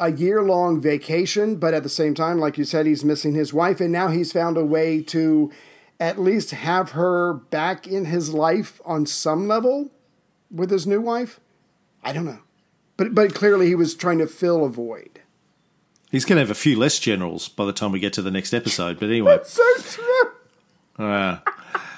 a 0.00 0.10
year 0.10 0.42
long 0.42 0.80
vacation, 0.80 1.56
but 1.56 1.74
at 1.74 1.82
the 1.82 1.90
same 1.90 2.14
time, 2.14 2.38
like 2.38 2.56
you 2.56 2.64
said, 2.64 2.86
he's 2.86 3.04
missing 3.04 3.34
his 3.34 3.52
wife, 3.52 3.78
and 3.78 3.92
now 3.92 4.08
he's 4.08 4.32
found 4.32 4.56
a 4.56 4.64
way 4.64 5.02
to 5.02 5.52
at 6.00 6.18
least 6.18 6.52
have 6.52 6.92
her 6.92 7.34
back 7.34 7.86
in 7.86 8.06
his 8.06 8.32
life 8.32 8.80
on 8.86 9.04
some 9.04 9.46
level 9.46 9.90
with 10.50 10.70
his 10.70 10.86
new 10.86 10.98
wife. 10.98 11.40
I 12.02 12.14
don't 12.14 12.24
know. 12.24 12.38
But 12.96 13.14
but 13.14 13.34
clearly 13.34 13.66
he 13.66 13.74
was 13.74 13.94
trying 13.94 14.16
to 14.16 14.26
fill 14.26 14.64
a 14.64 14.70
void. 14.70 15.20
He's 16.10 16.24
going 16.24 16.36
to 16.36 16.40
have 16.40 16.50
a 16.50 16.54
few 16.54 16.78
less 16.78 16.98
generals 16.98 17.50
by 17.50 17.66
the 17.66 17.72
time 17.74 17.92
we 17.92 18.00
get 18.00 18.14
to 18.14 18.22
the 18.22 18.30
next 18.30 18.54
episode. 18.54 18.98
But 18.98 19.10
anyway, 19.10 19.40
So 19.44 19.62
true. 19.82 20.32
Uh, 20.98 21.38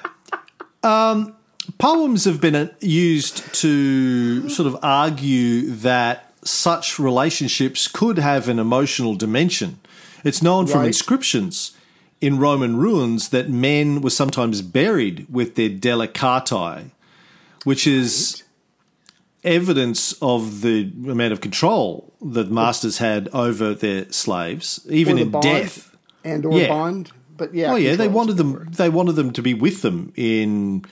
um, 0.83 1.37
poems 1.77 2.25
have 2.25 2.39
been 2.41 2.55
uh, 2.55 2.67
used 2.81 3.53
to 3.55 4.49
sort 4.49 4.67
of 4.67 4.77
argue 4.83 5.69
that 5.71 6.31
such 6.43 6.99
relationships 6.99 7.87
could 7.87 8.17
have 8.19 8.47
an 8.49 8.59
emotional 8.59 9.15
dimension. 9.15 9.79
It's 10.23 10.41
known 10.41 10.67
from 10.67 10.85
inscriptions 10.85 11.75
in 12.21 12.39
Roman 12.39 12.77
ruins 12.77 13.29
that 13.29 13.49
men 13.49 14.01
were 14.01 14.09
sometimes 14.09 14.61
buried 14.61 15.27
with 15.29 15.55
their 15.55 15.69
delicati, 15.69 16.91
which 17.63 17.85
is 17.85 18.43
evidence 19.43 20.13
of 20.21 20.61
the 20.61 20.91
amount 21.07 21.33
of 21.33 21.41
control 21.41 22.13
that 22.21 22.49
masters 22.49 22.97
had 22.97 23.27
over 23.33 23.73
their 23.75 24.11
slaves, 24.11 24.85
even 24.89 25.17
the 25.17 25.21
in 25.23 25.31
death. 25.41 25.95
and 26.23 26.45
or 26.45 26.59
Yeah. 26.59 26.69
bond. 26.69 27.11
But 27.37 27.53
yeah. 27.53 27.73
Oh 27.73 27.75
yeah, 27.75 27.95
they 27.95 28.07
wanted 28.07 28.37
them. 28.37 28.69
They 28.71 28.89
wanted 28.89 29.13
them 29.13 29.31
to 29.33 29.41
be 29.41 29.53
with 29.53 29.81
them 29.81 30.13
in 30.15 30.85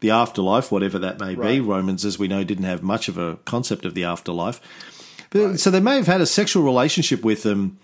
the 0.00 0.10
afterlife, 0.10 0.70
whatever 0.70 0.98
that 1.00 1.18
may 1.20 1.34
be. 1.34 1.60
Right. 1.60 1.62
Romans, 1.62 2.04
as 2.04 2.18
we 2.18 2.28
know, 2.28 2.44
didn't 2.44 2.64
have 2.64 2.82
much 2.82 3.08
of 3.08 3.18
a 3.18 3.36
concept 3.44 3.84
of 3.84 3.94
the 3.94 4.04
afterlife, 4.04 4.60
but, 5.30 5.58
so 5.58 5.70
they 5.70 5.80
may 5.80 5.96
have 5.96 6.06
had 6.06 6.20
a 6.20 6.26
sexual 6.26 6.62
relationship 6.62 7.22
with 7.24 7.42
them 7.42 7.78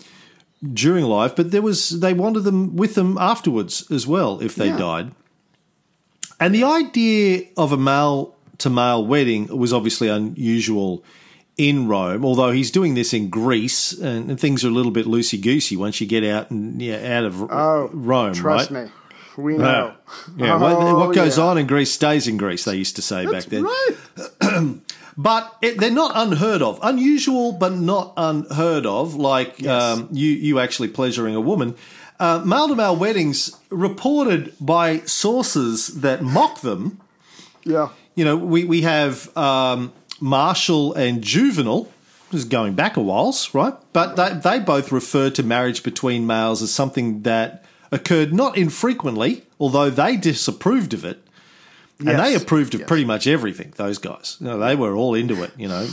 during 0.72 1.05
life, 1.05 1.35
but 1.37 1.50
there 1.50 1.61
was 1.62 2.00
they 2.00 2.14
wanted 2.14 2.40
them 2.40 2.74
with 2.77 2.94
them 2.94 3.18
afterwards 3.18 3.90
as 3.90 4.07
well 4.07 4.40
if 4.40 4.55
they 4.55 4.68
Yeah. 4.68 4.77
died. 4.79 5.11
And 6.40 6.55
the 6.55 6.64
idea 6.64 7.42
of 7.57 7.72
a 7.72 7.77
male 7.77 8.35
to 8.59 8.70
male 8.70 9.05
wedding 9.07 9.46
was 9.57 9.72
obviously 9.72 10.09
unusual 10.09 11.05
in 11.57 11.87
Rome, 11.87 12.24
although 12.24 12.50
he's 12.50 12.70
doing 12.72 12.94
this 12.94 13.12
in 13.14 13.29
Greece, 13.31 13.92
and, 13.92 14.29
and 14.31 14.40
things 14.40 14.64
are 14.64 14.68
a 14.68 14.72
little 14.72 14.90
bit 14.90 15.07
loosey 15.07 15.40
goosey 15.40 15.77
once 15.77 16.00
you 16.00 16.07
get 16.07 16.24
out 16.24 16.50
and 16.50 16.81
yeah, 16.83 17.18
out 17.18 17.24
of 17.24 17.42
Oh, 17.53 17.90
Rome. 17.92 18.35
Trust 18.35 18.70
right? 18.72 18.87
me. 18.87 18.90
We 19.37 19.57
know. 19.57 19.94
Yeah, 20.37 20.57
what, 20.59 20.72
Oh, 20.72 20.99
what 20.99 21.14
goes 21.14 21.39
yeah. 21.39 21.45
on 21.45 21.59
in 21.59 21.66
Greece 21.66 21.93
stays 21.93 22.28
in 22.28 22.37
Greece. 22.37 22.64
They 22.64 22.76
used 22.76 22.97
to 22.97 23.03
say 23.03 23.26
back 23.26 23.45
then. 23.45 23.64
Right. 23.64 24.76
But 25.16 25.57
it, 25.62 25.78
they're 25.78 25.93
not 25.93 26.11
unheard 26.16 26.61
of. 26.61 26.80
Unusual, 26.82 27.53
but 27.53 27.72
not 27.72 28.14
unheard 28.16 28.85
of. 28.85 29.14
Like 29.14 29.64
um, 29.64 30.09
you, 30.11 30.28
you 30.30 30.59
actually 30.59 30.89
pleasuring 30.89 31.37
a 31.37 31.41
woman. 31.41 31.76
Uh, 32.18 32.43
male 32.45 32.66
to 32.66 32.74
male 32.74 32.97
weddings 32.97 33.57
reported 33.70 34.53
by 34.61 34.99
sources 35.01 36.01
that 36.01 36.22
mock 36.22 36.62
them. 36.62 37.01
Yeah. 37.62 37.91
You 38.16 38.24
know, 38.24 38.37
we 38.37 38.64
we 38.64 38.82
have 38.82 39.37
um, 39.37 39.93
Martial 40.20 40.93
and 40.95 41.22
Juvenal. 41.22 41.91
Is 42.32 42.45
going 42.45 42.74
back 42.74 42.97
a 42.97 43.01
whiles, 43.01 43.55
right? 43.55 43.74
But 43.93 44.16
they, 44.16 44.35
they 44.35 44.59
both 44.59 44.91
refer 44.91 45.30
to 45.30 45.45
marriage 45.45 45.85
between 45.85 46.26
males 46.26 46.61
as 46.62 46.72
something 46.74 47.22
that 47.22 47.64
occurred 47.95 48.34
not 48.34 48.57
infrequently, 48.59 49.45
although 49.59 49.88
they 49.88 50.16
disapproved 50.16 50.92
of 50.92 51.05
it. 51.05 51.20
And 52.01 52.09
Yes. 52.09 52.20
they 52.20 52.34
approved 52.34 52.74
of 52.74 52.80
Yes. 52.80 52.88
pretty 52.88 53.05
much 53.05 53.26
everything. 53.26 53.72
Those 53.76 53.99
guys, 53.99 54.36
you 54.40 54.49
know, 54.49 54.59
they 54.59 54.74
were 54.74 54.95
all 54.97 55.14
into 55.14 55.42
it. 55.45 55.53
You 55.57 55.68
know, 55.68 55.86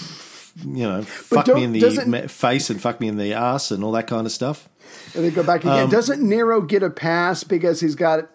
you 0.66 0.84
know, 0.84 1.04
fuck 1.04 1.48
me 1.48 1.64
in 1.64 1.72
the 1.74 1.80
doesn't- 1.80 2.30
face 2.32 2.70
and 2.72 2.82
fuck 2.82 3.00
me 3.00 3.08
in 3.08 3.18
the 3.18 3.34
ass 3.34 3.70
and 3.72 3.84
all 3.84 3.92
that 3.94 4.08
kind 4.08 4.26
of 4.26 4.32
stuff. 4.34 4.68
And 5.16 5.24
they 5.24 5.30
go 5.30 5.44
back 5.44 5.64
Um, 5.66 5.72
again. 5.72 5.90
Doesn't 5.90 6.22
Nero 6.28 6.60
get 6.62 6.82
a 6.84 6.90
pass 6.90 7.44
because 7.44 7.80
he's 7.82 7.96
got 7.96 8.30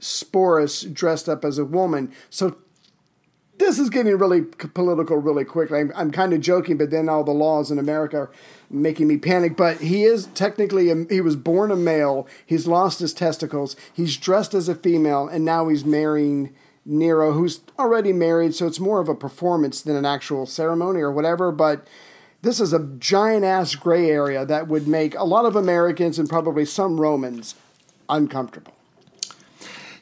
Sporus 0.00 0.90
dressed 0.92 1.28
up 1.28 1.44
as 1.44 1.58
a 1.58 1.64
woman? 1.64 2.12
So 2.30 2.56
this 3.58 3.78
is 3.78 3.90
getting 3.90 4.16
really 4.16 4.42
political 4.42 5.16
really 5.16 5.44
quickly. 5.44 5.80
I'm, 5.80 5.92
I'm 5.94 6.10
kind 6.10 6.32
of 6.32 6.40
joking, 6.40 6.76
but 6.76 6.90
then 6.90 7.08
all 7.08 7.24
the 7.24 7.32
laws 7.32 7.70
in 7.70 7.78
America 7.78 8.16
are 8.16 8.30
making 8.70 9.08
me 9.08 9.16
panic. 9.16 9.56
But 9.56 9.78
he 9.78 10.04
is 10.04 10.26
technically, 10.34 10.90
a, 10.90 11.04
he 11.08 11.20
was 11.20 11.36
born 11.36 11.70
a 11.70 11.76
male. 11.76 12.26
He's 12.44 12.66
lost 12.66 13.00
his 13.00 13.12
testicles. 13.12 13.76
He's 13.92 14.16
dressed 14.16 14.54
as 14.54 14.68
a 14.68 14.74
female, 14.74 15.28
and 15.28 15.44
now 15.44 15.68
he's 15.68 15.84
marrying 15.84 16.54
Nero, 16.84 17.32
who's 17.32 17.60
already 17.78 18.12
married. 18.12 18.54
So 18.54 18.66
it's 18.66 18.78
more 18.78 19.00
of 19.00 19.08
a 19.08 19.14
performance 19.14 19.82
than 19.82 19.96
an 19.96 20.04
actual 20.04 20.46
ceremony 20.46 21.00
or 21.00 21.10
whatever. 21.10 21.50
But 21.50 21.86
this 22.42 22.60
is 22.60 22.72
a 22.72 22.86
giant 22.98 23.44
ass 23.44 23.74
gray 23.74 24.08
area 24.08 24.46
that 24.46 24.68
would 24.68 24.86
make 24.86 25.16
a 25.16 25.24
lot 25.24 25.46
of 25.46 25.56
Americans 25.56 26.18
and 26.18 26.28
probably 26.28 26.64
some 26.64 27.00
Romans 27.00 27.56
uncomfortable. 28.08 28.75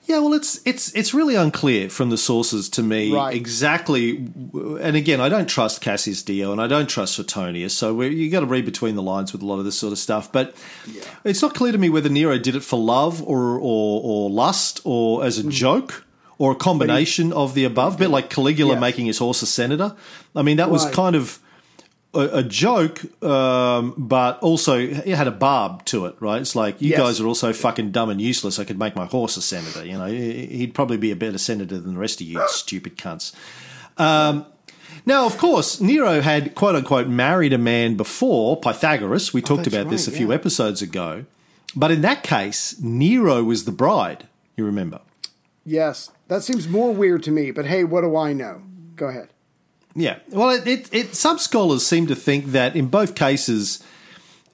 Yeah, 0.07 0.19
well, 0.19 0.35
it's 0.35 0.61
it's 0.67 0.93
it's 0.93 1.15
really 1.15 1.35
unclear 1.35 1.89
from 1.89 2.11
the 2.11 2.19
sources 2.19 2.69
to 2.71 2.83
me 2.83 3.11
Right. 3.13 3.35
exactly. 3.35 4.17
And 4.17 4.97
again, 4.97 5.21
I 5.21 5.31
don't 5.31 5.49
trust 5.49 5.81
Cassius 5.81 6.23
Dio, 6.23 6.53
and 6.53 6.61
I 6.61 6.67
don't 6.67 6.89
trust 6.89 7.15
Suetonius, 7.15 7.75
so 7.75 8.01
you 8.03 8.31
got 8.31 8.41
to 8.41 8.47
read 8.47 8.67
between 8.67 8.97
the 8.97 9.03
lines 9.03 9.33
with 9.33 9.41
a 9.41 9.47
lot 9.47 9.59
of 9.59 9.65
this 9.65 9.79
sort 9.79 9.93
of 9.93 9.99
stuff. 9.99 10.31
But 10.31 10.55
it's 11.25 11.41
not 11.41 11.55
clear 11.55 11.73
to 11.73 11.79
me 11.79 11.89
whether 11.89 12.11
Nero 12.11 12.37
did 12.39 12.55
it 12.55 12.63
for 12.63 12.79
love 12.79 13.23
or 13.23 13.59
or, 13.59 14.01
or 14.05 14.31
lust 14.31 14.81
or 14.85 15.25
as 15.25 15.39
a 15.39 15.43
mm. 15.43 15.51
joke. 15.51 16.05
Or 16.37 16.51
a 16.51 16.57
combination 16.57 17.33
of 17.33 17.55
the 17.55 17.63
above, 17.65 17.95
a 17.95 17.99
bit 17.99 18.11
like 18.11 18.29
Caligula 18.29 18.73
Yes. 18.73 18.81
making 18.81 19.07
his 19.07 19.19
horse 19.19 19.41
a 19.43 19.47
senator. 19.47 19.95
I 20.35 20.43
mean, 20.43 20.57
that 20.57 20.69
was 20.69 20.85
Right. 20.85 20.93
kind 20.93 21.15
of 21.15 21.39
a, 22.15 22.39
a 22.39 22.43
joke, 22.43 23.01
um, 23.23 23.95
but 23.97 24.39
also 24.41 24.79
it 24.79 25.07
had 25.07 25.27
a 25.27 25.33
barb 25.33 25.85
to 25.87 26.07
it, 26.07 26.17
right? 26.21 26.41
It's 26.41 26.55
like 26.57 26.81
you 26.81 26.91
Yes. 26.91 26.99
guys 26.99 27.21
are 27.21 27.27
also 27.27 27.53
fucking 27.53 27.91
dumb 27.93 28.11
and 28.11 28.21
useless. 28.21 28.59
I 28.59 28.65
could 28.65 28.79
make 28.79 28.95
my 28.97 29.07
horse 29.07 29.37
a 29.37 29.43
senator. 29.43 29.85
You 29.85 29.99
know, 29.99 30.07
He- 30.07 30.47
he'd 30.47 30.75
probably 30.75 30.97
be 30.97 31.11
a 31.11 31.17
better 31.17 31.39
senator 31.39 31.79
than 31.79 31.95
the 31.95 32.01
rest 32.01 32.21
of 32.21 32.27
you 32.27 32.41
stupid 32.49 32.97
cunts. 32.97 33.33
Um, 33.99 34.47
now, 35.07 35.27
of 35.27 35.37
course, 35.39 35.81
Nero 35.81 36.21
had 36.21 36.55
quote 36.55 36.75
unquote 36.77 37.09
married 37.09 37.53
a 37.53 37.59
man 37.59 37.97
before 37.97 38.59
Pythagoras. 38.59 39.35
We 39.35 39.43
talked 39.43 39.67
Oh, 39.67 39.71
about 39.81 39.91
this 39.91 40.07
a 40.09 40.11
right, 40.11 40.17
few 40.19 40.29
yeah. 40.29 40.35
episodes 40.35 40.81
ago, 40.83 41.25
but 41.77 41.91
in 41.91 42.01
that 42.03 42.23
case, 42.23 42.77
Nero 42.81 43.43
was 43.45 43.65
the 43.65 43.73
bride. 43.73 44.27
You 44.57 44.65
remember? 44.65 45.01
Yes, 45.67 46.11
that 46.29 46.43
seems 46.43 46.69
more 46.69 46.93
weird 46.95 47.23
to 47.25 47.31
me, 47.31 47.51
but 47.51 47.67
hey, 47.67 47.85
what 47.85 48.03
do 48.03 48.17
I 48.17 48.33
know? 48.33 48.63
Go 48.97 49.07
ahead. 49.09 49.29
Yeah. 49.95 50.19
Well, 50.31 50.51
it, 50.51 50.67
it, 50.67 50.95
it 50.95 51.15
some 51.15 51.39
scholars 51.39 51.87
seem 51.87 52.07
to 52.09 52.17
think 52.17 52.47
that 52.47 52.75
in 52.77 52.89
both 52.89 53.15
cases, 53.15 53.83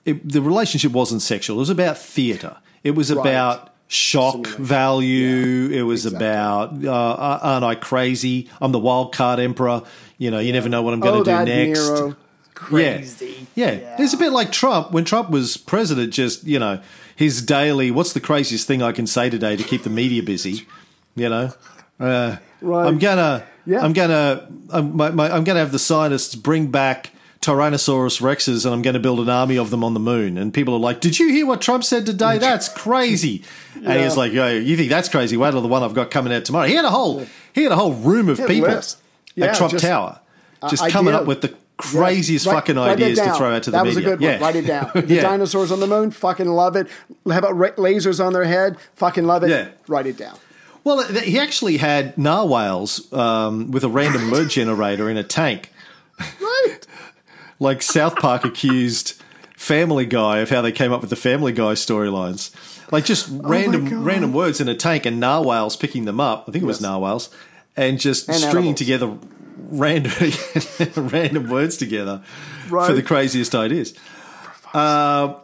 it, 0.05 0.26
the 0.28 0.43
relationship 0.43 0.93
wasn't 0.93 1.22
sexual. 1.22 1.57
It 1.57 1.61
was 1.61 1.70
about 1.70 1.99
theatre. 1.99 2.57
It 2.84 2.93
was 2.93 3.12
Right. 3.12 3.20
about 3.20 3.74
shock 3.88 4.34
Simulation. 4.34 4.64
value. 4.64 5.68
it 5.72 5.82
was 5.82 6.07
exactly. 6.07 6.26
about 6.26 6.84
uh, 6.84 7.38
aren't 7.43 7.64
I 7.64 7.74
crazy? 7.74 8.49
I'm 8.61 8.72
the 8.72 8.78
wild 8.78 9.14
card 9.14 9.41
emperor. 9.41 9.82
You 10.18 10.30
know, 10.30 10.38
you 10.38 10.53
never 10.53 10.68
know 10.68 10.82
what 10.82 10.95
I'm 10.95 11.01
going 11.01 11.14
oh, 11.14 11.18
to 11.18 11.24
do 11.24 11.30
that 11.30 11.45
next. 11.47 11.88
Nero. 11.88 12.16
Crazy. 12.55 13.47
Yeah. 13.55 13.72
yeah. 13.72 13.97
It's 13.99 14.12
a 14.12 14.18
bit 14.18 14.32
like 14.32 14.53
Trump. 14.53 14.93
When 14.93 15.05
Trump 15.07 15.30
was 15.30 15.57
president, 15.57 16.12
just, 16.12 16.45
you 16.45 16.59
know, 16.59 16.80
his 17.16 17.41
daily, 17.41 17.91
what's 17.91 18.12
the 18.12 18.20
craziest 18.20 18.66
thing 18.66 18.82
I 18.82 18.93
can 18.93 19.07
say 19.07 19.30
today 19.30 19.57
to 19.57 19.62
keep 19.64 19.82
the 19.82 19.91
media 19.91 20.22
busy? 20.22 20.66
You 21.16 21.30
know? 21.30 21.53
Uh, 21.99 22.36
Right. 22.61 22.87
I'm 22.87 22.99
gonna, 22.99 23.45
Yeah. 23.67 23.81
I'm 23.81 23.93
gonna, 23.93 24.49
I'm, 24.71 24.97
my, 24.97 25.11
my, 25.11 25.31
I'm 25.35 25.45
gonna 25.45 25.61
have 25.61 25.73
the 25.73 25.79
scientists 25.79 26.35
bring 26.35 26.71
back 26.71 27.11
Tyrannosaurus 27.41 28.21
rexes, 28.21 28.67
and 28.67 28.75
I'm 28.75 28.83
going 28.83 28.93
to 28.95 29.01
build 29.01 29.19
an 29.19 29.31
army 29.31 29.57
of 29.57 29.71
them 29.71 29.83
on 29.83 29.95
the 29.95 30.01
moon. 30.01 30.37
And 30.37 30.53
people 30.53 30.75
are 30.75 30.79
like, 30.81 31.01
"Did 31.01 31.19
you 31.19 31.31
hear 31.31 31.47
what 31.47 31.63
Trump 31.63 31.85
said 31.85 32.05
today? 32.05 32.39
That's 32.39 32.69
crazy." 32.69 33.45
And 33.83 34.03
he's 34.03 34.17
like, 34.17 34.35
"Oh, 34.35 34.49
you 34.49 34.77
think 34.77 34.91
that's 34.91 35.09
crazy? 35.09 35.37
Wait 35.39 35.53
till 35.53 35.63
the 35.63 35.69
one 35.69 35.83
I've 35.83 35.95
got 35.95 36.11
coming 36.11 36.35
out 36.35 36.45
tomorrow." 36.45 36.67
He 36.67 36.75
had 36.75 36.85
a 36.85 36.91
whole, 36.91 37.25
he 37.55 37.63
had 37.63 37.73
a 37.73 37.77
whole 37.77 37.95
room 37.95 38.29
of 38.29 38.37
people. 38.47 38.79
Yeah, 39.37 39.47
at 39.47 39.55
Trump 39.57 39.71
just, 39.71 39.85
Tower, 39.85 40.21
just 40.69 40.83
uh, 40.83 40.91
coming 40.91 41.15
idea. 41.15 41.23
up 41.23 41.27
with 41.27 41.41
the 41.41 41.55
craziest. 41.79 42.45
Write- 42.47 42.55
fucking 42.57 42.77
write 42.77 42.99
that 42.99 43.05
ideas 43.05 43.21
to 43.21 43.33
throw 43.35 43.55
out 43.55 43.63
to 43.63 43.71
the 43.71 43.79
that 43.79 43.85
media. 43.85 43.97
was 43.97 44.05
a 44.07 44.09
good 44.11 44.21
yeah. 44.21 44.33
one. 44.33 44.41
Write 44.41 44.57
it 44.57 44.67
down. 44.67 44.91
The 45.07 45.15
Yeah. 45.15 45.23
dinosaurs 45.23 45.73
on 45.73 45.81
the 45.81 45.87
moon, 45.87 46.11
fucking 46.11 46.49
love 46.49 46.77
it. 46.77 46.89
How 47.27 47.39
about 47.39 47.57
lasers 47.77 48.23
on 48.23 48.35
their 48.35 48.45
head? 48.45 48.77
Fucking 48.97 49.25
love 49.25 49.45
it. 49.45 49.51
Yeah. 49.51 49.69
Write 49.89 50.07
it 50.07 50.19
down. 50.19 50.37
Well, 50.85 51.05
he 51.05 51.39
actually 51.39 51.76
had 51.76 52.16
narwhals 52.16 53.12
um, 53.12 53.70
with 53.70 53.85
a 53.85 53.89
random 53.89 54.31
word 54.31 54.49
generator 54.51 55.11
in 55.11 55.16
a 55.16 55.24
tank, 55.24 55.70
Right. 56.18 56.78
like 57.59 57.83
South 57.83 58.16
Park 58.16 58.45
accused 58.45 59.20
Family 59.57 60.07
Guy 60.07 60.39
of 60.39 60.49
how 60.51 60.62
they 60.62 60.72
came 60.72 60.93
up 60.93 61.01
with 61.03 61.11
the 61.11 61.16
Family 61.16 61.53
Guy 61.53 61.72
storylines. 61.74 62.51
Like 62.93 63.05
just 63.05 63.28
Oh 63.31 63.41
random 63.43 64.03
random 64.05 64.33
words 64.33 64.61
in 64.61 64.68
a 64.68 64.74
tank 64.74 65.07
and 65.07 65.20
narwhals 65.20 65.76
picking 65.76 66.07
them 66.07 66.18
up. 66.18 66.45
I 66.49 66.53
think 66.53 66.64
it 66.64 66.66
was 66.66 66.78
Yes. 66.78 66.83
narwhals, 66.91 67.31
and 67.76 68.01
just 68.01 68.28
And 68.28 68.39
stringing 68.39 68.74
animals. 68.74 68.78
together 68.78 69.18
random 69.70 70.12
random 70.97 71.49
words 71.51 71.76
together 71.76 72.22
for 72.68 72.93
the 72.95 73.03
craziest 73.03 73.55
ideas. 73.55 73.95
Uh, 74.74 75.35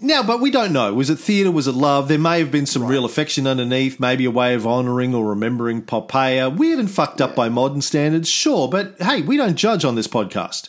now, 0.00 0.22
but 0.22 0.40
we 0.40 0.50
don't 0.50 0.72
know. 0.72 0.92
Was 0.92 1.08
it 1.08 1.16
theatre? 1.18 1.50
Was 1.50 1.68
it 1.68 1.74
love? 1.74 2.08
There 2.08 2.18
may 2.18 2.40
have 2.40 2.50
been 2.50 2.66
some 2.66 2.84
real 2.84 3.04
affection 3.04 3.46
underneath, 3.46 4.00
maybe 4.00 4.24
a 4.24 4.30
way 4.30 4.54
of 4.54 4.66
honouring 4.66 5.14
or 5.14 5.26
remembering 5.26 5.82
Poppaea. 5.82 6.54
Weird 6.54 6.78
and 6.78 6.90
fucked 6.90 7.20
up 7.20 7.34
by 7.34 7.48
modern 7.48 7.80
standards, 7.80 8.28
sure. 8.28 8.68
But 8.68 8.96
hey, 9.00 9.22
we 9.22 9.36
don't 9.36 9.56
judge 9.56 9.84
on 9.84 9.94
this 9.94 10.08
podcast. 10.08 10.68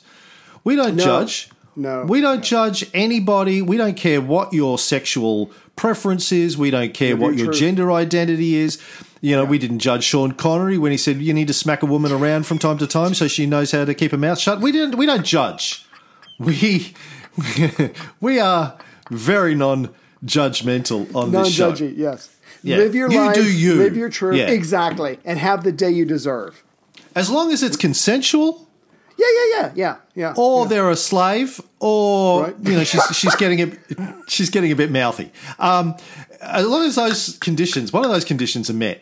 We 0.63 0.75
don't 0.75 0.97
judge. 0.97 1.49
No. 1.75 2.05
We 2.05 2.21
don't 2.21 2.43
judge 2.43 2.89
anybody. 2.93 3.61
We 3.61 3.77
don't 3.77 3.97
care 3.97 4.21
what 4.21 4.53
your 4.53 4.77
sexual 4.77 5.51
preference 5.75 6.31
is. 6.31 6.57
We 6.57 6.71
don't 6.71 6.93
care 6.93 7.17
what 7.17 7.35
your 7.35 7.51
gender 7.51 7.91
identity 7.91 8.55
is. 8.55 8.81
You 9.21 9.35
know, 9.35 9.43
we 9.43 9.57
didn't 9.57 9.79
judge 9.79 10.03
Sean 10.03 10.33
Connery 10.33 10.77
when 10.77 10.91
he 10.91 10.97
said 10.97 11.17
you 11.17 11.33
need 11.33 11.47
to 11.47 11.53
smack 11.53 11.83
a 11.83 11.85
woman 11.87 12.11
around 12.11 12.45
from 12.45 12.59
time 12.59 12.77
to 12.77 12.87
time 12.87 13.13
so 13.13 13.27
she 13.27 13.45
knows 13.45 13.71
how 13.71 13.83
to 13.83 13.93
keep 13.93 14.11
her 14.11 14.17
mouth 14.17 14.39
shut. 14.39 14.61
We 14.61 14.71
didn't. 14.71 14.97
We 14.97 15.05
don't 15.05 15.25
judge. 15.25 15.85
We 16.39 16.93
we 18.21 18.39
are 18.39 18.77
very 19.11 19.55
non-judgmental 19.55 21.15
on 21.15 21.31
this 21.31 21.51
show. 21.53 21.67
Non-judgy. 21.69 21.93
Yes. 21.97 22.29
Yeah. 22.63 22.77
Live 22.77 22.95
your 22.95 23.11
You 23.11 23.25
life. 23.25 23.35
do 23.35 23.43
you. 23.51 23.75
Live 23.75 23.95
your 23.95 24.09
truth. 24.09 24.37
Yeah. 24.37 24.47
Exactly. 24.49 25.19
And 25.25 25.37
have 25.39 25.63
the 25.63 25.71
day 25.71 25.91
you 25.91 26.05
deserve. 26.05 26.63
As 27.15 27.29
long 27.29 27.51
as 27.51 27.61
it's 27.63 27.77
consensual, 27.77 28.67
Yeah, 29.17 29.27
yeah, 29.37 29.45
yeah, 29.61 29.71
yeah, 29.75 29.95
yeah. 30.15 30.33
or 30.35 30.65
they're 30.67 30.89
a 30.89 30.95
slave, 30.97 31.61
or 31.79 32.43
Right. 32.43 32.55
you 32.63 32.71
know 32.73 32.83
she's 32.83 33.03
she's 33.15 33.35
getting 33.35 33.61
a 33.61 34.15
she's 34.27 34.49
getting 34.49 34.71
a 34.71 34.75
bit 34.75 34.91
mouthy. 34.91 35.31
Um, 35.59 35.95
as 36.41 36.65
long 36.67 36.83
as 36.85 36.95
those 36.95 37.37
conditions, 37.37 37.93
one 37.93 38.03
of 38.03 38.11
those 38.11 38.25
conditions 38.25 38.69
are 38.69 38.73
met, 38.73 39.01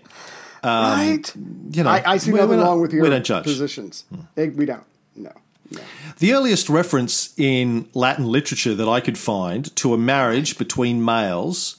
right. 0.63 1.23
you 1.71 1.83
know, 1.83 1.89
I, 1.89 2.03
I 2.05 2.17
see 2.17 2.31
we- 2.31 2.39
nothing 2.39 2.59
wrong 2.59 2.81
with 2.81 2.93
your 2.93 3.01
we 3.03 3.09
don't 3.09 3.25
judge. 3.25 3.45
positions. 3.45 4.03
Eh, 4.37 4.49
We 4.53 4.65
don't. 4.67 4.83
No. 5.15 5.31
No. 5.71 5.81
The 6.19 6.33
earliest 6.33 6.69
reference 6.69 7.33
in 7.37 7.87
Latin 7.93 8.25
literature 8.25 8.75
that 8.75 8.87
I 8.87 8.99
could 8.99 9.17
find 9.17 9.75
to 9.77 9.93
a 9.93 9.97
marriage 9.97 10.57
between 10.57 11.03
males, 11.03 11.77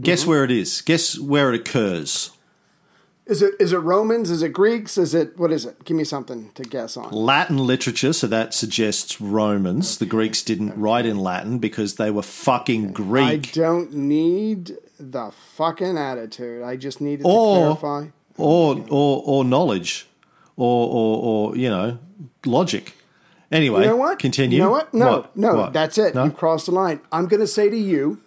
guess 0.00 0.20
Mm-hmm. 0.22 0.30
where 0.30 0.44
it 0.44 0.50
is? 0.50 0.80
Guess 0.82 1.18
where 1.18 1.52
it 1.52 1.60
occurs? 1.60 2.30
Is 3.26 3.40
it 3.40 3.54
is 3.58 3.72
it 3.72 3.78
Romans? 3.78 4.30
Is 4.30 4.42
it 4.42 4.50
Greeks? 4.52 4.98
Is 4.98 5.14
it 5.14 5.38
what 5.38 5.50
is 5.50 5.64
it? 5.64 5.82
Give 5.86 5.96
me 5.96 6.04
something 6.04 6.50
to 6.56 6.62
guess 6.62 6.94
on. 6.94 7.10
Latin 7.10 7.56
literature, 7.56 8.12
so 8.12 8.26
that 8.26 8.52
suggests 8.52 9.18
Romans. 9.18 9.96
The 9.96 10.04
Greeks 10.04 10.42
didn't 10.42 10.78
write 10.78 11.06
in 11.06 11.18
Latin 11.18 11.58
because 11.58 11.94
they 11.94 12.10
were 12.10 12.22
fucking 12.22 12.92
Greek. 12.92 13.24
I 13.24 13.36
don't 13.36 13.94
need 13.94 14.76
the 15.00 15.32
fucking 15.56 15.96
attitude. 15.96 16.62
I 16.62 16.76
just 16.76 17.00
needed 17.00 17.24
Or- 17.24 17.70
to 17.74 17.80
clarify. 17.80 18.08
or 18.36 18.84
or 18.90 19.22
or 19.24 19.42
knowledge, 19.42 20.06
or 20.56 20.88
or, 20.88 21.22
or 21.50 21.56
you 21.56 21.68
know 21.68 21.98
logic. 22.46 22.94
Anyway, 23.52 23.82
You 23.82 23.86
know 23.88 23.96
what? 23.96 24.18
Continue. 24.18 24.56
You 24.58 24.64
know 24.64 24.70
what? 24.70 24.92
No, 24.92 25.10
What? 25.18 25.36
no, 25.36 25.54
What? 25.54 25.72
that's 25.72 25.96
it. 25.98 26.14
No? 26.14 26.24
You've 26.24 26.36
crossed 26.36 26.66
the 26.66 26.72
line. 26.72 27.00
I'm 27.12 27.26
going 27.28 27.40
to 27.40 27.46
say 27.46 27.68
to 27.70 27.76
you 27.76 28.20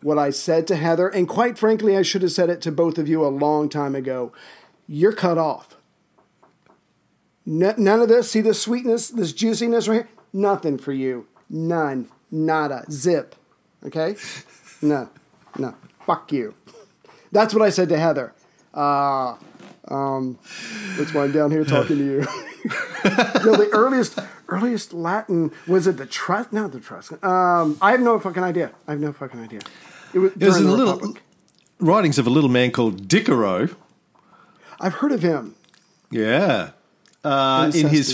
what 0.00 0.18
I 0.18 0.30
said 0.30 0.66
to 0.68 0.76
Heather, 0.76 1.08
and 1.08 1.28
quite 1.28 1.58
frankly, 1.58 1.94
I 1.96 2.02
should 2.02 2.22
have 2.22 2.32
said 2.32 2.48
it 2.48 2.62
to 2.62 2.72
both 2.72 2.96
of 2.96 3.06
you 3.06 3.22
a 3.24 3.28
long 3.28 3.68
time 3.68 3.94
ago. 3.94 4.32
You're 4.88 5.12
cut 5.12 5.36
off. 5.36 5.76
N- 7.46 7.74
none 7.76 8.00
of 8.00 8.08
this. 8.08 8.30
See 8.30 8.40
this 8.40 8.62
sweetness, 8.62 9.08
this 9.10 9.32
juiciness 9.32 9.88
right 9.88 9.94
here? 10.06 10.08
Nothing 10.32 10.78
for 10.78 10.92
you. 10.92 11.26
None. 11.50 12.08
Nada. 12.30 12.84
Zip. 12.90 13.34
Okay? 13.84 14.16
No. 14.80 15.10
No. 15.58 15.74
Fuck 16.06 16.32
you. 16.32 16.54
That's 17.30 17.52
what 17.52 17.62
I 17.62 17.68
said 17.70 17.88
to 17.90 17.98
Heather. 17.98 18.32
Uh, 18.72 19.36
um, 19.88 20.38
that's 20.96 21.12
why 21.14 21.24
I'm 21.24 21.32
down 21.32 21.50
here 21.50 21.64
talking 21.64 21.98
to 21.98 22.04
you. 22.04 22.18
no, 23.44 23.56
the 23.56 23.68
earliest 23.72 24.18
earliest 24.48 24.92
Latin 24.92 25.50
was 25.66 25.86
it 25.86 25.96
the 25.96 26.06
trust? 26.06 26.52
No, 26.52 26.68
the 26.68 26.80
trust. 26.80 27.12
Um, 27.24 27.78
I 27.80 27.90
have 27.92 28.00
no 28.00 28.18
fucking 28.20 28.42
idea. 28.42 28.70
I 28.86 28.92
have 28.92 29.00
no 29.00 29.12
fucking 29.12 29.40
idea. 29.40 29.60
It 30.14 30.18
was, 30.18 30.32
It 30.32 30.44
was 30.44 30.60
a 30.60 30.62
the 30.62 30.70
little 30.70 30.94
Republic. 30.94 31.22
writings 31.80 32.18
of 32.18 32.26
a 32.26 32.30
little 32.30 32.50
man 32.50 32.70
called 32.70 33.10
Cicero. 33.10 33.68
I've 34.80 34.94
heard 34.94 35.12
of 35.12 35.22
him. 35.22 35.54
Yeah, 36.10 36.70
uh, 37.24 37.70
in 37.74 37.88
his 37.88 38.12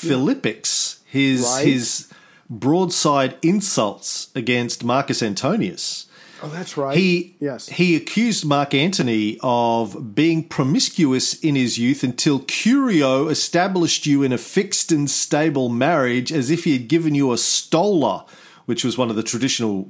Philippics, 0.00 1.00
his 1.06 1.42
Right. 1.42 1.66
his 1.66 2.08
broadside 2.50 3.36
insults 3.42 4.28
against 4.34 4.84
Marcus 4.84 5.22
Antonius. 5.22 6.06
Oh, 6.42 6.48
that's 6.48 6.76
right. 6.76 6.96
He 6.96 7.36
yes. 7.40 7.68
he 7.68 7.96
accused 7.96 8.44
Mark 8.44 8.72
Antony 8.74 9.38
of 9.42 10.14
being 10.14 10.44
promiscuous 10.44 11.34
in 11.34 11.56
his 11.56 11.78
youth 11.78 12.04
until 12.04 12.38
Curio 12.40 13.28
established 13.28 14.06
you 14.06 14.22
in 14.22 14.32
a 14.32 14.38
fixed 14.38 14.92
and 14.92 15.10
stable 15.10 15.68
marriage 15.68 16.32
as 16.32 16.50
if 16.50 16.64
he 16.64 16.72
had 16.74 16.86
given 16.88 17.14
you 17.14 17.32
a 17.32 17.38
stola, 17.38 18.24
which 18.66 18.84
was 18.84 18.96
one 18.96 19.10
of 19.10 19.16
the 19.16 19.22
traditional 19.22 19.88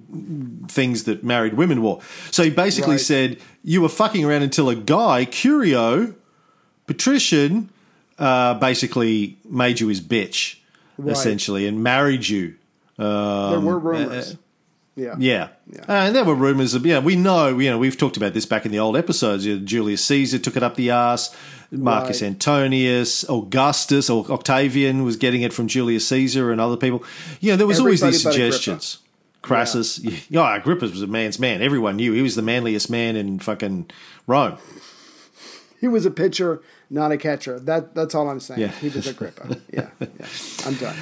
things 0.68 1.05
that 1.05 1.22
married 1.22 1.55
women 1.55 1.82
wore. 1.82 2.01
So 2.30 2.42
he 2.42 2.51
basically 2.51 2.92
Right. 2.92 3.01
said 3.01 3.36
you 3.62 3.82
were 3.82 3.88
fucking 3.90 4.24
around 4.24 4.42
until 4.42 4.68
a 4.70 4.74
guy, 4.74 5.26
Curio, 5.26 6.14
patrician, 6.86 7.68
uh, 8.18 8.55
basically 8.55 9.36
made 9.49 9.80
you 9.80 9.88
his 9.88 10.01
bitch, 10.01 10.57
Right. 10.96 11.12
essentially, 11.12 11.66
and 11.66 11.82
married 11.82 12.28
you. 12.28 12.55
there 12.96 13.07
were 13.61 13.76
um, 13.76 13.82
rumors. 13.84 14.30
Uh, 14.30 14.32
uh, 14.32 14.36
yeah. 14.99 15.12
Um, 15.12 15.20
Yeah. 15.20 15.49
Uh, 15.88 15.92
and 15.92 16.16
there 16.16 16.24
were 16.24 16.34
rumors 16.34 16.74
of, 16.74 16.84
yeah, 16.84 16.99
we 16.99 17.16
know, 17.16 17.59
you 17.59 17.70
know, 17.70 17.78
we've 17.78 17.96
talked 17.96 18.16
about 18.16 18.34
this 18.34 18.46
back 18.46 18.66
in 18.66 18.72
the 18.72 18.78
old 18.78 18.96
episodes. 18.96 19.46
You 19.46 19.59
know, 19.59 19.64
Julius 19.64 20.05
Caesar 20.05 20.38
took 20.38 20.57
it 20.57 20.62
up 20.62 20.74
the 20.76 20.90
arse. 20.90 21.34
Marcus 21.70 22.22
Right. 22.22 22.28
Antonius, 22.28 23.24
Augustus, 23.28 24.09
or 24.09 24.24
Octavian 24.30 25.05
was 25.05 25.16
getting 25.16 25.42
it 25.42 25.53
from 25.53 25.68
Julius 25.68 26.09
Caesar 26.09 26.51
and 26.51 26.61
other 26.61 26.76
people. 26.78 27.05
You 27.40 27.53
know, 27.53 27.57
there 27.57 27.66
was 27.66 27.78
always 27.78 28.01
these 28.01 28.22
suggestions. 28.22 28.99
Crassus. 29.42 29.99
Yeah. 29.99 30.18
yeah, 30.30 30.57
Agrippa 30.57 30.86
was 30.86 31.03
a 31.03 31.07
man's 31.07 31.38
man. 31.38 31.62
Everyone 31.62 31.96
knew 31.96 32.12
he 32.12 32.22
was 32.22 32.34
the 32.34 32.42
manliest 32.42 32.90
man 32.90 33.16
in 33.16 33.38
fucking 33.38 33.90
Rome. 34.26 34.59
He 35.80 35.86
was 35.88 36.05
a 36.07 36.11
pitcher, 36.11 36.61
not 36.90 37.12
a 37.12 37.16
catcher. 37.18 37.61
That 37.61 37.94
that's 37.94 38.14
all 38.14 38.28
I'm 38.28 38.40
saying. 38.40 38.61
Yeah. 38.61 38.68
He 38.68 38.88
was 38.88 39.07
Agrippa. 39.07 39.59
yeah, 39.72 39.88
yeah. 40.01 40.26
I'm 40.66 40.74
done. 40.74 40.96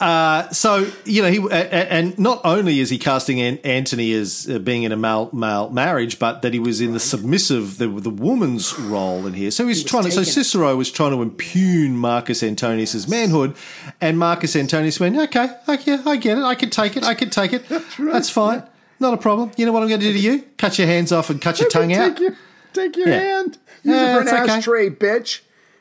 So 0.00 0.90
you 1.04 1.22
know 1.22 1.28
he, 1.30 1.50
and 1.50 2.18
not 2.18 2.40
only 2.44 2.80
is 2.80 2.88
he 2.90 2.98
casting 2.98 3.40
An- 3.40 3.58
Antony 3.64 4.12
as 4.12 4.48
uh, 4.50 4.58
being 4.58 4.82
in 4.84 4.92
a 4.92 4.96
male 4.96 5.28
male 5.32 5.68
marriage, 5.70 6.18
but 6.18 6.42
that 6.42 6.54
he 6.54 6.58
was 6.58 6.80
in 6.80 6.92
the 6.92 7.00
submissive, 7.00 7.78
the 7.78 7.86
the 7.88 8.10
woman's 8.10 8.78
role 8.78 9.26
in 9.26 9.34
here. 9.34 9.50
So 9.50 9.66
he's 9.66 9.84
trying 9.84 10.04
to. 10.04 10.10
So. 10.10 10.22
Cicero 10.22 10.74
was 10.76 10.90
trying 10.90 11.10
to 11.12 11.22
impugn 11.22 11.96
Marcus 11.96 12.42
Antonius's 12.42 13.06
manhood, 13.08 13.54
and 14.00 14.18
Marcus 14.18 14.56
Antonius 14.56 14.98
went, 14.98 15.16
"Okay, 15.18 15.48
okay, 15.68 15.98
I 16.06 16.16
get 16.16 16.38
it. 16.38 16.44
I 16.44 16.54
can 16.54 16.70
take 16.70 16.96
it. 16.96 17.04
I 17.04 17.14
can 17.14 17.28
take 17.30 17.52
it. 17.52 17.68
That's, 17.98 18.30
fine. 18.30 18.62
Not 19.00 19.14
a 19.14 19.16
problem. 19.18 19.50
You 19.56 19.66
know 19.66 19.72
what 19.72 19.82
I'm 19.82 19.88
going 19.88 20.00
to 20.00 20.06
do 20.06 20.12
to 20.12 20.18
you? 20.18 20.42
Cut 20.58 20.78
your 20.78 20.86
hands 20.86 21.10
off 21.12 21.30
and 21.30 21.40
cut 21.40 21.58
your 21.60 21.68
tongue 21.68 21.88
take 21.88 21.98
out. 21.98 22.20
Your, 22.20 22.36
take 22.72 22.96
your 22.96 23.08
Yeah. 23.08 23.18
hand. 23.18 23.58
Use 23.82 23.94
Yeah, 23.96 24.18
it 24.18 24.22
for 24.22 24.28
an 24.36 24.42
okay. 24.44 24.52
ashtray, 24.52 24.90
bitch. 24.90 25.40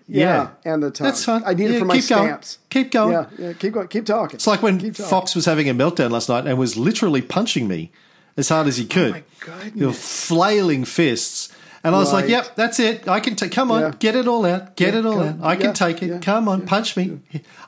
Yeah, 0.10 0.50
Yeah. 0.66 0.74
and 0.74 0.84
the 0.84 0.92
tongue. 0.92 1.06
That's 1.06 1.24
fine. 1.24 1.44
I 1.46 1.54
need 1.54 1.66
it 1.70 1.74
Yeah, 1.74 1.80
for 1.80 1.86
my 1.86 1.96
keep 2.00 2.10
going. 2.10 2.28
stamps. 2.28 2.58
Keep 2.70 2.92
going. 2.92 3.12
Yeah, 3.14 3.26
yeah. 3.38 3.54
Keep 3.54 3.74
going. 3.74 3.88
Keep 3.88 4.06
talking. 4.06 4.36
It's 4.36 4.48
like 4.48 4.62
when 4.64 4.94
Fox 4.94 5.36
was 5.36 5.46
having 5.46 5.70
a 5.70 5.74
meltdown 5.74 6.10
last 6.12 6.30
night 6.30 6.46
and 6.48 6.58
was 6.58 6.76
literally 6.76 7.22
punching 7.22 7.68
me 7.68 7.92
as 8.36 8.50
hard 8.50 8.68
as 8.68 8.78
he 8.78 8.86
oh 8.86 8.94
could. 8.94 9.10
Oh 9.12 9.14
my 9.14 9.24
goodness. 9.40 9.76
You 9.76 9.86
know, 9.88 9.94
flailing 9.94 10.86
fists. 10.86 11.50
And 11.82 11.96
I 11.96 12.00
was 12.00 12.12
like, 12.12 12.28
"Yep, 12.28 12.56
that's 12.58 12.78
it. 12.82 13.08
I 13.08 13.22
can 13.22 13.38
take. 13.38 13.52
Come 13.54 13.72
on, 13.72 13.82
Yeah. 13.82 13.92
get 14.00 14.14
it 14.16 14.28
all 14.28 14.46
out. 14.46 14.76
Get 14.76 14.94
Yeah, 14.94 15.00
it 15.00 15.06
all 15.06 15.14
come 15.14 15.28
out. 15.28 15.36
I 15.42 15.56
can 15.56 15.68
Yeah, 15.68 15.72
take 15.74 16.04
it. 16.04 16.22
Come 16.22 16.50
on, 16.50 16.66
punch 16.66 16.98
me. 16.98 17.20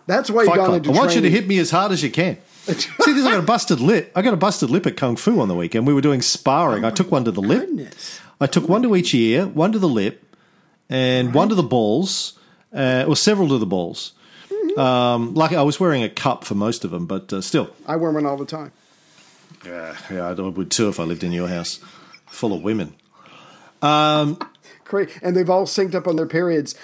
That's 0.05 0.29
why 0.29 0.41
you 0.43 0.49
Fight 0.49 0.57
gone 0.57 0.65
Club. 0.65 0.85
into 0.85 0.91
I 0.91 1.01
want 1.01 1.15
you 1.15 1.21
to 1.21 1.29
hit 1.29 1.47
me 1.47 1.59
as 1.59 1.71
hard 1.71 1.93
as 1.93 2.03
you 2.03 2.09
can. 2.09 2.37
See, 2.67 2.73
this 3.13 3.25
I 3.25 3.31
got 3.31 3.39
a 3.39 3.41
busted 3.43 3.79
lip. 3.79 4.11
I 4.13 4.21
got 4.21 4.33
a 4.33 4.37
busted 4.37 4.69
lip 4.69 4.85
at 4.85 4.97
Kung 4.97 5.15
Fu 5.15 5.39
on 5.39 5.47
the 5.47 5.55
weekend. 5.55 5.87
We 5.87 5.93
were 5.93 6.01
doing 6.01 6.21
sparring. 6.21 6.83
Oh 6.83 6.89
I 6.89 6.91
took 6.91 7.09
one 7.09 7.23
to 7.23 7.31
the 7.31 7.41
lip. 7.41 7.69
Oh 7.73 7.85
I 8.41 8.47
took 8.47 8.67
one 8.67 8.83
to 8.83 8.95
each 8.97 9.13
ear, 9.15 9.45
one 9.47 9.71
to 9.71 9.79
the 9.79 9.87
lip, 9.87 10.30
and 10.91 11.33
one 11.33 11.49
to 11.49 11.55
the 11.55 11.63
balls, 11.63 12.33
uh, 12.73 13.05
or 13.07 13.15
several 13.15 13.47
to 13.49 13.57
the 13.57 13.65
balls. 13.65 14.13
Mm-hmm. 14.49 14.79
Um, 14.79 15.33
like 15.33 15.53
I 15.53 15.63
was 15.63 15.79
wearing 15.79 16.03
a 16.03 16.09
cup 16.09 16.43
for 16.43 16.55
most 16.55 16.83
of 16.85 16.91
them, 16.91 17.05
but 17.05 17.31
uh, 17.33 17.41
still. 17.41 17.73
I 17.87 17.95
wear 17.95 18.11
one 18.11 18.25
all 18.25 18.37
the 18.37 18.45
time. 18.45 18.71
Yeah, 19.65 19.95
yeah, 20.09 20.27
I 20.27 20.33
would 20.33 20.71
too 20.71 20.89
if 20.89 20.99
I 20.99 21.03
lived 21.03 21.23
in 21.23 21.31
your 21.31 21.47
house, 21.47 21.79
full 22.27 22.53
of 22.53 22.63
women. 22.63 22.95
Great, 24.85 25.17
and 25.21 25.35
they've 25.35 25.49
all 25.49 25.65
synced 25.65 25.95
up 25.95 26.07
on 26.07 26.15
their 26.17 26.25
periods. 26.25 26.75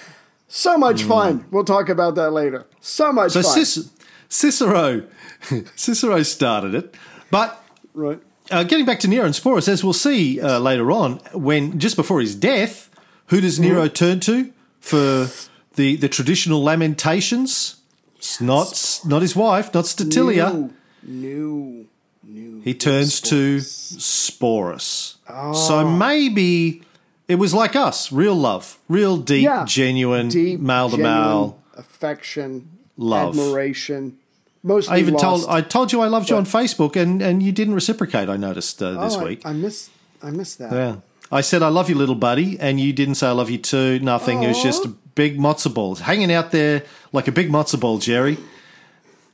So 0.48 0.78
much 0.78 1.02
fun. 1.02 1.44
We'll 1.50 1.64
talk 1.64 1.90
about 1.90 2.14
that 2.14 2.30
later. 2.30 2.66
So 2.80 3.12
much 3.12 3.32
Mm. 3.32 3.42
So 3.42 3.42
fun. 3.42 3.64
Cic- 3.64 3.92
Cicero, 4.30 5.02
Cicero 5.76 6.22
started 6.22 6.74
it, 6.74 6.94
but 7.30 7.62
right. 7.94 8.20
uh, 8.50 8.62
getting 8.64 8.84
back 8.86 9.00
to 9.00 9.08
Nero 9.08 9.24
and 9.24 9.34
Sporus, 9.34 9.68
as 9.68 9.82
we'll 9.84 9.92
see 9.92 10.40
uh, 10.40 10.58
later 10.58 10.90
on, 10.92 11.16
when 11.32 11.78
just 11.78 11.96
before 11.96 12.20
his 12.20 12.34
death, 12.34 12.87
who 13.28 13.40
does 13.40 13.58
Nero 13.58 13.84
Mm-hmm. 13.86 13.94
turn 13.94 14.20
to 14.20 14.52
for 14.80 15.28
the 15.76 15.96
the 15.96 16.08
traditional 16.08 16.62
lamentations? 16.62 17.76
It's 18.16 18.40
not 18.40 19.00
not 19.04 19.22
his 19.22 19.34
wife, 19.36 19.72
not 19.72 19.86
Statilia. 19.86 20.70
New. 21.02 21.86
New. 22.24 22.60
He 22.62 22.74
turns 22.74 23.20
to 23.22 23.58
Sporus. 23.58 25.16
So 25.54 25.88
maybe 25.88 26.82
it 27.28 27.36
was 27.36 27.54
like 27.54 27.76
us, 27.76 28.10
real 28.12 28.34
love, 28.34 28.78
real 28.88 29.16
deep, 29.16 29.44
Yeah. 29.44 29.64
genuine, 29.66 30.28
Deep, 30.28 30.60
male 30.60 30.90
to 30.90 30.96
male. 30.98 31.58
affection, 31.76 32.68
Love. 32.96 33.30
admiration. 33.38 34.18
Mostly 34.62 34.96
I 34.96 34.98
even 35.00 35.14
lost. 35.14 35.24
told 35.24 35.46
I 35.48 35.60
told 35.60 35.92
you 35.92 36.00
I 36.00 36.08
loved 36.08 36.28
you 36.30 36.36
on 36.36 36.44
Facebook, 36.44 36.96
and, 36.96 37.22
and 37.22 37.42
you 37.42 37.52
didn't 37.52 37.74
reciprocate. 37.74 38.28
I 38.28 38.36
noticed 38.36 38.82
uh, 38.82 39.04
this 39.04 39.14
Oh, 39.14 39.20
I- 39.20 39.24
week. 39.24 39.40
I, 39.44 39.52
miss. 39.52 39.88
I 40.22 40.30
miss 40.30 40.56
that. 40.56 40.72
yeah, 40.72 40.96
I 41.30 41.42
said 41.42 41.62
I 41.62 41.68
love 41.68 41.88
you, 41.88 41.94
little 41.94 42.14
buddy, 42.14 42.58
and 42.58 42.80
you 42.80 42.92
didn't 42.92 43.16
say 43.16 43.28
I 43.28 43.32
love 43.32 43.50
you 43.50 43.58
too. 43.58 43.98
Nothing. 44.00 44.42
It 44.42 44.48
was 44.48 44.62
just 44.62 44.84
a 44.84 44.88
big 44.88 45.38
matzo 45.38 45.72
ball 45.72 45.96
hanging 45.96 46.32
out 46.32 46.52
there 46.52 46.84
like 47.12 47.28
a 47.28 47.32
big 47.32 47.50
matzo 47.50 47.78
ball, 47.78 47.98
Jerry. 47.98 48.38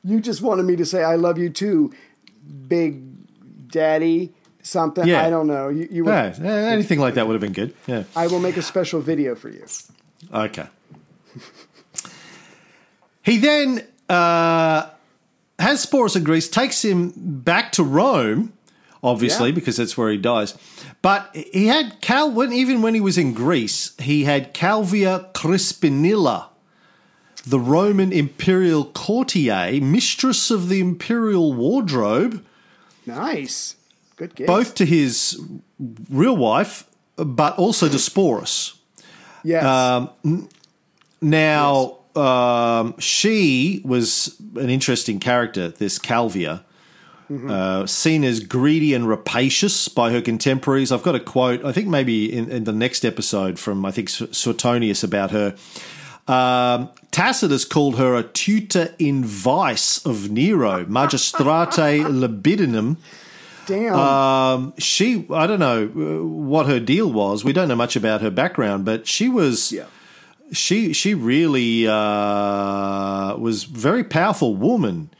You 0.02 0.20
just 0.20 0.42
wanted 0.42 0.64
me 0.64 0.76
to 0.76 0.84
say 0.84 1.02
I 1.02 1.14
love 1.14 1.38
you 1.38 1.50
too, 1.50 1.92
big 2.68 3.02
daddy. 3.68 4.32
Something 4.62 5.06
Yeah. 5.06 5.22
I 5.22 5.28
don't 5.28 5.46
know. 5.46 5.68
You, 5.68 5.86
you 5.90 6.04
were, 6.04 6.10
Yeah, 6.10 6.34
anything 6.40 6.98
like 6.98 7.14
that 7.14 7.26
would 7.26 7.34
have 7.34 7.40
been 7.40 7.52
good. 7.52 7.74
Yeah. 7.86 8.04
I 8.16 8.28
will 8.28 8.40
make 8.40 8.56
a 8.56 8.62
special 8.62 9.00
video 9.00 9.34
for 9.34 9.50
you. 9.50 9.66
Okay. 10.32 10.66
he 13.22 13.36
then 13.36 13.86
uh, 14.08 14.88
has 15.58 15.84
Sporus 15.84 16.16
in 16.16 16.24
Greece, 16.24 16.48
takes 16.48 16.82
him 16.82 17.12
back 17.14 17.72
to 17.72 17.84
Rome, 17.84 18.54
obviously, 19.04 19.50
Yeah. 19.50 19.54
because 19.54 19.76
that's 19.76 19.96
where 19.96 20.10
he 20.10 20.16
dies. 20.16 20.54
But 21.02 21.30
he 21.52 21.66
had 21.68 22.00
Cal 22.00 22.30
when 22.30 22.52
even 22.52 22.82
when 22.82 22.94
he 22.94 23.00
was 23.00 23.16
in 23.18 23.34
Greece, 23.34 23.92
he 24.00 24.24
had 24.24 24.52
Calvia 24.54 25.30
Crispinilla, 25.34 26.46
the 27.46 27.60
Roman 27.60 28.10
imperial 28.12 28.86
courtier, 28.86 29.78
mistress 29.82 30.50
of 30.50 30.68
the 30.68 30.80
imperial 30.80 31.52
wardrobe, 31.52 32.42
Nice, 33.06 33.76
good 34.16 34.34
gig. 34.34 34.46
both 34.46 34.74
to 34.76 34.86
his 34.86 35.38
real 36.10 36.36
wife, 36.36 36.84
but 37.16 37.56
also 37.58 37.86
to 37.88 37.98
Sporus. 37.98 38.72
yes. 39.44 39.62
Um, 39.64 40.48
Now, 41.20 41.98
um, 42.16 42.94
she 42.98 43.80
was 43.84 44.34
an 44.56 44.68
interesting 44.70 45.18
character, 45.20 45.68
this 45.68 45.98
Calvia, 45.98 46.62
uh, 47.30 47.86
seen 47.86 48.24
as 48.24 48.40
greedy 48.40 48.94
and 48.94 49.08
rapacious 49.08 49.88
by 49.88 50.10
her 50.10 50.20
contemporaries. 50.20 50.92
I've 50.92 51.02
got 51.02 51.14
a 51.14 51.20
quote, 51.20 51.64
I 51.64 51.72
think 51.72 51.88
maybe 51.88 52.32
in, 52.32 52.50
in 52.50 52.64
the 52.64 52.72
next 52.72 53.04
episode 53.04 53.58
from, 53.58 53.84
I 53.84 53.90
think, 53.90 54.08
Suetonius 54.08 55.02
about 55.02 55.30
her. 55.30 55.54
Um, 56.26 56.90
Tacitus 57.10 57.64
called 57.64 57.96
her 57.98 58.14
a 58.14 58.22
tutor 58.22 58.94
in 58.98 59.24
vice 59.24 60.04
of 60.04 60.30
Nero, 60.30 60.84
magistra 60.84 61.66
libidinum. 61.68 62.96
Damn. 63.66 63.94
Um, 63.94 64.74
she, 64.78 65.26
I 65.30 65.46
don't 65.46 65.60
know 65.60 65.84
uh, 65.84 66.26
what 66.26 66.66
her 66.66 66.80
deal 66.80 67.10
was. 67.10 67.44
We 67.44 67.52
don't 67.52 67.68
know 67.68 67.76
much 67.76 67.96
about 67.96 68.20
her 68.20 68.30
background, 68.30 68.84
but 68.84 69.06
she 69.06 69.28
was 69.28 69.72
yeah. 69.72 69.86
she 70.52 70.92
she 70.92 71.14
really 71.14 71.86
uh, 71.86 73.36
was 73.36 73.64
very 73.64 74.04
powerful 74.04 74.54
woman 74.54 75.10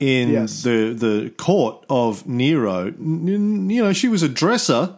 in 0.00 0.30
Yes. 0.30 0.62
the 0.62 0.92
the 0.98 1.30
court 1.36 1.84
of 1.88 2.26
Nero. 2.26 2.86
N- 2.88 3.68
You 3.70 3.82
know, 3.84 3.92
she 3.92 4.08
was 4.08 4.22
a 4.22 4.28
dresser, 4.28 4.94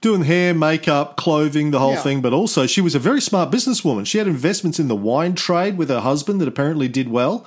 doing 0.00 0.24
hair, 0.24 0.52
makeup, 0.54 1.16
clothing, 1.16 1.70
the 1.70 1.78
whole 1.78 1.92
Yeah. 1.94 2.02
thing. 2.02 2.20
But 2.20 2.32
also, 2.32 2.66
she 2.66 2.80
was 2.80 2.94
a 2.94 2.98
very 2.98 3.20
smart 3.20 3.50
businesswoman. 3.50 4.06
She 4.06 4.18
had 4.18 4.26
investments 4.26 4.78
in 4.78 4.88
the 4.88 4.94
wine 4.96 5.34
trade 5.34 5.76
with 5.78 5.88
her 5.88 6.00
husband 6.00 6.40
that 6.40 6.48
apparently 6.48 6.86
did 6.88 7.08
well. 7.08 7.44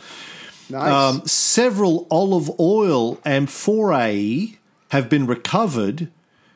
Nice. 0.70 0.92
Um, 0.92 1.22
several 1.26 2.06
olive 2.12 2.52
oil 2.60 3.18
amphorae 3.26 4.58
have 4.90 5.10
been 5.10 5.26
recovered 5.28 6.10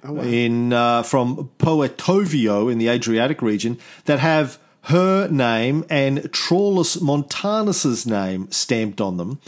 Oh, 0.05 0.19
in 0.19 0.73
uh, 0.73 1.01
from 1.03 1.49
Poetovio 1.59 2.69
in 2.71 2.77
the 2.77 2.89
Adriatic 2.89 3.41
region 3.41 3.77
that 4.03 4.19
have 4.19 4.57
her 4.87 5.29
name 5.29 5.85
and 5.89 6.19
Traulus 6.33 6.99
Montanus's 7.01 8.05
name 8.05 8.47
stamped 8.51 8.99
on 8.99 9.15
them. 9.15 9.39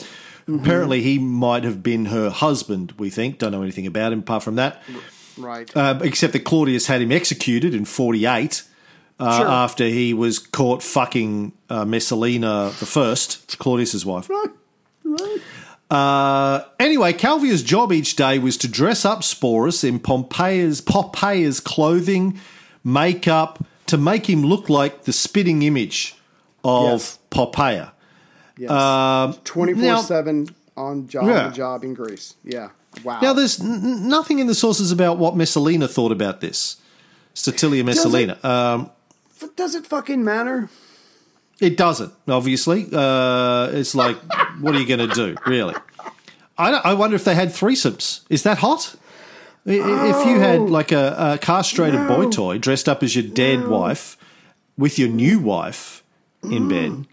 Mm-hmm. 0.48 0.60
Apparently, 0.64 1.02
he 1.02 1.18
might 1.20 1.64
have 1.64 1.82
been 1.82 2.06
her 2.06 2.30
husband. 2.30 2.94
We 2.98 3.10
think 3.10 3.40
don't 3.40 3.52
know 3.52 3.62
anything 3.64 3.88
about 3.88 4.14
him 4.14 4.20
apart 4.20 4.44
from 4.44 4.56
that, 4.56 4.82
right. 5.38 5.70
uh, 5.76 6.00
except 6.04 6.34
that 6.34 6.42
Claudius 6.42 6.88
had 6.88 7.02
him 7.02 7.12
executed 7.12 7.74
in 7.74 7.86
forty 7.86 8.26
eight. 8.26 8.64
Uh, 9.18 9.38
Sure. 9.38 9.48
After 9.48 9.86
he 9.86 10.14
was 10.14 10.40
caught 10.40 10.84
fucking 10.84 11.54
uh, 11.70 11.86
Messalina 11.86 12.74
the 12.80 12.86
first, 12.86 13.58
Claudius's 13.60 14.06
wife. 14.06 14.30
Right. 14.30 14.50
Uh, 15.90 16.64
anyway, 16.80 17.14
Calvia's 17.14 17.64
job 17.64 17.94
each 17.94 18.16
day 18.16 18.40
was 18.40 18.58
to 18.58 18.68
dress 18.68 19.06
up 19.06 19.22
Sporus 19.22 19.84
in 19.88 20.00
Pompeia's, 20.00 20.82
Poppaea's 20.82 21.60
clothing, 21.60 22.40
makeup, 22.84 23.64
to 23.88 23.98
make 23.98 24.30
him 24.30 24.44
look 24.44 24.68
like 24.68 25.04
the 25.04 25.14
spitting 25.14 25.62
image 25.62 26.16
of 26.64 26.92
Yes. 26.92 27.20
Yes. 28.58 28.72
Um, 28.72 29.34
Twenty 29.44 29.74
four 29.74 29.98
seven 29.98 30.48
on 30.78 31.08
job 31.08 31.28
Yeah. 31.28 31.48
the 31.50 31.56
job 31.56 31.84
in 31.84 31.94
Greece. 31.94 32.36
Yeah. 32.44 32.70
Wow. 33.04 33.20
Now, 33.22 33.34
there's 33.34 33.60
n- 33.60 34.08
nothing 34.08 34.40
in 34.40 34.48
the 34.48 34.56
sources 34.56 34.92
about 34.92 35.18
what 35.18 35.36
Messalina 35.36 35.88
thought 35.88 36.12
about 36.14 36.40
this. 36.42 36.78
Statilia 37.34 37.84
Messalina. 37.84 38.38
Um, 38.44 38.90
But 39.42 39.58
does 39.58 39.76
it 39.76 39.86
fucking 39.86 40.24
matter? 40.24 40.70
It 41.60 41.76
doesn't, 41.78 42.14
obviously. 42.28 42.88
Uh, 42.92 43.70
it's 43.74 43.96
like, 43.96 44.16
what 44.62 44.76
are 44.76 44.80
you 44.80 44.88
going 44.88 45.10
to 45.10 45.14
do, 45.14 45.36
really? 45.46 45.76
I, 46.58 46.72
don't, 46.72 46.86
I 46.86 46.94
wonder 46.94 47.16
if 47.18 47.26
they 47.26 47.36
had 47.36 47.50
threesomes. 47.50 48.22
Is 48.30 48.44
that 48.44 48.60
hot? 48.60 48.96
I- 49.68 49.72
If 49.72 50.26
you 50.28 50.40
had 50.40 50.62
like 50.70 50.94
a, 50.94 51.34
a 51.34 51.38
castrated 51.38 52.08
boy 52.08 52.30
toy 52.30 52.58
dressed 52.60 52.88
up 52.88 53.04
as 53.04 53.14
your 53.16 53.26
dead 53.26 53.68
wife 53.68 54.16
with 54.78 54.98
your 55.00 55.10
new 55.10 55.40
wife 55.40 56.02
in 56.44 56.70
bed, 56.70 57.08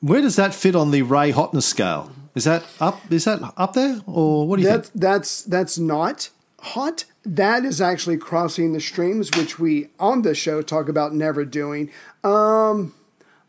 where 0.00 0.20
does 0.20 0.36
that 0.36 0.54
fit 0.54 0.76
on 0.76 0.90
the 0.90 1.02
Ray 1.02 1.30
hotness 1.30 1.66
scale? 1.66 2.10
Is 2.34 2.44
that 2.44 2.64
up? 2.80 3.00
Is 3.10 3.24
that 3.24 3.40
up 3.56 3.72
there, 3.72 4.00
or 4.06 4.46
what 4.46 4.56
do 4.56 4.62
you 4.62 4.68
That's 4.68 4.90
think? 4.90 5.00
that's 5.00 5.42
that's 5.42 5.78
not 5.78 6.30
hot. 6.60 7.04
That 7.24 7.64
is 7.64 7.80
actually 7.80 8.16
crossing 8.16 8.72
the 8.72 8.80
streams, 8.80 9.30
which 9.36 9.58
we 9.58 9.88
on 9.98 10.22
this 10.22 10.38
show 10.38 10.62
talk 10.62 10.88
about 10.88 11.14
never 11.14 11.44
doing. 11.44 11.90
Um, 12.22 12.94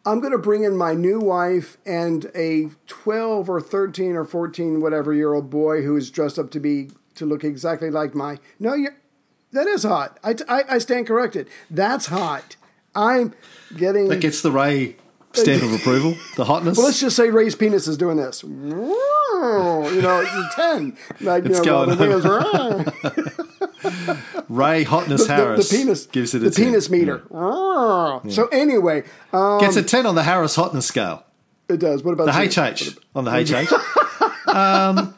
I'm 0.05 0.19
going 0.19 0.31
to 0.31 0.39
bring 0.39 0.63
in 0.63 0.75
my 0.75 0.93
new 0.93 1.19
wife 1.19 1.77
and 1.85 2.31
a 2.33 2.69
12 2.87 3.49
or 3.49 3.61
13 3.61 4.15
or 4.15 4.25
14 4.25 4.81
whatever 4.81 5.13
year 5.13 5.33
old 5.33 5.49
boy 5.49 5.83
who 5.83 5.95
is 5.95 6.09
dressed 6.09 6.39
up 6.39 6.49
to 6.51 6.59
be 6.59 6.89
to 7.15 7.25
look 7.25 7.43
exactly 7.43 7.91
like 7.91 8.15
my. 8.15 8.39
No, 8.59 8.73
you 8.73 8.89
that 9.51 9.67
is 9.67 9.83
hot. 9.83 10.19
I, 10.23 10.35
I, 10.47 10.63
I 10.69 10.77
stand 10.79 11.07
corrected. 11.07 11.47
That's 11.69 12.07
hot. 12.07 12.55
I'm 12.95 13.33
getting. 13.75 14.07
That 14.07 14.21
gets 14.21 14.41
the 14.41 14.51
Ray 14.51 14.95
stamp 15.33 15.63
of 15.63 15.73
approval. 15.73 16.15
The 16.35 16.43
hotness. 16.45 16.77
well, 16.77 16.87
let's 16.87 16.99
just 16.99 17.15
say 17.15 17.29
Ray's 17.29 17.55
penis 17.55 17.87
is 17.87 17.97
doing 17.97 18.17
this. 18.17 18.43
You 18.43 18.51
know, 20.01 20.21
it's 20.21 20.33
a 20.33 20.49
10. 20.55 20.97
Like, 21.21 21.45
It's 21.45 21.59
you 21.59 21.65
know, 21.65 21.85
going 21.85 21.97
Williams, 21.97 22.25
Ray 24.49 24.83
hotness 24.83 25.21
the, 25.21 25.27
the- 25.27 25.33
Harris 25.35 25.69
the 25.69 25.77
penis 25.77 26.05
gives 26.07 26.33
it 26.33 26.41
a 26.41 26.45
the 26.45 26.51
10. 26.51 26.65
penis 26.65 26.89
meter. 26.89 27.21
So 27.31 28.49
anyway, 28.51 29.03
um, 29.31 29.59
Gets 29.59 29.75
a 29.77 29.83
ten 29.83 30.05
on 30.05 30.15
the 30.15 30.23
Harris 30.23 30.55
hotness 30.55 30.85
scale. 30.87 31.23
it 31.69 31.79
does. 31.79 32.03
What 32.03 32.11
about 32.13 32.25
The? 32.25 32.33
HH 32.33 32.97
on 33.15 33.23
the 33.25 33.31
HH. 33.31 33.71
um, 34.49 35.13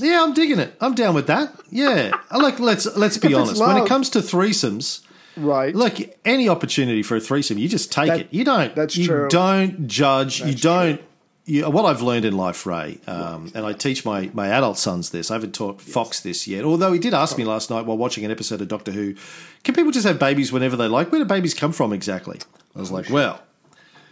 yeah, 0.00 0.22
I'm 0.22 0.32
digging 0.32 0.58
it. 0.58 0.74
I'm 0.80 0.94
down 0.94 1.14
with 1.14 1.26
that. 1.26 1.52
Yeah, 1.70 2.12
like. 2.34 2.58
Let's 2.60 2.86
let's 2.96 3.18
be 3.18 3.32
If 3.32 3.36
honest. 3.36 3.60
When 3.60 3.76
it 3.76 3.86
comes 3.86 4.08
to 4.10 4.20
threesomes, 4.20 5.02
Right. 5.36 5.74
look, 5.74 5.94
any 6.24 6.48
opportunity 6.48 7.02
for 7.02 7.16
a 7.16 7.20
threesome, 7.20 7.58
you 7.58 7.68
just 7.68 7.90
take 7.90 8.08
That- 8.08 8.20
it. 8.20 8.28
You 8.30 8.44
don't. 8.44 8.74
that's 8.74 8.96
you 8.96 9.06
true. 9.06 9.28
don't 9.28 9.86
judge. 9.88 10.40
you 10.42 10.54
don't. 10.54 11.00
You, 11.44 11.68
what 11.70 11.84
I've 11.86 12.02
learned 12.02 12.24
in 12.24 12.36
life, 12.36 12.64
Ray, 12.66 13.00
um, 13.08 13.50
and 13.52 13.66
I 13.66 13.72
teach 13.72 14.04
my, 14.04 14.30
my 14.32 14.46
adult 14.46 14.78
sons 14.78 15.10
this. 15.10 15.28
I 15.28 15.34
haven't 15.34 15.56
taught 15.56 15.80
Fox 15.80 16.20
this 16.20 16.46
yet. 16.46 16.64
Although 16.64 16.92
he 16.92 17.00
did 17.00 17.14
ask 17.14 17.36
me 17.36 17.44
last 17.44 17.68
night 17.68 17.84
while 17.84 17.96
watching 17.98 18.24
an 18.24 18.30
episode 18.30 18.60
of 18.60 18.68
Doctor 18.68 18.92
Who, 18.92 19.16
can 19.64 19.74
people 19.74 19.90
just 19.90 20.06
have 20.06 20.20
babies 20.20 20.52
whenever 20.52 20.76
they 20.76 20.86
like? 20.86 21.10
Where 21.10 21.20
do 21.20 21.24
babies 21.24 21.52
come 21.52 21.72
from 21.72 21.92
exactly? 21.92 22.38
I 22.76 22.78
was 22.78 22.92
like, 22.92 23.10
well, 23.10 23.42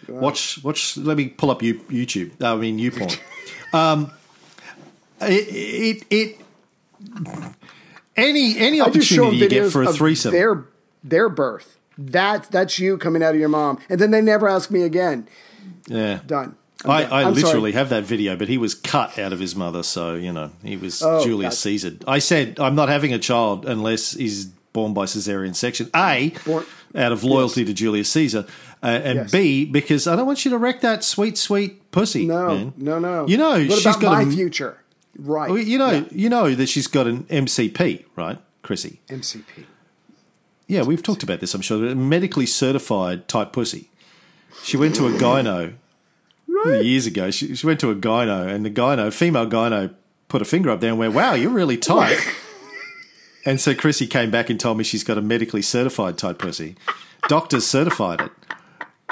watch 0.09 0.63
watch. 0.65 0.97
Let 0.97 1.17
me 1.17 1.29
pull 1.29 1.53
up 1.53 1.61
YouTube. 1.61 2.43
I 2.43 2.57
mean, 2.57 2.79
YouPorn. 2.79 3.17
um, 3.73 4.11
it, 5.21 5.47
it 5.49 6.07
it 6.11 6.39
any 8.17 8.59
any 8.59 8.81
I 8.81 8.91
just 8.91 9.09
show 9.09 9.27
opportunity 9.27 9.37
you 9.37 9.49
get 9.49 9.71
for 9.73 9.83
a 9.85 9.93
threesome. 9.93 10.33
Their 10.33 10.65
their 11.05 11.29
birth. 11.29 11.79
That 11.99 12.51
that's 12.51 12.79
you 12.79 12.97
coming 12.99 13.23
out 13.23 13.35
of 13.35 13.41
your 13.41 13.49
mom, 13.51 13.79
and 13.91 14.01
then 14.01 14.11
they 14.11 14.21
never 14.23 14.49
ask 14.49 14.71
me 14.71 14.83
again. 14.83 15.29
Yeah. 15.87 16.21
Done. 16.27 16.57
I'm 16.85 16.91
I, 16.91 17.03
done. 17.03 17.13
I 17.13 17.17
I'm 17.25 17.35
sorry. 17.35 17.45
literally 17.45 17.73
have 17.73 17.91
that 17.91 18.05
video, 18.05 18.37
but 18.37 18.49
he 18.49 18.57
was 18.57 18.75
cut 18.75 19.19
out 19.19 19.33
of 19.35 19.39
his 19.41 19.55
mother, 19.55 19.83
so 19.83 20.15
you 20.15 20.33
know 20.33 20.51
he 20.65 20.77
was 20.79 21.03
Oh, 21.03 21.23
Julius 21.23 21.55
gotcha. 21.55 21.61
Caesar. 21.63 21.97
I 22.07 22.19
said 22.21 22.59
I'm 22.59 22.75
not 22.75 22.89
having 22.89 23.13
a 23.13 23.19
child 23.19 23.67
unless 23.67 24.13
he's 24.13 24.47
born 24.73 24.95
by 24.95 25.05
cesarean 25.05 25.55
section. 25.55 25.91
A, 25.95 26.33
Born- 26.47 26.65
out 26.95 27.13
of 27.13 27.23
loyalty 27.23 27.65
to 27.67 27.73
Julius 27.75 28.09
Caesar, 28.11 28.47
uh, 28.83 28.87
and 28.87 29.17
Yes. 29.19 29.31
B, 29.33 29.65
because 29.67 30.07
I 30.07 30.17
don't 30.17 30.27
want 30.27 30.45
you 30.47 30.53
to 30.53 30.59
wreck 30.59 30.81
that 30.81 31.05
sweet, 31.05 31.37
sweet 31.37 31.91
pussy. 31.93 32.25
No, 32.27 32.47
man. 32.49 32.73
no, 32.79 32.99
no. 32.99 33.27
You 33.27 33.37
know 33.37 33.51
what 33.51 33.73
she's 33.73 33.85
about 33.87 34.01
got 34.01 34.13
my 34.13 34.23
a, 34.23 34.27
future? 34.35 34.79
Right. 35.19 35.67
You 35.67 35.77
know, 35.77 35.91
Yeah. 35.91 36.05
you 36.13 36.29
know 36.31 36.55
that 36.55 36.69
she's 36.69 36.87
got 36.87 37.07
an 37.07 37.25
MCP, 37.25 38.05
right, 38.17 38.39
Chrissy? 38.63 39.01
MCP. 39.09 39.65
Yeah, 40.71 40.83
we've 40.83 41.03
talked 41.03 41.25
about 41.25 41.41
this. 41.41 41.53
I'm 41.53 41.63
sure. 41.63 41.85
A 41.85 41.97
medically 41.97 42.47
certified 42.47 43.27
type 43.27 43.53
pussy. 43.53 43.91
She 44.63 44.77
went 44.77 44.95
to 44.95 45.09
a 45.09 45.11
gyno 45.11 45.75
years 46.81 47.07
ago. 47.07 47.33
She, 47.33 47.57
she 47.57 47.67
went 47.67 47.81
to 47.81 47.91
a 47.91 47.97
gyno, 47.97 48.47
and 48.47 48.65
the 48.65 48.71
gyno, 48.71 49.13
female 49.13 49.49
gyno, 49.49 49.93
put 50.29 50.41
a 50.41 50.45
finger 50.45 50.71
up 50.71 50.81
there 50.81 50.91
and 50.91 50.99
went, 50.99 51.13
"Wow, 51.13 51.35
you're 51.35 51.51
really 51.51 51.77
tight." 51.77 52.21
and 53.45 53.61
so 53.61 53.75
Chrissy 53.75 54.07
came 54.07 54.31
back 54.31 54.49
and 54.49 54.61
told 54.61 54.79
me 54.79 54.85
she's 54.85 55.03
got 55.03 55.19
a 55.19 55.21
medically 55.21 55.61
certified 55.61 56.17
type 56.17 56.39
pussy. 56.39 56.77
Doctors 57.27 57.67
certified 57.67 58.21
it, 58.21 58.31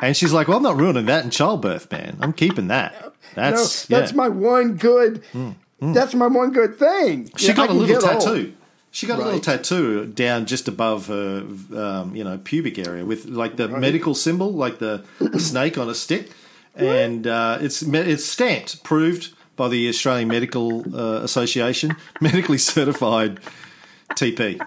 and 0.00 0.16
she's 0.16 0.32
like, 0.32 0.46
"Well, 0.46 0.58
I'm 0.58 0.62
not 0.62 0.76
ruining 0.76 1.06
that 1.06 1.24
in 1.24 1.30
childbirth, 1.30 1.90
man. 1.90 2.18
I'm 2.20 2.34
keeping 2.34 2.68
that. 2.68 3.14
That's 3.34 3.90
no, 3.90 3.98
that's 3.98 4.12
yeah. 4.12 4.16
my 4.16 4.28
one 4.28 4.76
good. 4.76 5.24
Mm, 5.32 5.56
mm. 5.82 5.94
That's 5.94 6.14
my 6.14 6.28
one 6.28 6.52
good 6.52 6.78
thing. 6.78 7.32
She 7.36 7.48
Yeah, 7.48 7.54
got 7.54 7.70
a 7.70 7.72
little 7.72 8.00
get 8.00 8.24
old. 8.24 8.52
She 8.90 9.06
got 9.06 9.18
a 9.18 9.24
little 9.24 9.40
tattoo 9.40 10.06
down 10.06 10.46
just 10.46 10.66
above 10.66 11.08
her, 11.08 11.40
um, 11.76 12.16
you 12.16 12.24
know, 12.24 12.38
pubic 12.38 12.78
area 12.78 13.04
with 13.04 13.26
like 13.26 13.56
the 13.56 13.68
medical 13.68 14.14
symbol, 14.14 14.52
like 14.52 14.78
the 14.78 15.04
snake 15.38 15.76
on 15.78 15.88
a 15.90 15.94
stick, 15.94 16.30
and 16.74 17.26
uh, 17.26 17.58
it's 17.60 17.82
it's 17.82 18.24
stamped, 18.24 18.82
proved 18.82 19.34
by 19.56 19.68
the 19.68 19.88
Australian 19.88 20.28
Medical 20.28 20.84
uh, 20.98 21.22
Association, 21.22 21.96
medically 22.20 22.58
certified 22.58 23.40
TP. 24.14 24.60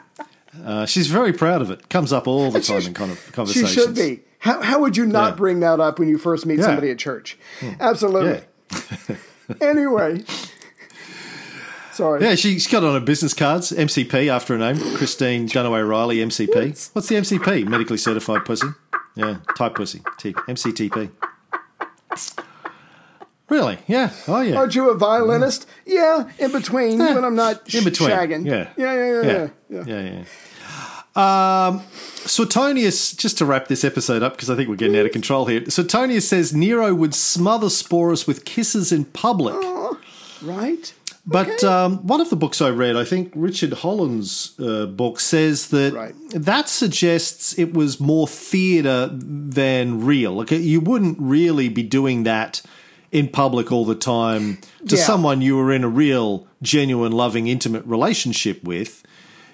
Uh, 0.65 0.86
she's 0.86 1.07
very 1.07 1.34
proud 1.34 1.61
of 1.61 1.72
it. 1.72 1.89
Comes 1.89 2.11
up 2.13 2.28
all 2.28 2.51
the 2.51 2.59
time 2.61 2.82
in 2.86 2.93
kind 2.93 3.11
of 3.11 3.32
conversations. 3.32 3.69
She 3.72 3.80
should 3.80 3.95
be. 3.95 4.22
How, 4.39 4.61
how 4.61 4.80
would 4.82 4.97
you 4.97 5.05
not 5.05 5.32
Yeah. 5.32 5.36
bring 5.38 5.59
that 5.61 5.80
up 5.80 5.97
when 5.97 6.09
you 6.09 6.17
first 6.17 6.45
meet 6.45 6.55
Yeah. 6.59 6.65
Hmm. 6.65 6.69
somebody 6.72 6.91
at 6.91 6.97
church? 6.99 7.38
Absolutely. 7.80 8.41
anyway. 9.61 10.24
Sorry. 11.93 12.23
Yeah, 12.23 12.35
she's 12.35 12.67
got 12.67 12.83
on 12.83 12.93
her 12.93 12.99
business 13.05 13.33
cards, 13.33 13.71
MCP 13.71 14.27
after 14.31 14.57
her 14.57 14.59
name, 14.73 14.77
Christine 14.95 15.47
Dunaway 15.47 15.87
Riley, 15.87 16.17
MCP. 16.17 16.89
What's 16.93 17.07
the 17.09 17.15
MCP? 17.15 17.67
Medically 17.67 17.97
certified 17.97 18.45
pussy. 18.45 18.67
Yeah, 19.15 19.37
type 19.57 19.75
pussy. 19.75 20.01
T- 20.17 20.33
MCTP. 20.33 21.11
Really? 23.49 23.77
Yeah. 23.87 24.11
Oh, 24.29 24.39
yeah. 24.39 24.55
Aren't 24.55 24.75
you 24.75 24.89
a 24.89 24.95
violinist? 24.97 25.67
Yeah, 25.85 26.29
in 26.39 26.53
between 26.53 26.97
Yeah. 26.99 27.15
when 27.15 27.25
I'm 27.25 27.35
not 27.35 27.73
In 27.73 27.83
between. 27.83 28.09
shagging. 28.09 28.45
Yeah. 28.45 28.69
Yeah, 28.77 28.93
yeah, 28.93 29.11
yeah, 29.11 29.21
yeah. 29.21 29.49
yeah. 29.69 29.83
yeah. 29.87 30.01
Yeah, 30.01 30.23
yeah. 31.15 31.67
Um, 31.67 31.81
Suetonius, 32.25 33.11
just 33.11 33.37
to 33.39 33.45
wrap 33.45 33.67
this 33.67 33.83
episode 33.83 34.23
up, 34.23 34.33
because 34.37 34.49
I 34.49 34.55
think 34.55 34.69
we're 34.69 34.77
getting 34.77 34.95
out 34.97 35.05
of 35.05 35.11
control 35.11 35.47
here. 35.47 35.69
Suetonius 35.69 36.29
says 36.29 36.53
Nero 36.53 36.95
would 36.95 37.13
smother 37.13 37.67
Sporus 37.67 38.25
with 38.25 38.45
kisses 38.45 38.93
in 38.93 39.03
public. 39.03 39.55
Right? 40.41 40.93
But 41.26 41.47
Okay. 41.49 41.67
um, 41.67 41.97
one 42.07 42.19
of 42.19 42.30
the 42.32 42.36
books 42.36 42.61
I 42.61 42.69
read, 42.69 42.95
I 42.95 43.03
think 43.03 43.32
Richard 43.36 43.74
Holland's 43.74 44.53
uh, 44.59 44.88
book, 44.88 45.19
says 45.19 45.67
that 45.67 45.93
Right. 45.93 46.15
that 46.34 46.67
suggests 46.67 47.57
it 47.59 47.74
was 47.74 47.99
more 47.99 48.28
theatre 48.28 49.09
than 49.13 50.03
real. 50.03 50.34
Like 50.34 50.51
you 50.51 50.80
wouldn't 50.82 51.17
really 51.19 51.69
be 51.69 51.84
doing 51.84 52.24
that 52.24 52.61
in 53.11 53.28
public 53.28 53.72
all 53.72 53.86
the 53.86 53.93
time 53.95 54.57
to 54.88 54.95
Yeah. 54.95 55.03
someone 55.03 55.41
you 55.41 55.57
were 55.57 55.72
in 55.72 55.84
a 55.84 55.89
real, 55.89 56.47
genuine, 56.63 57.11
loving, 57.11 57.47
intimate 57.47 57.86
relationship 57.86 58.63
with. 58.63 59.03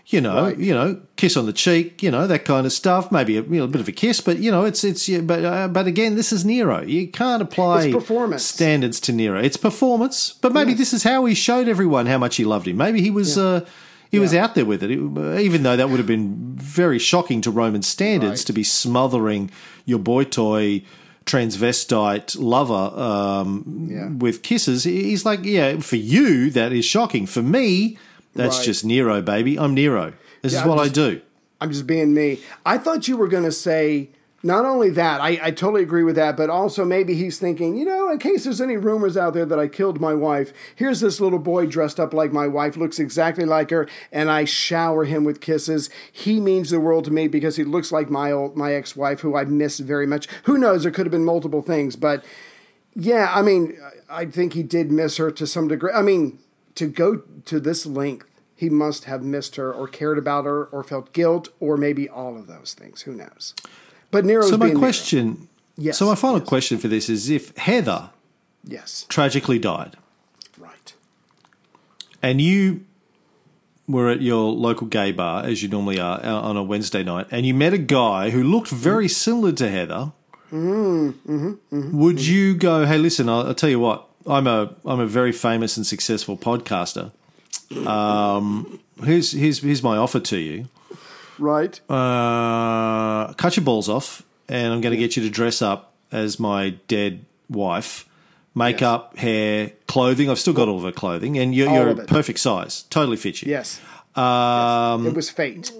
You 0.09 0.21
know, 0.21 0.43
Right. 0.45 0.57
you 0.57 0.73
know, 0.73 1.01
kiss 1.17 1.35
on 1.35 1.47
the 1.47 1.51
cheek, 1.53 2.01
you 2.01 2.09
know, 2.09 2.27
that 2.27 2.45
kind 2.45 2.65
of 2.65 2.71
stuff. 2.71 3.11
Maybe 3.11 3.35
a, 3.37 3.41
you 3.41 3.57
know, 3.59 3.65
a 3.65 3.67
bit 3.67 3.81
of 3.81 3.89
a 3.89 3.91
kiss, 3.91 4.21
but 4.21 4.37
you 4.39 4.49
know, 4.51 4.63
it's 4.63 4.85
it's. 4.85 5.09
But 5.09 5.43
uh, 5.43 5.67
but 5.67 5.85
again, 5.85 6.15
this 6.15 6.31
is 6.31 6.45
Nero. 6.45 6.81
You 6.81 7.09
can't 7.09 7.41
apply 7.41 7.91
standards 8.37 9.01
to 9.01 9.11
Nero. 9.11 9.41
It's 9.41 9.57
performance, 9.57 10.33
but 10.41 10.53
maybe 10.53 10.73
this 10.73 10.93
is 10.93 11.03
how 11.03 11.25
he 11.25 11.35
showed 11.35 11.67
everyone 11.67 12.05
how 12.05 12.17
much 12.17 12.37
he 12.37 12.45
loved 12.45 12.67
him. 12.69 12.77
Maybe 12.77 13.01
he 13.01 13.11
was 13.11 13.37
uh, 13.37 13.65
he 14.09 14.17
was 14.19 14.33
out 14.33 14.55
there 14.55 14.63
with 14.65 14.81
it, 14.81 14.91
It- 14.91 15.41
even 15.41 15.63
though 15.63 15.75
that 15.75 15.89
would 15.89 15.97
have 15.99 16.07
been 16.07 16.53
very 16.55 16.99
shocking 16.99 17.41
to 17.41 17.51
Roman 17.51 17.81
standards 17.81 18.39
Right. 18.41 18.47
to 18.47 18.53
be 18.53 18.63
smothering 18.63 19.51
your 19.85 19.99
boy 19.99 20.23
toy 20.23 20.83
transvestite 21.25 22.37
lover 22.39 22.73
um, 22.99 23.87
Yeah. 23.91 24.09
with 24.09 24.41
kisses. 24.41 24.83
He's 24.85 25.25
like, 25.25 25.43
yeah, 25.43 25.79
for 25.79 25.97
you 25.97 26.49
that 26.51 26.71
is 26.71 26.85
shocking. 26.85 27.25
For 27.25 27.41
me, 27.41 27.97
that's 28.37 28.57
Right. 28.57 28.65
just 28.65 28.85
Nero, 28.85 29.21
baby. 29.21 29.57
I'm 29.59 29.73
Nero. 29.73 30.13
This 30.41 30.53
Yeah, 30.53 30.61
is 30.61 30.67
what 30.67 30.79
I'm 30.79 30.85
I 30.85 30.89
do. 30.89 31.21
I'm 31.59 31.71
just 31.71 31.87
being 31.87 32.13
me. 32.13 32.39
I 32.65 32.77
thought 32.77 33.07
you 33.07 33.17
were 33.17 33.27
going 33.27 33.43
to 33.43 33.51
say 33.51 34.09
Not 34.43 34.65
only 34.65 34.91
that, 34.91 35.19
I, 35.19 35.39
I 35.41 35.51
totally 35.51 35.81
agree 35.81 36.03
with 36.03 36.15
that, 36.15 36.37
but 36.37 36.47
also 36.51 36.85
maybe 36.85 37.15
he's 37.15 37.39
thinking, 37.39 37.75
you 37.75 37.83
know, 37.83 38.07
in 38.11 38.19
case 38.19 38.43
there's 38.43 38.61
any 38.61 38.77
rumors 38.77 39.17
out 39.17 39.33
there 39.33 39.47
that 39.47 39.57
I 39.57 39.67
killed 39.67 39.99
my 39.99 40.13
wife, 40.13 40.53
here's 40.75 40.99
this 40.99 41.19
little 41.19 41.39
boy 41.39 41.65
dressed 41.65 41.99
up 41.99 42.13
like 42.13 42.31
my 42.31 42.47
wife, 42.47 42.77
looks 42.77 42.99
exactly 42.99 43.45
like 43.45 43.71
her, 43.71 43.87
and 44.11 44.29
I 44.29 44.45
shower 44.45 45.05
him 45.05 45.23
with 45.23 45.41
kisses. 45.41 45.89
He 46.11 46.39
means 46.39 46.69
the 46.69 46.79
world 46.79 47.05
to 47.05 47.11
me 47.11 47.27
because 47.27 47.55
he 47.55 47.63
looks 47.63 47.91
like 47.91 48.11
my 48.11 48.31
old 48.31 48.55
my 48.55 48.73
ex-wife, 48.73 49.21
who 49.21 49.35
I 49.35 49.43
miss 49.45 49.79
very 49.79 50.05
much. 50.05 50.27
Who 50.43 50.59
knows? 50.59 50.83
There 50.83 50.91
could 50.91 51.07
have 51.07 51.11
been 51.11 51.25
multiple 51.25 51.63
things, 51.63 51.95
but 51.95 52.23
yeah, 52.95 53.31
I 53.33 53.41
mean, 53.41 53.75
I 54.07 54.25
think 54.25 54.53
he 54.53 54.61
did 54.61 54.91
miss 54.91 55.17
her 55.17 55.31
to 55.31 55.47
some 55.47 55.67
degree. 55.67 55.91
I 55.93 56.03
mean, 56.03 56.37
to 56.77 56.87
go 56.87 57.17
to 57.45 57.59
this 57.59 57.85
length, 57.85 58.25
he 58.55 58.69
must 58.69 59.03
have 59.05 59.23
missed 59.23 59.55
her 59.57 59.71
or 59.71 59.87
cared 59.87 60.17
about 60.17 60.45
her 60.45 60.65
or 60.65 60.83
felt 60.83 61.13
guilt 61.13 61.49
or 61.59 61.77
maybe 61.77 62.09
all 62.09 62.35
of 62.37 62.47
those 62.47 62.73
things. 62.73 63.01
Who 63.03 63.13
knows? 63.13 63.53
But 64.09 64.25
Nero's 64.25 64.49
So 64.49 64.57
my 64.57 64.65
being 64.67 64.75
Nero. 64.75 64.79
question, 64.87 65.47
Yes, 65.77 65.97
so 65.99 66.07
my 66.07 66.15
final 66.15 66.39
yes. 66.39 66.47
question 66.47 66.77
for 66.79 66.87
this 66.87 67.07
is: 67.09 67.29
if 67.29 67.55
Heather 67.57 68.09
Yes, 68.63 69.05
tragically 69.09 69.59
died, 69.59 69.95
right. 70.57 70.93
and 72.23 72.41
you 72.41 72.83
were 73.87 74.09
at 74.09 74.21
your 74.21 74.51
local 74.51 74.87
gay 74.87 75.11
bar 75.11 75.43
as 75.45 75.61
you 75.61 75.69
normally 75.69 75.99
are 75.99 76.19
uh, 76.25 76.41
on 76.41 76.57
a 76.57 76.63
Wednesday 76.63 77.03
night, 77.03 77.27
and 77.31 77.45
you 77.45 77.53
met 77.53 77.73
a 77.73 77.77
guy 77.77 78.31
who 78.31 78.41
looked 78.43 78.69
very 78.69 79.07
similar 79.07 79.51
to 79.51 79.69
Heather, 79.69 80.11
Mm-hmm, 80.51 81.97
would 81.99 82.25
you 82.25 82.55
go, 82.55 82.85
"Hey, 82.85 82.97
listen, 82.97 83.29
I'll, 83.29 83.47
I'll 83.47 83.53
tell 83.53 83.69
you 83.69 83.79
what, 83.79 84.06
I'm 84.27 84.47
a 84.47 84.73
I'm 84.85 84.99
a 84.99 85.07
very 85.07 85.31
famous 85.31 85.77
and 85.77 85.85
successful 85.85 86.37
podcaster. 86.37 87.11
Um, 87.85 88.79
here's 89.03 89.31
here's 89.31 89.59
here's 89.59 89.83
my 89.83 89.97
offer 89.97 90.19
to 90.19 90.37
you. 90.37 90.67
Right. 91.39 91.79
Uh, 91.89 93.33
cut 93.33 93.55
your 93.57 93.63
balls 93.63 93.89
off, 93.89 94.23
and 94.49 94.73
I'm 94.73 94.81
going 94.81 94.91
to 94.91 94.97
get 94.97 95.15
you 95.15 95.23
to 95.23 95.29
dress 95.29 95.61
up 95.61 95.93
as 96.11 96.39
my 96.39 96.71
dead 96.87 97.25
wife." 97.49 98.05
Makeup, 98.55 99.15
hair, 99.17 99.71
clothing. 99.87 100.31
I've 100.31 100.39
still 100.39 100.53
got 100.53 100.67
all 100.67 100.77
of 100.77 100.83
her 100.83 100.91
clothing, 100.91 101.37
and 101.37 101.53
you're, 101.53 101.71
you're 101.71 101.89
a 101.89 101.95
perfect 102.07 102.39
size. 102.39 102.83
Totally 102.89 103.15
fit 103.15 103.43
you. 103.43 103.51
yes. 103.51 103.79
Um, 104.15 105.05
it 105.05 105.13
was 105.13 105.29
fate. 105.29 105.71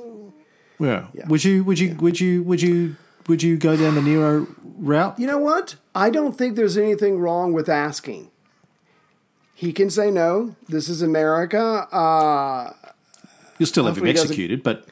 yeah. 0.79 1.07
Would 1.27 1.43
you? 1.43 1.63
Would 1.63 1.79
you? 1.79 1.95
Would 1.95 2.19
you? 2.19 2.43
Would 2.43 2.61
you? 2.61 2.95
Would 3.27 3.41
you 3.41 3.57
go 3.57 3.75
down 3.75 3.95
the 3.95 4.01
Nero 4.03 4.45
route? 4.63 5.17
You 5.19 5.25
know 5.25 5.39
what? 5.39 5.75
I 5.95 6.11
don't 6.11 6.37
think 6.37 6.55
there's 6.55 6.77
anything 6.77 7.17
wrong 7.17 7.51
with 7.51 7.67
asking. 7.67 8.29
He 9.59 9.73
can 9.73 9.89
say 9.89 10.11
no. 10.11 10.55
This 10.69 10.87
is 10.87 11.01
America. 11.01 11.59
Uh, 11.91 12.73
You'll 13.57 13.65
still 13.65 13.85
have 13.85 13.97
him 13.97 14.03
Hopefully 14.05 14.09
he 14.09 14.13
doesn't- 14.13 14.27
executed, 14.29 14.61
but 14.61 14.85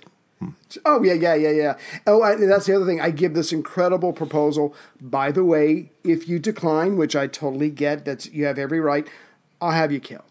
oh 0.87 1.03
yeah, 1.03 1.13
yeah, 1.13 1.35
yeah, 1.35 1.51
yeah. 1.51 1.77
Oh, 2.07 2.23
I, 2.23 2.33
that's 2.35 2.65
the 2.65 2.75
other 2.75 2.85
thing. 2.87 2.99
I 2.99 3.11
give 3.11 3.35
this 3.35 3.53
incredible 3.53 4.11
proposal. 4.11 4.73
By 4.99 5.31
the 5.31 5.45
way, 5.45 5.91
if 6.03 6.27
you 6.27 6.39
decline, 6.39 6.97
which 6.97 7.15
I 7.15 7.27
totally 7.27 7.69
get, 7.69 8.05
that's 8.05 8.25
you 8.31 8.45
have 8.45 8.57
every 8.57 8.79
right. 8.79 9.07
I'll 9.61 9.69
have 9.69 9.91
you 9.91 9.99
killed. 9.99 10.23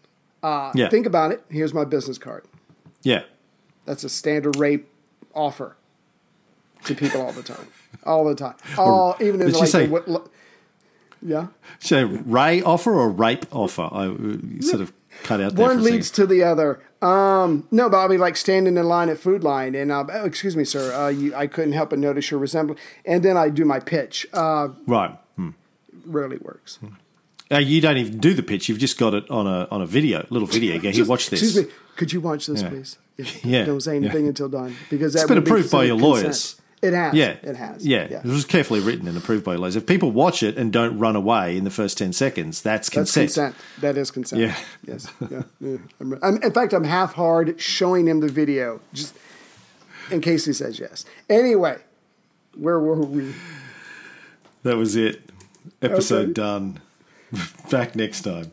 Uh, 0.43 0.73
yeah, 0.75 0.89
Think 0.89 1.05
about 1.05 1.31
it. 1.31 1.41
Here's 1.49 1.73
my 1.73 1.85
business 1.85 2.17
card. 2.17 2.43
yeah. 3.03 3.23
That's 3.85 4.03
a 4.03 4.09
standard 4.09 4.57
rape 4.57 4.89
offer 5.33 5.77
to 6.85 6.93
people 6.95 7.21
all 7.21 7.31
the 7.31 7.43
time. 7.43 7.67
All 8.03 8.25
the 8.25 8.35
time. 8.35 8.55
All 8.77 9.15
even 9.21 9.39
in 9.41 9.51
like 9.53 9.69
say- 9.69 9.85
the, 9.85 10.21
yeah. 11.25 11.47
So 11.79 12.05
Ray 12.05 12.61
offer 12.61 12.93
or 12.93 13.09
rape 13.09 13.45
offer? 13.51 13.89
I 13.91 14.07
uh, 14.07 14.61
sort 14.61 14.81
of 14.81 14.93
cut 15.23 15.41
out. 15.41 15.55
One 15.55 15.81
leads 15.83 16.11
to 16.11 16.27
the 16.27 16.43
other. 16.43 16.81
Um, 17.01 17.67
no, 17.71 17.89
Bobby, 17.89 18.17
like 18.17 18.37
standing 18.37 18.77
in 18.77 18.85
line 18.87 19.09
at 19.09 19.17
Food 19.17 19.43
Line, 19.43 19.75
and 19.75 19.91
uh, 19.91 20.05
oh, 20.11 20.25
excuse 20.25 20.55
me, 20.55 20.63
sir, 20.63 20.93
uh, 20.93 21.09
you, 21.09 21.35
I 21.35 21.47
couldn't 21.47 21.73
help 21.73 21.89
but 21.89 21.99
notice 21.99 22.31
your 22.31 22.39
resemblance. 22.39 22.79
And 23.05 23.23
then 23.23 23.37
I 23.37 23.49
do 23.49 23.65
my 23.65 23.79
pitch. 23.79 24.25
Uh, 24.33 24.69
right. 24.87 25.17
Hmm. 25.35 25.49
rarely 26.05 26.37
works. 26.37 26.79
Uh, 27.51 27.57
you 27.57 27.81
don't 27.81 27.97
even 27.97 28.19
do 28.19 28.33
the 28.33 28.41
pitch. 28.43 28.69
You've 28.69 28.79
just 28.79 28.97
got 28.97 29.13
it 29.13 29.29
on 29.29 29.45
a 29.45 29.67
on 29.71 29.81
a 29.81 29.85
video, 29.85 30.25
little 30.29 30.47
video. 30.47 30.79
Go 30.79 30.89
here, 30.91 31.05
watch 31.05 31.29
this. 31.29 31.41
Excuse 31.41 31.65
me, 31.67 31.71
could 31.95 32.11
you 32.13 32.21
watch 32.21 32.47
this, 32.47 32.61
Yeah. 32.61 32.69
please? 32.69 32.97
Yeah. 33.17 33.25
Yeah, 33.43 33.65
Don't 33.65 33.81
say 33.81 33.95
anything 33.95 34.27
until 34.27 34.49
done 34.49 34.75
because 34.89 35.13
that 35.13 35.19
It's 35.21 35.27
been 35.27 35.35
would 35.37 35.45
be 35.45 35.51
approved 35.51 35.71
by 35.71 35.85
your 35.85 35.95
considered 35.97 36.23
lawyers. 36.23 36.61
Consent. 36.81 36.83
It 36.83 36.93
has. 36.93 37.13
Yeah, 37.15 37.49
it 37.49 37.55
has. 37.55 37.85
Yeah. 37.87 38.01
it 38.03 38.25
was 38.25 38.45
carefully 38.45 38.79
written 38.79 39.07
and 39.07 39.17
approved 39.17 39.43
by 39.43 39.55
lawyers. 39.55 39.75
If 39.75 39.85
people 39.85 40.11
watch 40.11 40.43
it 40.43 40.57
and 40.57 40.71
don't 40.71 40.97
run 40.99 41.15
away 41.15 41.57
in 41.57 41.63
the 41.63 41.71
first 41.71 41.97
ten 41.97 42.13
seconds, 42.13 42.61
that's 42.61 42.89
That's 42.89 43.13
consent. 43.13 43.25
consent. 43.27 43.55
That 43.81 43.97
is 43.97 44.11
consent. 44.11 44.41
Yeah. 44.41 44.57
Yes. 44.85 45.07
Yeah. 45.29 45.43
yeah. 45.59 45.77
I'm, 45.99 46.19
I'm, 46.21 46.41
in 46.43 46.51
fact, 46.51 46.73
I'm 46.73 46.83
half 46.83 47.13
hard 47.13 47.59
showing 47.59 48.07
him 48.07 48.19
the 48.19 48.27
video 48.29 48.81
just 48.93 49.15
in 50.11 50.21
case 50.21 50.45
he 50.45 50.53
says 50.53 50.79
yes. 50.79 51.05
Anyway, 51.29 51.77
where 52.55 52.79
were 52.79 53.01
we? 53.01 53.33
That 54.63 54.77
was 54.77 54.95
it. 54.95 55.21
Episode 55.81 56.23
Okay. 56.25 56.33
done. 56.33 56.81
Back 57.71 57.95
next 57.95 58.21
time. 58.21 58.51